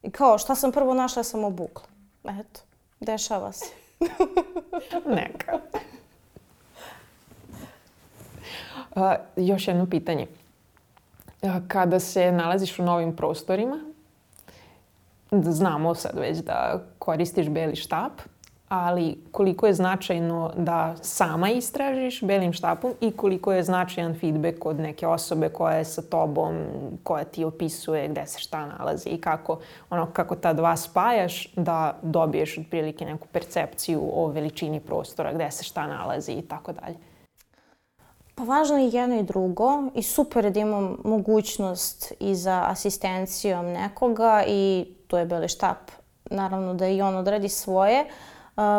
I 0.02 0.10
kao, 0.10 0.38
šta 0.38 0.54
sam 0.54 0.72
prvo 0.72 0.94
našla, 0.94 1.22
sam 1.22 1.44
obukla. 1.44 1.86
Eto, 2.24 2.60
dešava 3.00 3.52
se. 3.52 3.77
Neka. 5.16 5.58
Uh, 8.96 9.12
još 9.36 9.68
jedno 9.68 9.86
pitanje. 9.90 10.26
Kada 11.68 12.00
se 12.00 12.32
nalaziš 12.32 12.78
u 12.78 12.82
novim 12.82 13.16
prostorima, 13.16 13.80
znamo 15.30 15.94
sad 15.94 16.18
već 16.18 16.38
da 16.38 16.82
koristiš 16.98 17.48
beli 17.48 17.76
štap, 17.76 18.12
ali 18.68 19.18
koliko 19.32 19.66
je 19.66 19.74
značajno 19.74 20.52
da 20.56 20.94
sama 21.02 21.50
istražiš 21.50 22.22
belim 22.22 22.52
štapom 22.52 22.92
i 23.00 23.10
koliko 23.10 23.52
je 23.52 23.62
značajan 23.62 24.18
feedback 24.20 24.66
od 24.66 24.80
neke 24.80 25.06
osobe 25.06 25.48
koja 25.48 25.76
je 25.76 25.84
sa 25.84 26.02
tobom, 26.02 26.56
koja 27.02 27.24
ti 27.24 27.44
opisuje 27.44 28.08
gde 28.08 28.26
se 28.26 28.38
šta 28.38 28.66
nalazi 28.66 29.08
i 29.08 29.20
kako, 29.20 29.58
ono, 29.90 30.06
kako 30.12 30.36
ta 30.36 30.52
dva 30.52 30.76
spajaš 30.76 31.52
da 31.56 31.98
dobiješ 32.02 32.58
otprilike 32.58 33.04
neku 33.04 33.26
percepciju 33.32 34.10
o 34.14 34.26
veličini 34.26 34.80
prostora, 34.80 35.32
gde 35.32 35.50
se 35.50 35.64
šta 35.64 35.86
nalazi 35.86 36.32
i 36.32 36.42
tako 36.42 36.72
dalje. 36.72 36.96
Pa 38.34 38.44
važno 38.44 38.76
je 38.76 38.88
jedno 38.88 39.18
i 39.18 39.22
drugo 39.22 39.82
i 39.94 40.02
super 40.02 40.44
je 40.44 40.50
da 40.50 40.60
imam 40.60 40.96
mogućnost 41.04 42.12
i 42.20 42.34
za 42.34 42.64
asistencijom 42.66 43.66
nekoga 43.66 44.44
i 44.46 44.86
to 45.06 45.18
je 45.18 45.26
beli 45.26 45.48
štap. 45.48 45.90
Naravno 46.30 46.74
da 46.74 46.88
i 46.88 47.02
on 47.02 47.16
odradi 47.16 47.48
svoje, 47.48 48.04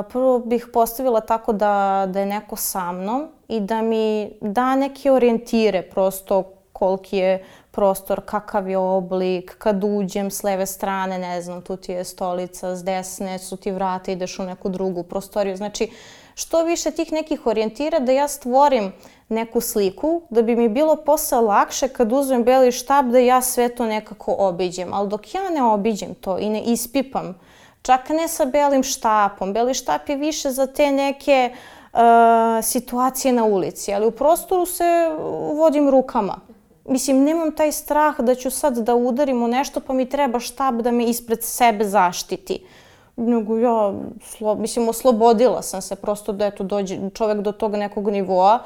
prvo 0.10 0.40
bih 0.40 0.68
postavila 0.74 1.22
tako 1.22 1.54
da, 1.54 2.06
da 2.10 2.20
je 2.20 2.26
neko 2.26 2.56
sa 2.56 2.92
mnom 2.92 3.28
i 3.48 3.60
da 3.60 3.82
mi 3.82 4.32
da 4.42 4.76
neke 4.76 5.12
orijentire 5.12 5.82
prosto 5.82 6.44
koliki 6.74 7.18
je 7.18 7.46
prostor, 7.72 8.22
kakav 8.26 8.70
je 8.70 8.78
oblik, 8.78 9.56
kad 9.58 9.84
uđem 9.84 10.32
s 10.32 10.44
leve 10.44 10.66
strane, 10.66 11.20
ne 11.20 11.42
znam, 11.42 11.62
tu 11.62 11.76
ti 11.76 11.92
je 11.92 12.04
stolica, 12.04 12.76
s 12.76 12.84
desne 12.84 13.40
su 13.40 13.58
ti 13.58 13.72
vrata, 13.72 14.12
ideš 14.12 14.40
u 14.40 14.44
neku 14.44 14.70
drugu 14.70 15.04
prostoriju. 15.04 15.58
Znači, 15.58 15.92
što 16.36 16.64
više 16.64 16.92
tih 16.92 17.12
nekih 17.12 17.48
orijentira 17.48 18.00
da 18.00 18.12
ja 18.12 18.28
stvorim 18.28 18.92
neku 19.30 19.62
sliku, 19.62 20.22
da 20.30 20.42
bi 20.42 20.56
mi 20.56 20.70
bilo 20.70 20.96
posle 20.96 21.42
lakše 21.42 21.88
kad 21.88 22.12
uzmem 22.12 22.44
beli 22.44 22.72
štab 22.72 23.12
da 23.12 23.20
ja 23.20 23.42
sve 23.42 23.70
to 23.70 23.86
nekako 23.86 24.36
obiđem. 24.38 24.94
Ali 24.94 25.10
dok 25.10 25.34
ja 25.34 25.50
ne 25.50 25.64
obiđem 25.64 26.16
to 26.16 26.38
i 26.38 26.50
ne 26.50 26.62
ispipam 26.64 27.40
Čak 27.82 28.10
ne 28.10 28.28
sa 28.28 28.46
belim 28.46 28.84
štapom. 28.84 29.54
Beli 29.54 29.74
štap 29.74 30.10
je 30.10 30.16
više 30.16 30.52
za 30.52 30.68
te 30.68 30.92
neke 30.92 31.52
uh, 31.94 32.00
situacije 32.64 33.34
na 33.34 33.46
ulici, 33.46 33.94
ali 33.94 34.08
u 34.08 34.12
prostoru 34.12 34.66
se 34.66 35.10
vodim 35.56 35.90
rukama. 35.90 36.40
Mislim, 36.86 37.24
nemam 37.24 37.52
taj 37.56 37.72
strah 37.72 38.20
da 38.20 38.36
ću 38.36 38.52
sad 38.52 38.78
da 38.78 38.96
udarim 38.96 39.44
u 39.44 39.48
nešto 39.48 39.80
pa 39.80 39.94
mi 39.94 40.10
treba 40.10 40.40
štap 40.40 40.76
da 40.76 40.92
me 40.92 41.06
ispred 41.06 41.44
sebe 41.44 41.86
zaštiti. 41.86 42.66
Nego 43.16 43.58
ja, 43.58 43.94
slo, 44.24 44.56
mislim, 44.56 44.90
oslobodila 44.90 45.62
sam 45.62 45.82
se 45.82 45.96
prosto 45.96 46.32
da 46.32 46.46
eto 46.46 46.64
dođe 46.64 46.98
čovek 47.14 47.42
do 47.42 47.52
tog 47.52 47.76
nekog 47.76 48.10
nivoa 48.10 48.60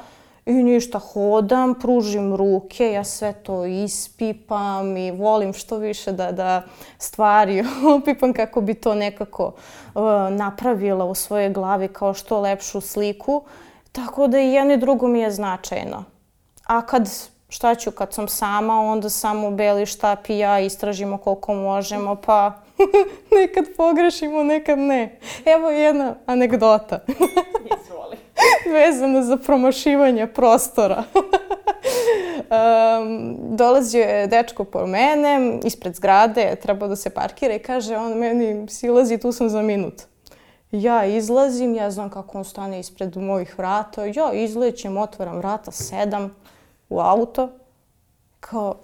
I 0.46 0.52
ništa, 0.52 0.98
hodam, 0.98 1.74
pružim 1.80 2.34
ruke, 2.36 2.92
ja 2.92 3.04
sve 3.04 3.32
to 3.32 3.64
ispipam 3.64 4.96
i 4.96 5.10
volim 5.10 5.52
što 5.52 5.76
više 5.76 6.12
da, 6.12 6.32
da 6.32 6.62
stvari 6.98 7.64
opipam 7.98 8.32
kako 8.32 8.60
bi 8.60 8.74
to 8.74 8.94
nekako 8.94 9.44
uh, 9.94 10.02
napravila 10.30 11.04
u 11.04 11.14
svojoj 11.14 11.50
glavi 11.50 11.88
kao 11.88 12.14
što 12.14 12.40
lepšu 12.40 12.80
sliku. 12.80 13.42
Tako 13.92 14.26
da 14.26 14.40
i 14.40 14.52
jedno 14.52 14.72
i 14.72 14.76
drugo 14.76 15.08
mi 15.08 15.20
je 15.20 15.30
značajno. 15.30 16.04
A 16.66 16.86
kad 16.86 17.08
šta 17.48 17.74
ću 17.74 17.90
kad 17.90 18.14
sam 18.14 18.28
sama, 18.28 18.80
onda 18.80 19.10
samo 19.10 19.50
beli 19.50 19.86
štap 19.86 20.28
i 20.28 20.38
ja 20.38 20.60
istražimo 20.60 21.18
koliko 21.18 21.54
možemo, 21.54 22.16
pa 22.16 22.52
nekad 23.40 23.64
pogrešimo, 23.76 24.42
nekad 24.42 24.78
ne. 24.78 25.18
Evo 25.44 25.70
jedna 25.70 26.14
anegdota. 26.26 26.98
Izvoli. 27.82 28.23
Vezano 28.72 29.22
za 29.22 29.36
promašivanje 29.36 30.26
prostora. 30.26 31.04
um, 31.14 33.36
dolazio 33.56 34.02
je 34.02 34.26
dečko 34.26 34.64
po 34.64 34.86
mene, 34.86 35.58
ispred 35.64 35.94
zgrade, 35.94 36.56
trebao 36.62 36.88
da 36.88 36.96
se 36.96 37.10
parkira 37.10 37.54
i 37.54 37.58
kaže 37.58 37.96
on 37.96 38.18
meni 38.18 38.68
silazi, 38.68 39.18
tu 39.18 39.32
sam 39.32 39.48
za 39.48 39.62
minut. 39.62 40.02
Ja 40.72 41.04
izlazim, 41.04 41.74
ja 41.74 41.90
znam 41.90 42.10
kako 42.10 42.38
on 42.38 42.44
stane 42.44 42.80
ispred 42.80 43.16
mojih 43.16 43.58
vrata, 43.58 44.04
ja 44.04 44.32
izlećem, 44.32 44.96
otvaram 44.96 45.36
vrata, 45.36 45.70
sedam 45.70 46.36
u 46.88 47.00
auto, 47.00 47.48
kao, 48.40 48.74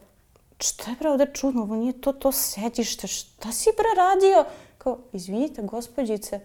šta 0.60 0.90
je 0.90 0.96
bre 1.00 1.10
ovde 1.10 1.26
čudno, 1.34 1.62
ovo 1.62 1.74
nije 1.74 2.00
to, 2.00 2.12
to 2.12 2.32
sedište, 2.32 3.06
šta 3.06 3.52
si 3.52 3.70
bre 3.76 3.88
radio? 3.96 4.44
Kao, 4.78 4.98
izvinite, 5.12 5.62
gospođice, 5.62 6.40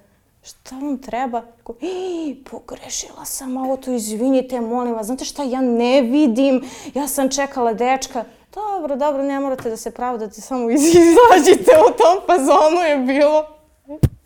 šta 0.45 0.75
vam 0.75 0.97
treba? 0.97 1.41
Ko, 1.63 1.73
pogrešila 2.51 3.25
sam 3.25 3.57
auto, 3.57 3.91
izvinite, 3.91 4.61
molim 4.61 4.93
vas, 4.93 5.05
znate 5.05 5.25
šta, 5.25 5.43
ja 5.43 5.61
ne 5.61 6.01
vidim, 6.01 6.63
ja 6.93 7.07
sam 7.07 7.29
čekala 7.29 7.73
dečka. 7.73 8.23
Dobro, 8.53 8.95
dobro, 8.95 9.23
ne 9.23 9.39
morate 9.39 9.69
da 9.69 9.77
se 9.77 9.91
pravdate, 9.91 10.41
samo 10.41 10.69
izađite 10.71 11.71
u 11.89 11.97
tom 11.97 12.17
fazonu 12.27 12.81
je 12.89 12.97
bilo. 12.97 13.45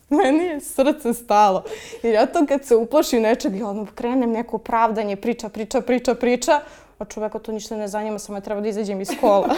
Meni 0.08 0.44
je 0.44 0.60
srce 0.60 1.14
stalo. 1.14 1.64
Jer 2.02 2.14
ja 2.14 2.26
to 2.26 2.46
kad 2.46 2.64
se 2.64 2.76
uplaši 2.76 3.20
nečeg, 3.20 3.56
ja 3.56 3.68
odmah 3.68 3.88
krenem 3.94 4.30
neko 4.30 4.58
pravdanje, 4.58 5.16
priča, 5.16 5.48
priča, 5.48 5.80
priča, 5.80 6.14
priča, 6.14 6.60
a 6.98 7.04
čoveka 7.04 7.38
to 7.38 7.52
ništa 7.52 7.76
ne 7.76 7.88
zanima, 7.88 8.18
samo 8.18 8.38
je 8.38 8.42
treba 8.42 8.60
da 8.60 8.68
izađem 8.68 9.00
iz 9.00 9.08
kola. 9.20 9.48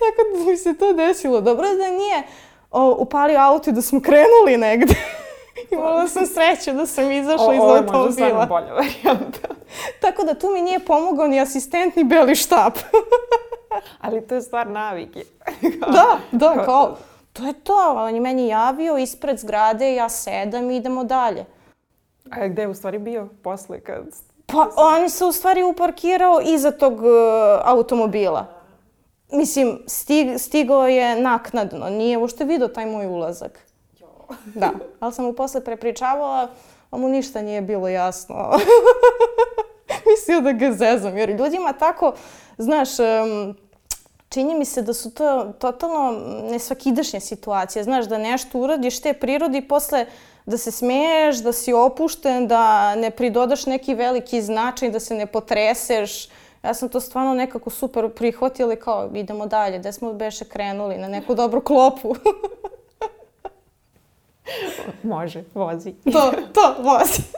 Tako 0.00 0.22
da 0.34 0.50
mi 0.50 0.56
se 0.56 0.74
to 0.74 0.92
desilo. 0.92 1.40
Dobro 1.40 1.68
da 1.68 1.90
nije 1.90 2.22
o, 2.70 2.96
upalio 2.98 3.40
auto 3.40 3.70
i 3.70 3.72
da 3.72 3.82
smo 3.82 4.00
krenuli 4.00 4.56
negde. 4.56 4.94
Imala 5.70 6.08
sam 6.08 6.26
sreće 6.26 6.72
da 6.72 6.86
sam 6.86 7.12
izašla 7.12 7.54
iz 7.54 7.60
automobila. 7.60 7.64
Ovo 7.64 7.76
je 7.76 7.82
možda 7.82 8.12
stvarno 8.12 8.46
bolja 8.46 8.72
varijanta. 8.72 9.48
Tako 10.02 10.24
da 10.24 10.34
tu 10.34 10.50
mi 10.50 10.62
nije 10.62 10.78
pomogao 10.78 11.28
ni 11.28 11.40
asistent 11.40 11.96
ni 11.96 12.04
beli 12.04 12.34
štap. 12.34 12.78
Ali 14.00 14.26
to 14.26 14.34
je 14.34 14.42
stvar 14.42 14.66
navike. 14.66 15.24
da, 15.92 16.18
da, 16.32 16.64
kao, 16.64 16.96
to 17.32 17.46
je 17.46 17.52
to. 17.52 17.94
On 17.96 18.14
je 18.14 18.20
meni 18.20 18.48
javio 18.48 18.98
ispred 18.98 19.38
zgrade, 19.38 19.94
ja 19.94 20.08
sedam 20.08 20.70
i 20.70 20.76
idemo 20.76 21.04
dalje. 21.04 21.44
A 22.30 22.48
gde 22.48 22.62
je 22.62 22.68
u 22.68 22.74
stvari 22.74 22.98
bio 22.98 23.28
posle 23.42 23.80
kad 23.80 24.04
Pa 24.46 24.70
on 24.76 25.10
se 25.10 25.24
u 25.24 25.32
stvari 25.32 25.62
uparkirao 25.62 26.40
iza 26.44 26.70
tog 26.70 26.92
uh, 26.92 27.08
automobila. 27.64 28.57
Mislim, 29.32 29.82
stig, 29.86 30.38
stigao 30.38 30.86
je 30.86 31.20
naknadno, 31.20 31.90
nije 31.90 32.18
uopšte 32.18 32.44
vidio 32.44 32.68
taj 32.68 32.86
moj 32.86 33.06
ulazak. 33.06 33.60
Da, 34.54 34.70
ali 35.00 35.12
sam 35.12 35.24
mu 35.24 35.32
posle 35.32 35.64
prepričavala, 35.64 36.48
a 36.90 36.96
mu 36.96 37.08
ništa 37.08 37.42
nije 37.42 37.62
bilo 37.62 37.88
jasno. 37.88 38.50
Mislio 40.10 40.40
da 40.40 40.52
ga 40.52 40.72
zezam, 40.72 41.18
jer 41.18 41.30
ljudima 41.30 41.72
tako, 41.72 42.14
znaš, 42.58 42.88
um, 42.98 43.56
čini 44.28 44.54
mi 44.54 44.64
se 44.64 44.82
da 44.82 44.94
su 44.94 45.10
to 45.10 45.52
totalno 45.58 46.20
nesvakidašnje 46.50 47.20
situacije. 47.20 47.84
Znaš, 47.84 48.06
da 48.06 48.18
nešto 48.18 48.58
uradiš 48.58 49.00
te 49.00 49.12
prirodi 49.12 49.58
i 49.58 49.68
posle 49.68 50.06
da 50.46 50.58
se 50.58 50.70
smeješ, 50.70 51.36
da 51.36 51.52
si 51.52 51.72
opušten, 51.72 52.46
da 52.48 52.94
ne 52.94 53.10
pridodaš 53.10 53.66
neki 53.66 53.94
veliki 53.94 54.42
značaj, 54.42 54.90
da 54.90 55.00
se 55.00 55.14
ne 55.14 55.26
potreseš. 55.26 56.28
Ja 56.62 56.74
sam 56.74 56.88
to 56.88 57.00
stvarno 57.00 57.34
nekako 57.34 57.70
super 57.70 58.10
prihvatila 58.10 58.72
i 58.72 58.76
kao 58.76 59.10
idemo 59.14 59.46
dalje, 59.46 59.78
da 59.78 59.92
smo 59.92 60.12
beše 60.12 60.44
krenuli 60.44 60.98
na 60.98 61.08
neku 61.08 61.34
dobru 61.34 61.60
klopu. 61.60 62.14
Može, 65.02 65.44
vozi. 65.54 65.94
to, 66.12 66.32
to, 66.54 66.82
vozi. 66.82 67.22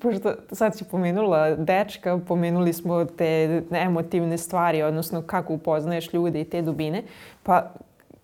Pošto 0.00 0.34
sad 0.52 0.76
si 0.76 0.84
pomenula 0.84 1.56
dečka, 1.56 2.20
pomenuli 2.28 2.72
smo 2.72 3.04
te 3.04 3.62
emotivne 3.70 4.38
stvari, 4.38 4.82
odnosno 4.82 5.22
kako 5.22 5.52
upoznaješ 5.52 6.12
ljude 6.12 6.40
i 6.40 6.44
te 6.44 6.62
dubine. 6.62 7.02
Pa 7.42 7.70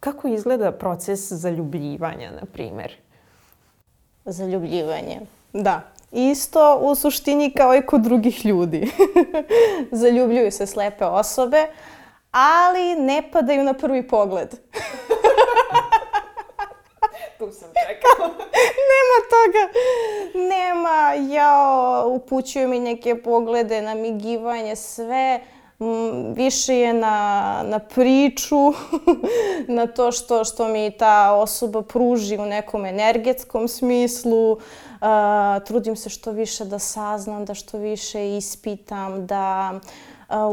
kako 0.01 0.29
izgleda 0.29 0.73
proces 0.73 1.33
zaljubljivanja, 1.33 2.31
na 2.31 2.47
primer? 2.53 2.93
Zaljubljivanje, 4.25 5.21
da. 5.53 5.81
Isto 6.13 6.79
u 6.83 6.95
suštini 6.95 7.51
kao 7.51 7.77
i 7.77 7.83
kod 7.83 8.01
drugih 8.01 8.47
ljudi. 8.47 8.93
Zaljubljuju 10.01 10.53
se 10.53 10.67
slepe 10.67 11.05
osobe, 11.05 11.67
ali 12.31 12.95
ne 12.95 13.23
padaju 13.33 13.65
na 13.65 13.75
prvi 13.75 14.09
pogled. 14.09 14.49
tu 17.39 17.53
sam 17.53 17.69
čekala. 17.69 18.29
Nema 18.91 19.19
toga. 19.31 19.63
Nema, 20.49 21.15
jao, 21.35 22.09
upućuju 22.09 22.69
mi 22.69 22.81
neke 22.81 23.23
poglede, 23.23 23.83
namigivanje, 23.83 24.77
sve 24.77 25.41
više 26.35 26.75
je 26.75 26.93
na, 26.93 27.63
na 27.65 27.79
priču, 27.79 28.73
na 29.69 29.87
to 29.87 30.13
što, 30.13 30.45
što 30.45 30.69
mi 30.69 30.91
ta 30.91 31.33
osoba 31.33 31.83
pruži 31.83 32.39
u 32.39 32.47
nekom 32.47 32.87
energetskom 32.87 33.69
smislu. 33.69 34.53
Uh, 34.53 34.63
trudim 35.67 35.97
se 35.97 36.09
što 36.09 36.33
više 36.33 36.65
da 36.65 36.79
saznam, 36.79 37.45
da 37.45 37.55
što 37.55 37.79
više 37.79 38.37
ispitam, 38.37 39.27
da 39.27 39.81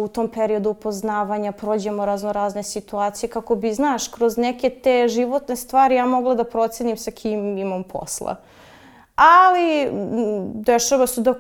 u 0.04 0.08
tom 0.08 0.30
periodu 0.30 0.70
upoznavanja 0.70 1.52
prođemo 1.52 2.06
razno 2.06 2.32
razne 2.32 2.64
situacije 2.64 3.30
kako 3.30 3.56
bi, 3.56 3.74
znaš, 3.74 4.08
kroz 4.08 4.38
neke 4.38 4.70
te 4.70 5.08
životne 5.08 5.56
stvari 5.56 5.96
ja 5.96 6.06
mogla 6.06 6.36
da 6.36 6.44
procenim 6.44 6.98
sa 6.98 7.12
kim 7.12 7.58
imam 7.58 7.84
posla. 7.84 8.36
Ali 9.16 9.90
dešava 10.54 11.08
se 11.08 11.22
da 11.22 11.34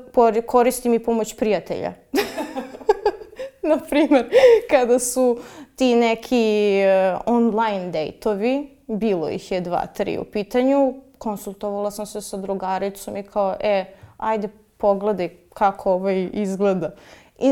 koristim 0.45 0.93
i 0.93 0.99
pomoć 0.99 1.35
prijatelja. 1.37 1.93
na 3.69 3.77
primer, 3.89 4.29
kada 4.69 4.99
su 4.99 5.39
ti 5.75 5.95
neki 5.95 6.79
uh, 7.13 7.21
online 7.25 7.91
dejtovi, 7.91 8.77
bilo 8.87 9.29
ih 9.29 9.51
je 9.51 9.61
dva, 9.61 9.85
tri 9.85 10.17
u 10.17 10.23
pitanju, 10.23 10.93
konsultovala 11.18 11.91
sam 11.91 12.05
se 12.05 12.22
sa 12.22 12.38
drugaricom 12.38 13.18
i 13.18 13.24
kao, 13.24 13.55
e, 13.59 13.86
ajde 14.18 14.49
pogledaj 14.78 15.30
kako 15.53 15.91
ovaj 15.91 16.30
izgleda. 16.34 16.91
I 17.39 17.49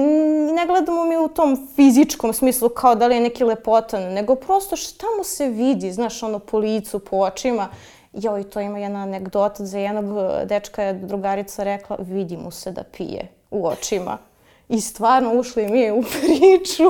ne 0.55 0.65
gledamo 0.67 1.05
mi 1.05 1.17
u 1.17 1.27
tom 1.27 1.67
fizičkom 1.75 2.33
smislu 2.33 2.69
kao 2.69 2.95
da 2.95 3.07
li 3.07 3.15
je 3.15 3.21
neki 3.21 3.43
lepotan, 3.43 4.03
nego 4.03 4.35
prosto 4.35 4.75
šta 4.75 5.05
mu 5.17 5.23
se 5.23 5.47
vidi, 5.47 5.91
znaš, 5.91 6.23
ono 6.23 6.39
po 6.39 6.57
licu, 6.57 6.99
po 6.99 7.17
očima. 7.17 7.67
Joj, 8.13 8.43
to 8.43 8.59
ima 8.59 8.79
jedna 8.79 8.99
anegdota 8.99 9.65
za 9.65 9.79
jednog 9.79 10.05
dečka 10.45 10.83
je 10.83 10.93
drugarica 10.93 11.63
rekla, 11.63 11.97
vidi 11.99 12.37
mu 12.37 12.51
se 12.51 12.71
da 12.71 12.83
pije 12.83 13.27
u 13.51 13.67
očima. 13.67 14.17
I 14.69 14.81
stvarno 14.81 15.33
ušli 15.33 15.67
mi 15.67 15.91
u 15.91 16.03
priču 16.13 16.83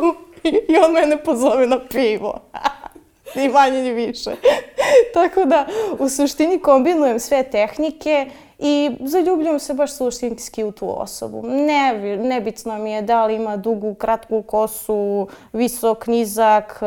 i 0.44 0.78
on 0.86 0.92
mene 0.92 1.24
pozove 1.24 1.68
na 1.68 1.80
pivo. 1.92 2.40
ni 3.36 3.50
manje 3.50 3.82
ni 3.82 3.94
više. 3.94 4.32
Tako 5.14 5.46
da 5.46 5.66
u 6.00 6.10
suštini 6.10 6.60
kombinujem 6.60 7.20
sve 7.20 7.44
tehnike 7.44 8.30
i 8.60 8.92
zaljubljujem 9.00 9.60
se 9.60 9.74
baš 9.74 9.98
suštinski 9.98 10.64
u 10.64 10.72
tu 10.72 11.02
osobu. 11.02 11.42
Ne, 11.48 11.94
nebitno 12.18 12.78
mi 12.78 12.92
je 12.92 13.02
da 13.02 13.26
li 13.26 13.36
ima 13.36 13.58
dugu, 13.58 13.94
kratku 13.94 14.42
kosu, 14.42 15.28
visok, 15.54 16.08
nizak, 16.08 16.80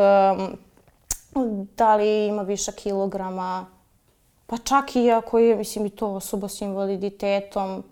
da 1.77 1.95
li 1.95 2.27
ima 2.27 2.41
viša 2.41 2.71
kilograma, 2.71 3.65
pa 4.47 4.57
čak 4.57 4.95
i 4.95 5.11
ako 5.11 5.39
je, 5.39 5.55
mislim, 5.55 5.85
i 5.85 5.89
to 5.89 6.07
osoba 6.07 6.47
s 6.47 6.61
invaliditetom, 6.61 7.83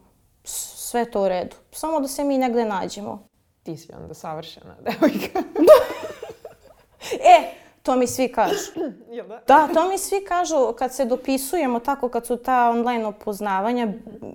sve 0.44 1.12
to 1.12 1.24
u 1.24 1.28
redu. 1.28 1.56
Samo 1.72 2.00
da 2.00 2.08
se 2.08 2.24
mi 2.24 2.38
negde 2.38 2.66
nađemo. 2.66 3.28
Ti 3.64 3.78
si 3.78 3.92
onda 4.02 4.14
savršena 4.14 4.76
devojka. 4.82 5.44
e, 7.36 7.57
to 7.88 7.96
mi 7.96 8.08
svi 8.08 8.32
kažu. 8.32 8.56
Jel 9.16 9.28
da? 9.28 9.42
Da, 9.48 9.68
to 9.74 9.90
mi 9.90 9.98
svi 9.98 10.26
kažu 10.26 10.74
kad 10.78 10.94
se 10.94 11.06
dopisujemo 11.06 11.80
tako, 11.80 12.10
kad 12.10 12.26
su 12.26 12.38
ta 12.38 12.70
online 12.70 13.08
upoznavanja. 13.08 13.88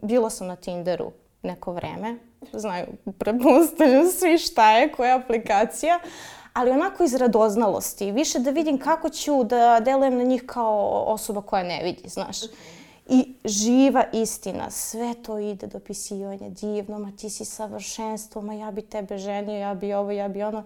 Bila 0.02 0.30
sam 0.30 0.46
na 0.46 0.56
Tinderu 0.56 1.12
neko 1.42 1.72
vreme. 1.72 2.18
Znaju, 2.52 2.86
prepostavljam 3.18 4.06
svi 4.06 4.38
šta 4.38 4.72
je, 4.72 4.92
koja 4.92 5.08
je 5.08 5.14
aplikacija. 5.14 5.98
Ali 6.52 6.70
onako 6.70 7.04
iz 7.04 7.14
radoznalosti. 7.14 8.12
Više 8.12 8.38
da 8.38 8.50
vidim 8.50 8.78
kako 8.78 9.08
ću 9.08 9.44
da 9.44 9.80
delujem 9.80 10.18
na 10.18 10.24
njih 10.24 10.42
kao 10.46 11.04
osoba 11.06 11.42
koja 11.42 11.62
ne 11.62 11.82
vidi, 11.84 12.08
znaš. 12.08 12.36
I 13.08 13.34
živa 13.44 14.04
istina, 14.12 14.70
sve 14.70 15.14
to 15.22 15.38
ide 15.38 15.66
do 15.66 15.78
pisivanja 15.78 16.48
divno, 16.48 16.98
ma 16.98 17.12
ti 17.16 17.30
si 17.30 17.44
savršenstvo, 17.44 18.42
ma 18.42 18.54
ja 18.54 18.70
bi 18.70 18.82
tebe 18.82 19.18
ženio, 19.18 19.58
ja 19.58 19.74
bi 19.74 19.92
ovo, 19.92 20.10
ja 20.10 20.28
bi 20.28 20.42
ono. 20.42 20.64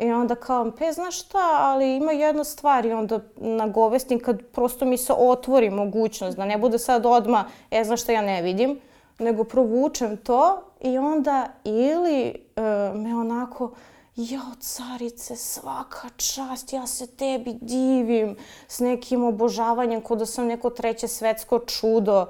I 0.00 0.12
onda 0.12 0.34
kao, 0.34 0.70
pe, 0.70 0.92
znaš 0.92 1.20
šta, 1.20 1.56
ali 1.58 1.96
ima 1.96 2.12
jedna 2.12 2.44
stvar 2.44 2.86
i 2.86 2.92
onda 2.92 3.20
nagovestim 3.36 4.20
kad 4.20 4.42
prosto 4.52 4.84
mi 4.84 4.96
se 4.96 5.12
otvori 5.12 5.70
mogućnost, 5.70 6.36
da 6.36 6.44
ne 6.44 6.58
bude 6.58 6.78
sad 6.78 7.06
odma, 7.06 7.44
e, 7.70 7.84
znaš 7.84 8.02
šta, 8.02 8.12
ja 8.12 8.22
ne 8.22 8.42
vidim, 8.42 8.80
nego 9.18 9.44
provučem 9.44 10.16
to 10.16 10.62
i 10.80 10.98
onda 10.98 11.48
ili 11.64 12.34
uh, 12.56 13.00
me 13.00 13.16
onako, 13.16 13.70
jao 14.16 14.54
carice, 14.60 15.36
svaka 15.36 16.08
čast, 16.16 16.72
ja 16.72 16.86
se 16.86 17.06
tebi 17.06 17.58
divim 17.60 18.36
s 18.68 18.80
nekim 18.80 19.24
obožavanjem 19.24 20.00
kod 20.00 20.18
da 20.18 20.26
sam 20.26 20.46
neko 20.46 20.70
treće 20.70 21.08
svetsko 21.08 21.58
čudo, 21.58 22.26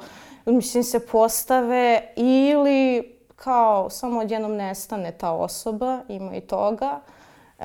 mislim 0.47 0.85
se 0.85 1.07
postave 1.07 2.13
ili 2.17 3.15
kao 3.37 3.91
samo 3.91 4.21
odjednom 4.21 4.57
nestane 4.57 5.13
ta 5.13 5.33
osoba, 5.33 6.01
ima 6.09 6.37
i 6.37 6.41
toga. 6.41 7.01
E, 7.59 7.65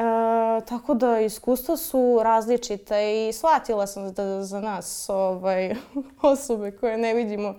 tako 0.65 0.93
da 0.93 1.19
iskustva 1.19 1.77
su 1.77 2.19
različita 2.23 3.01
i 3.01 3.33
shvatila 3.33 3.87
sam 3.87 4.13
da 4.13 4.43
za 4.43 4.61
nas 4.61 5.09
ovaj, 5.09 5.75
osobe 6.33 6.71
koje 6.71 6.97
ne 6.97 7.13
vidimo 7.13 7.55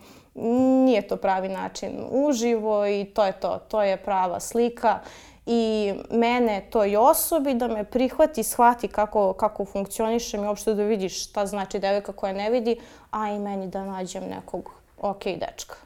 nije 0.85 1.09
to 1.09 1.17
pravi 1.17 1.49
način 1.49 1.91
uživo 2.11 2.87
i 2.87 3.05
to 3.05 3.25
je 3.25 3.33
to, 3.33 3.59
to 3.69 3.83
je 3.83 3.97
prava 3.97 4.41
slika 4.41 5.01
i 5.47 5.93
mene 6.11 6.67
toj 6.71 6.97
osobi 6.97 7.55
da 7.55 7.69
me 7.69 7.85
prihvati, 7.85 8.43
shvati 8.43 8.89
kako, 8.89 9.33
kako 9.33 9.65
funkcionišem 9.65 10.45
i 10.45 10.47
uopšte 10.47 10.75
da 10.75 10.83
vidi 10.83 11.09
šta 11.09 11.47
znači 11.47 11.79
devojka 11.79 12.13
koja 12.13 12.33
ne 12.33 12.51
vidi, 12.51 12.81
a 13.11 13.31
i 13.31 13.39
meni 13.39 13.67
da 13.67 13.85
nađem 13.85 14.25
nekog 14.25 14.71
ok 15.01 15.25
dečka. 15.25 15.77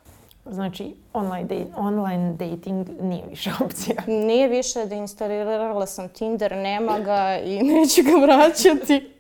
Znači, 0.51 0.95
online, 1.13 1.45
date, 1.45 1.71
online 1.77 2.33
dating 2.33 2.89
nije 3.01 3.25
više 3.31 3.51
opcija. 3.65 4.03
Nije 4.07 4.49
više, 4.49 4.87
da 4.87 4.95
instalirala 4.95 5.87
sam 5.87 6.09
Tinder, 6.09 6.57
nema 6.57 6.99
ga 6.99 7.39
i 7.45 7.63
neću 7.73 8.03
ga 8.03 8.27
vraćati. 8.27 9.11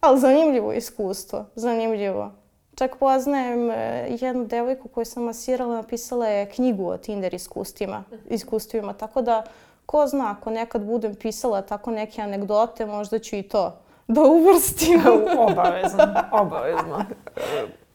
Ali 0.00 0.20
zanimljivo 0.20 0.72
iskustvo, 0.72 1.44
zanimljivo. 1.54 2.32
Čak 2.74 2.96
poznajem 2.98 3.70
e, 3.70 4.06
jednu 4.20 4.44
devojku 4.44 4.88
koju 4.88 5.04
sam 5.04 5.22
masirala, 5.22 5.74
napisala 5.74 6.26
je 6.26 6.50
knjigu 6.50 6.88
o 6.88 6.96
Tinder 6.96 7.34
iskustvima, 7.34 8.04
iskustvima. 8.30 8.92
Tako 8.92 9.22
da, 9.22 9.44
ko 9.86 10.06
zna, 10.06 10.36
ako 10.38 10.50
nekad 10.50 10.84
budem 10.84 11.14
pisala 11.14 11.62
tako 11.62 11.90
neke 11.90 12.22
anegdote, 12.22 12.86
možda 12.86 13.18
ću 13.18 13.36
i 13.36 13.42
to 13.42 13.78
da 14.08 14.22
uvrstim. 14.22 15.00
obavezno, 15.38 16.04
obavezno. 16.32 17.04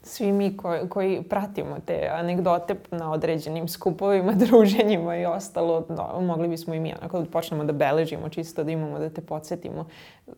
Svi 0.04 0.32
mi 0.32 0.58
koji, 0.58 0.90
koji 0.90 1.24
pratimo 1.24 1.78
te 1.86 2.10
anegdote 2.14 2.76
na 2.92 3.12
određenim 3.12 3.68
skupovima, 3.68 4.32
druženjima 4.46 5.18
i 5.18 5.26
ostalo, 5.26 5.86
no, 5.90 6.22
mogli 6.22 6.48
bismo 6.48 6.74
i 6.74 6.80
mi 6.80 6.94
onako 7.00 7.20
da 7.20 7.26
počnemo 7.26 7.64
da 7.64 7.74
beležimo, 7.74 8.30
čisto 8.30 8.64
da 8.64 8.72
imamo 8.72 9.00
da 9.00 9.10
te 9.10 9.22
podsjetimo 9.22 9.88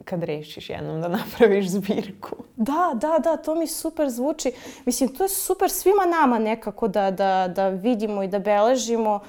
kad 0.06 0.24
rešiš 0.24 0.70
jednom 0.70 1.02
da 1.02 1.08
napraviš 1.18 1.70
zbirku. 1.70 2.36
Da, 2.56 2.92
da, 2.94 3.20
da, 3.20 3.38
to 3.38 3.56
mi 3.56 3.68
super 3.68 4.10
zvuči. 4.10 4.52
Mislim, 4.86 5.10
to 5.10 5.24
je 5.24 5.30
super 5.30 5.70
svima 5.70 6.06
nama 6.06 6.40
nekako 6.40 6.88
da, 6.88 7.12
da, 7.12 7.48
da 7.56 7.70
vidimo 7.70 8.24
i 8.24 8.28
da 8.28 8.40
beležimo. 8.40 9.20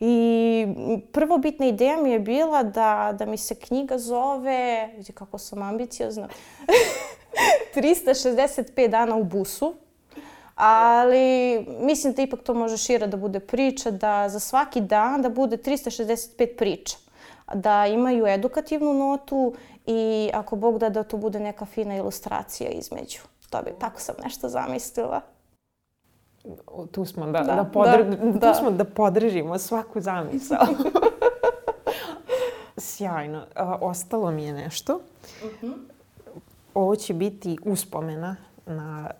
I 0.00 0.66
prvobitna 1.12 1.66
ideja 1.66 1.96
mi 2.02 2.10
je 2.10 2.20
bila 2.20 2.62
da, 2.62 3.14
da 3.18 3.26
mi 3.26 3.36
se 3.36 3.54
knjiga 3.54 3.98
zove, 3.98 4.90
vidi 4.96 5.12
kako 5.12 5.38
sam 5.38 5.62
ambiciozna, 5.62 6.28
365 7.74 8.88
dana 8.88 9.16
u 9.16 9.24
busu 9.24 9.74
ali 10.56 11.58
mislim 11.80 12.12
da 12.12 12.22
ipak 12.22 12.42
to 12.42 12.54
može 12.54 12.76
šira 12.76 13.06
da 13.06 13.16
bude 13.16 13.40
priča, 13.40 13.90
da 13.90 14.28
za 14.28 14.40
svaki 14.40 14.80
dan 14.80 15.22
da 15.22 15.28
bude 15.28 15.56
365 15.56 16.56
priča 16.56 16.96
da 17.54 17.86
imaju 17.86 18.26
edukativnu 18.26 18.94
notu 18.94 19.54
i 19.86 20.30
ako 20.34 20.56
Bog 20.56 20.78
da 20.78 20.88
da 20.88 21.02
to 21.02 21.16
bude 21.16 21.40
neka 21.40 21.64
fina 21.64 21.96
ilustracija 21.96 22.70
između. 22.70 23.18
To 23.50 23.62
bi, 23.62 23.70
tako 23.78 24.00
sam 24.00 24.14
nešto 24.24 24.48
zamislila. 24.48 25.20
Tu 26.90 27.04
smo 27.04 27.26
da, 27.26 27.40
da, 27.40 27.54
da, 27.54 27.64
podr... 27.64 28.04
da, 28.04 28.32
tu 28.32 28.38
da. 28.38 28.54
smo 28.54 28.70
da 28.70 28.84
podržimo 28.84 29.58
svaku 29.58 30.00
zamisao. 30.00 30.66
Sjajno. 32.76 33.46
ostalo 33.80 34.30
mi 34.30 34.44
je 34.44 34.52
nešto. 34.52 35.00
Uh 35.44 35.50
mhm. 35.52 35.66
-huh. 35.66 35.76
Ovo 36.74 36.96
će 36.96 37.14
biti 37.14 37.58
uspomena 37.64 38.36
na 38.66 39.10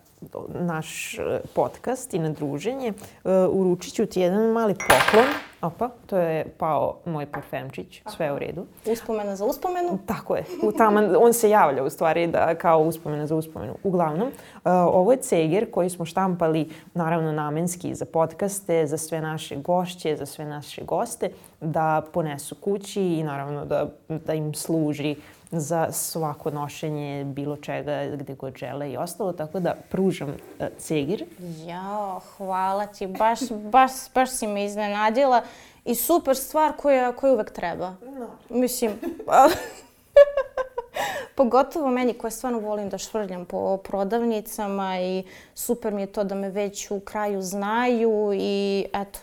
naš 0.49 1.19
e, 1.19 1.39
podcast 1.53 2.13
i 2.13 2.19
na 2.19 2.29
druženje, 2.29 2.93
uh, 3.23 3.31
uručit 3.49 3.93
ću 3.93 4.05
ti 4.05 4.21
jedan 4.21 4.51
mali 4.51 4.73
poklon. 4.73 5.25
Opa, 5.61 5.89
to 6.05 6.17
je 6.17 6.45
pao 6.57 6.97
moj 7.05 7.25
parfemčić, 7.25 8.01
sve 8.15 8.25
je 8.25 8.33
u 8.33 8.39
redu. 8.39 8.65
Uspomena 8.91 9.35
za 9.35 9.45
uspomenu? 9.45 9.99
Tako 10.05 10.35
je. 10.35 10.45
U 10.63 10.71
taman, 10.71 11.15
on 11.19 11.33
se 11.33 11.49
javlja 11.49 11.83
u 11.83 11.89
stvari 11.89 12.27
da, 12.27 12.55
kao 12.55 12.79
uspomena 12.79 13.27
za 13.27 13.35
uspomenu. 13.35 13.73
Uglavnom, 13.83 14.27
uh, 14.27 14.71
ovo 14.71 15.11
je 15.11 15.17
ceger 15.17 15.71
koji 15.71 15.89
smo 15.89 16.05
štampali 16.05 16.69
naravno 16.93 17.31
namenski 17.31 17.95
za 17.95 18.05
podcaste, 18.05 18.87
za 18.87 18.97
sve 18.97 19.21
naše 19.21 19.55
gošće, 19.55 20.15
za 20.15 20.25
sve 20.25 20.45
naše 20.45 20.83
goste, 20.83 21.29
da 21.61 22.01
ponesu 22.13 22.55
kući 22.55 23.01
i 23.01 23.23
naravno 23.23 23.65
da, 23.65 23.87
da 24.09 24.33
im 24.33 24.53
služi 24.53 25.15
za 25.51 25.91
svako 25.91 26.51
nošenje 26.51 27.25
bilo 27.25 27.57
čega 27.57 28.05
gde 28.15 28.35
god 28.35 28.55
žele 28.57 28.91
i 28.91 28.97
ostalo, 28.97 29.33
tako 29.33 29.59
da 29.59 29.75
pružam 29.89 30.29
uh, 30.29 30.65
cegir. 30.77 31.25
Jao, 31.65 32.21
hvala 32.37 32.85
ti, 32.85 33.07
baš, 33.07 33.39
baš, 33.71 33.91
baš 34.13 34.31
si 34.31 34.47
me 34.47 34.65
iznenadila 34.65 35.41
i 35.85 35.95
super 35.95 36.35
stvar 36.35 36.73
koja, 36.77 37.11
koja 37.11 37.33
uvek 37.33 37.51
treba. 37.51 37.95
No. 38.01 38.27
Mislim, 38.49 38.91
Pogotovo 41.35 41.89
meni 41.89 42.13
koja 42.13 42.31
stvarno 42.31 42.59
volim 42.59 42.89
da 42.89 42.97
švrljam 42.97 43.45
po 43.45 43.77
prodavnicama 43.77 44.99
i 44.99 45.23
super 45.55 45.93
mi 45.93 46.01
je 46.01 46.07
to 46.07 46.23
da 46.23 46.35
me 46.35 46.49
već 46.49 46.91
u 46.91 46.99
kraju 46.99 47.41
znaju 47.41 48.31
i 48.33 48.85
eto, 48.93 49.19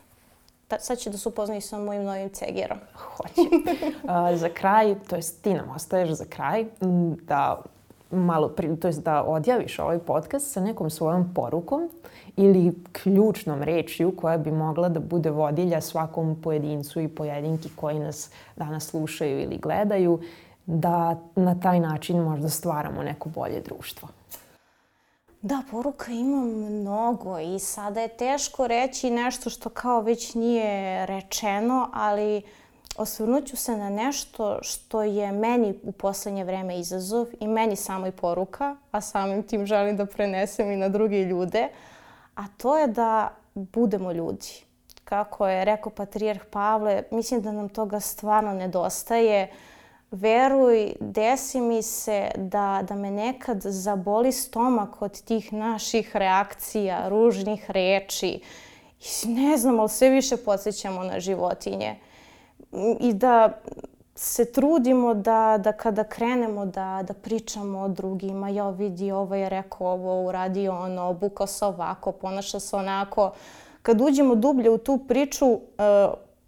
sad 0.80 0.98
će 0.98 1.10
da 1.10 1.18
se 1.18 1.28
upoznaju 1.28 1.60
sa 1.60 1.78
mojim 1.78 2.04
novim 2.04 2.30
cegerom. 2.30 2.78
Hoće. 2.94 3.40
Uh, 4.04 4.38
za 4.38 4.48
kraj, 4.48 4.94
to 5.08 5.16
jest 5.16 5.42
ti 5.42 5.54
nam 5.54 5.70
ostaješ 5.76 6.10
za 6.10 6.24
kraj, 6.24 6.64
da 7.26 7.62
malo, 8.10 8.48
pri, 8.48 8.76
to 8.76 8.88
jest 8.88 9.02
da 9.02 9.22
odjaviš 9.22 9.78
ovaj 9.78 9.98
podcast 9.98 10.52
sa 10.52 10.60
nekom 10.60 10.90
svojom 10.90 11.34
porukom 11.34 11.90
ili 12.36 12.74
ključnom 12.92 13.62
rečju 13.62 14.16
koja 14.16 14.38
bi 14.38 14.50
mogla 14.50 14.88
da 14.88 15.00
bude 15.00 15.30
vodilja 15.30 15.80
svakom 15.80 16.42
pojedincu 16.42 17.00
i 17.00 17.08
pojedinki 17.08 17.68
koji 17.76 17.98
nas 17.98 18.30
danas 18.56 18.86
slušaju 18.86 19.40
ili 19.40 19.58
gledaju, 19.58 20.20
da 20.66 21.20
na 21.36 21.60
taj 21.60 21.80
način 21.80 22.18
možda 22.18 22.48
stvaramo 22.48 23.02
neko 23.02 23.28
bolje 23.28 23.60
društvo. 23.60 24.08
Da, 25.44 25.62
poruka 25.70 26.12
ima 26.12 26.36
mnogo 26.70 27.38
i 27.38 27.58
sada 27.58 28.00
je 28.00 28.08
teško 28.08 28.66
reći 28.66 29.10
nešto 29.10 29.50
što 29.50 29.68
kao 29.68 30.00
već 30.00 30.34
nije 30.34 31.06
rečeno, 31.06 31.90
ali 31.92 32.42
osvrnut 32.96 33.46
ću 33.46 33.56
se 33.56 33.76
na 33.76 33.90
nešto 33.90 34.58
što 34.62 35.02
je 35.02 35.32
meni 35.32 35.74
u 35.82 35.92
poslednje 35.92 36.44
vreme 36.44 36.78
izazov 36.78 37.26
i 37.40 37.46
meni 37.46 37.76
samo 37.76 38.06
i 38.06 38.12
poruka, 38.12 38.76
a 38.90 39.00
samim 39.00 39.42
tim 39.42 39.66
želim 39.66 39.96
da 39.96 40.06
prenesem 40.06 40.70
i 40.70 40.76
na 40.76 40.88
druge 40.88 41.24
ljude, 41.24 41.68
a 42.34 42.42
to 42.56 42.78
je 42.78 42.86
da 42.86 43.30
budemo 43.54 44.12
ljudi. 44.12 44.64
Kako 45.04 45.46
je 45.48 45.64
rekao 45.64 45.92
patrijarh 45.92 46.44
Pavle, 46.50 47.02
mislim 47.10 47.42
da 47.42 47.52
nam 47.52 47.68
toga 47.68 48.00
stvarno 48.00 48.54
nedostaje. 48.54 49.48
Uh, 49.50 49.73
veruj, 50.14 50.92
desi 51.00 51.60
mi 51.60 51.82
se 51.82 52.30
da, 52.36 52.84
da 52.88 52.94
me 52.94 53.10
nekad 53.10 53.62
zaboli 53.62 54.32
stomak 54.32 55.02
od 55.02 55.22
tih 55.22 55.52
naših 55.52 56.16
reakcija, 56.16 57.08
ružnih 57.08 57.70
reči. 57.70 58.40
I 59.24 59.28
ne 59.28 59.56
znam, 59.56 59.80
ali 59.80 59.88
sve 59.88 60.08
više 60.08 60.36
podsjećamo 60.36 61.04
na 61.04 61.20
životinje. 61.20 61.96
I 63.00 63.12
da 63.12 63.60
se 64.14 64.52
trudimo 64.52 65.14
da, 65.14 65.58
da 65.64 65.72
kada 65.72 66.04
krenemo 66.04 66.66
da, 66.66 67.04
da 67.08 67.14
pričamo 67.14 67.80
o 67.80 67.88
drugima, 67.88 68.48
ja 68.48 68.70
vidi 68.70 69.12
ovo 69.12 69.34
je 69.34 69.48
rekao 69.48 69.86
ovo, 69.86 70.28
uradio 70.28 70.78
ono, 70.78 71.02
obukao 71.02 71.46
se 71.46 71.64
ovako, 71.64 72.12
ponaša 72.12 72.60
se 72.60 72.76
onako. 72.76 73.32
Kad 73.82 74.00
uđemo 74.00 74.34
dublje 74.34 74.70
u 74.70 74.78
tu 74.78 74.98
priču, 75.08 75.46
uh, 75.46 75.60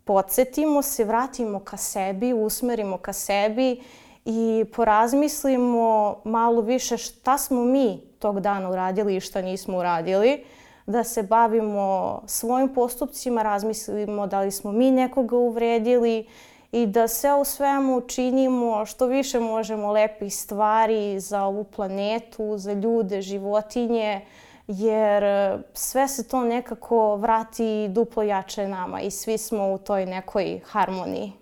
podsjetimo 0.07 0.82
se, 0.82 1.04
vratimo 1.04 1.61
ka 1.61 1.76
sebi, 1.76 2.32
usmerimo 2.32 2.98
ka 2.98 3.12
sebi 3.12 3.80
i 4.24 4.64
porazmislimo 4.76 6.16
malo 6.24 6.61
više 6.61 6.96
šta 6.96 7.38
smo 7.38 7.64
mi 7.64 8.00
tog 8.18 8.40
dana 8.40 8.70
uradili 8.70 9.16
i 9.16 9.20
šta 9.20 9.42
nismo 9.42 9.78
uradili, 9.78 10.44
da 10.86 11.04
se 11.04 11.22
bavimo 11.22 12.20
svojim 12.26 12.74
postupcima, 12.74 13.42
razmislimo 13.42 14.26
da 14.26 14.40
li 14.40 14.50
smo 14.50 14.72
mi 14.72 14.90
nekoga 14.90 15.36
uvredili 15.36 16.26
i 16.72 16.86
da 16.86 17.09
sve 17.09 17.34
u 17.34 17.44
svemu 17.44 18.00
činimo 18.00 18.86
što 18.86 19.07
više 19.07 19.40
možemo 19.40 19.92
lepih 19.92 20.34
stvari 20.34 21.20
za 21.20 21.42
ovu 21.44 21.64
planetu, 21.64 22.59
za 22.59 22.72
ljude, 22.72 23.22
životinje, 23.22 24.20
jer 24.69 25.25
e, 25.25 25.59
sve 25.75 26.09
se 26.09 26.29
to 26.29 26.45
nekako 26.45 27.17
vrati 27.17 27.89
duplo 27.89 28.23
jače 28.23 28.69
nama 28.69 29.01
i 29.01 29.11
svi 29.11 29.39
smo 29.39 29.73
u 29.73 29.79
toj 29.79 30.07
nekoj 30.07 30.61
harmoniji. 30.64 31.33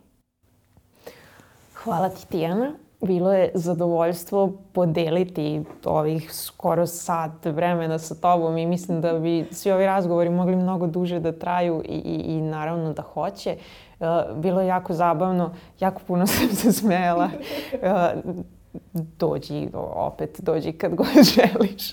Hvala 1.75 2.09
ti 2.09 2.27
Tijana. 2.27 2.72
Bilo 3.01 3.33
je 3.33 3.51
zadovoljstvo 3.55 4.53
podeliti 4.72 5.62
ovih 5.85 6.35
skoro 6.35 6.87
sat 6.87 7.45
vremena 7.45 7.99
sa 7.99 8.14
tobom 8.14 8.59
i 8.59 8.66
mislim 8.66 9.01
da 9.01 9.18
bi 9.18 9.47
svi 9.51 9.72
ovi 9.72 9.87
razgovori 9.87 10.31
mogli 10.31 10.57
mnogo 10.57 10.87
duže 10.87 11.20
da 11.20 11.39
traju 11.39 11.83
i, 11.85 11.95
i, 11.95 12.37
i 12.37 12.41
naravno 12.41 12.93
da 12.93 13.03
hoće. 13.03 13.51
E, 13.51 14.07
bilo 14.35 14.61
je 14.61 14.66
jako 14.66 14.93
zabavno, 14.93 15.55
jako 15.81 16.01
puno 16.07 16.27
sam 16.33 16.49
se 16.49 16.72
smejala. 16.72 17.31
E, 17.72 18.14
dođi 19.18 19.68
opet, 19.75 20.41
dođi 20.41 20.72
kad 20.72 20.95
god 20.95 21.07
želiš 21.35 21.93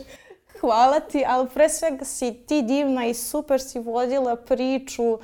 hvala 0.61 0.99
ti, 0.99 1.23
ali 1.27 1.47
pre 1.53 1.69
svega 1.69 2.05
si 2.05 2.33
ti 2.33 2.61
divna 2.61 3.05
i 3.05 3.13
super 3.13 3.61
si 3.61 3.79
vodila 3.79 4.35
priču 4.35 5.19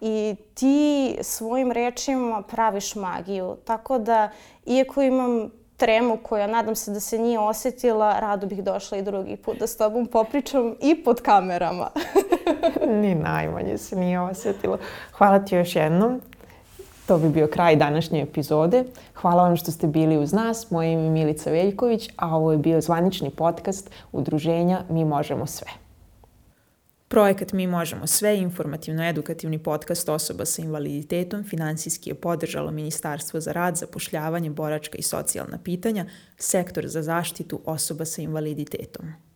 i 0.00 0.34
ti 0.54 1.16
svojim 1.20 1.72
rečima 1.72 2.42
praviš 2.42 2.94
magiju. 2.94 3.56
Tako 3.64 3.98
da, 3.98 4.30
iako 4.66 5.02
imam 5.02 5.50
tremu 5.76 6.16
koja 6.22 6.46
nadam 6.46 6.76
se 6.76 6.90
da 6.90 7.00
se 7.00 7.18
nije 7.18 7.38
osetila, 7.38 8.20
rado 8.20 8.46
bih 8.46 8.64
došla 8.64 8.98
i 8.98 9.02
drugi 9.02 9.36
put 9.36 9.58
da 9.58 9.66
s 9.66 9.76
tobom 9.76 10.06
popričam 10.06 10.74
i 10.80 11.04
pod 11.04 11.20
kamerama. 11.20 11.90
Ni 13.02 13.14
najmanje 13.14 13.78
se 13.78 13.96
nije 13.96 14.20
osetilo. 14.20 14.78
Hvala 15.12 15.44
ti 15.44 15.54
još 15.54 15.76
jednom. 15.76 16.20
To 17.12 17.18
bi 17.18 17.28
bio 17.28 17.46
kraj 17.46 17.76
današnje 17.76 18.22
epizode. 18.22 18.84
Hvala 19.14 19.42
vam 19.42 19.56
što 19.56 19.70
ste 19.70 19.86
bili 19.86 20.18
uz 20.18 20.32
nas. 20.32 20.70
Moje 20.70 20.92
ime 20.92 21.02
je 21.02 21.10
Milica 21.10 21.50
Veljković, 21.50 22.10
a 22.16 22.36
ovo 22.36 22.52
je 22.52 22.58
bio 22.58 22.80
zvanični 22.80 23.30
podcast 23.30 23.90
Udruženja 24.12 24.80
Mi 24.88 25.04
možemo 25.04 25.46
sve. 25.46 25.68
Projekat 27.08 27.52
Mi 27.52 27.66
možemo 27.66 28.06
sve, 28.06 28.38
informativno-edukativni 28.38 29.58
podcast 29.58 30.08
osoba 30.08 30.44
sa 30.44 30.62
invaliditetom, 30.62 31.44
finansijski 31.44 32.10
je 32.10 32.14
podržalo 32.14 32.70
Ministarstvo 32.70 33.40
za 33.40 33.52
rad, 33.52 33.76
zapošljavanje, 33.76 34.50
boračka 34.50 34.98
i 34.98 35.02
socijalna 35.02 35.58
pitanja, 35.64 36.06
sektor 36.36 36.88
za 36.88 37.02
zaštitu 37.02 37.60
osoba 37.64 38.04
sa 38.04 38.22
invaliditetom. 38.22 39.31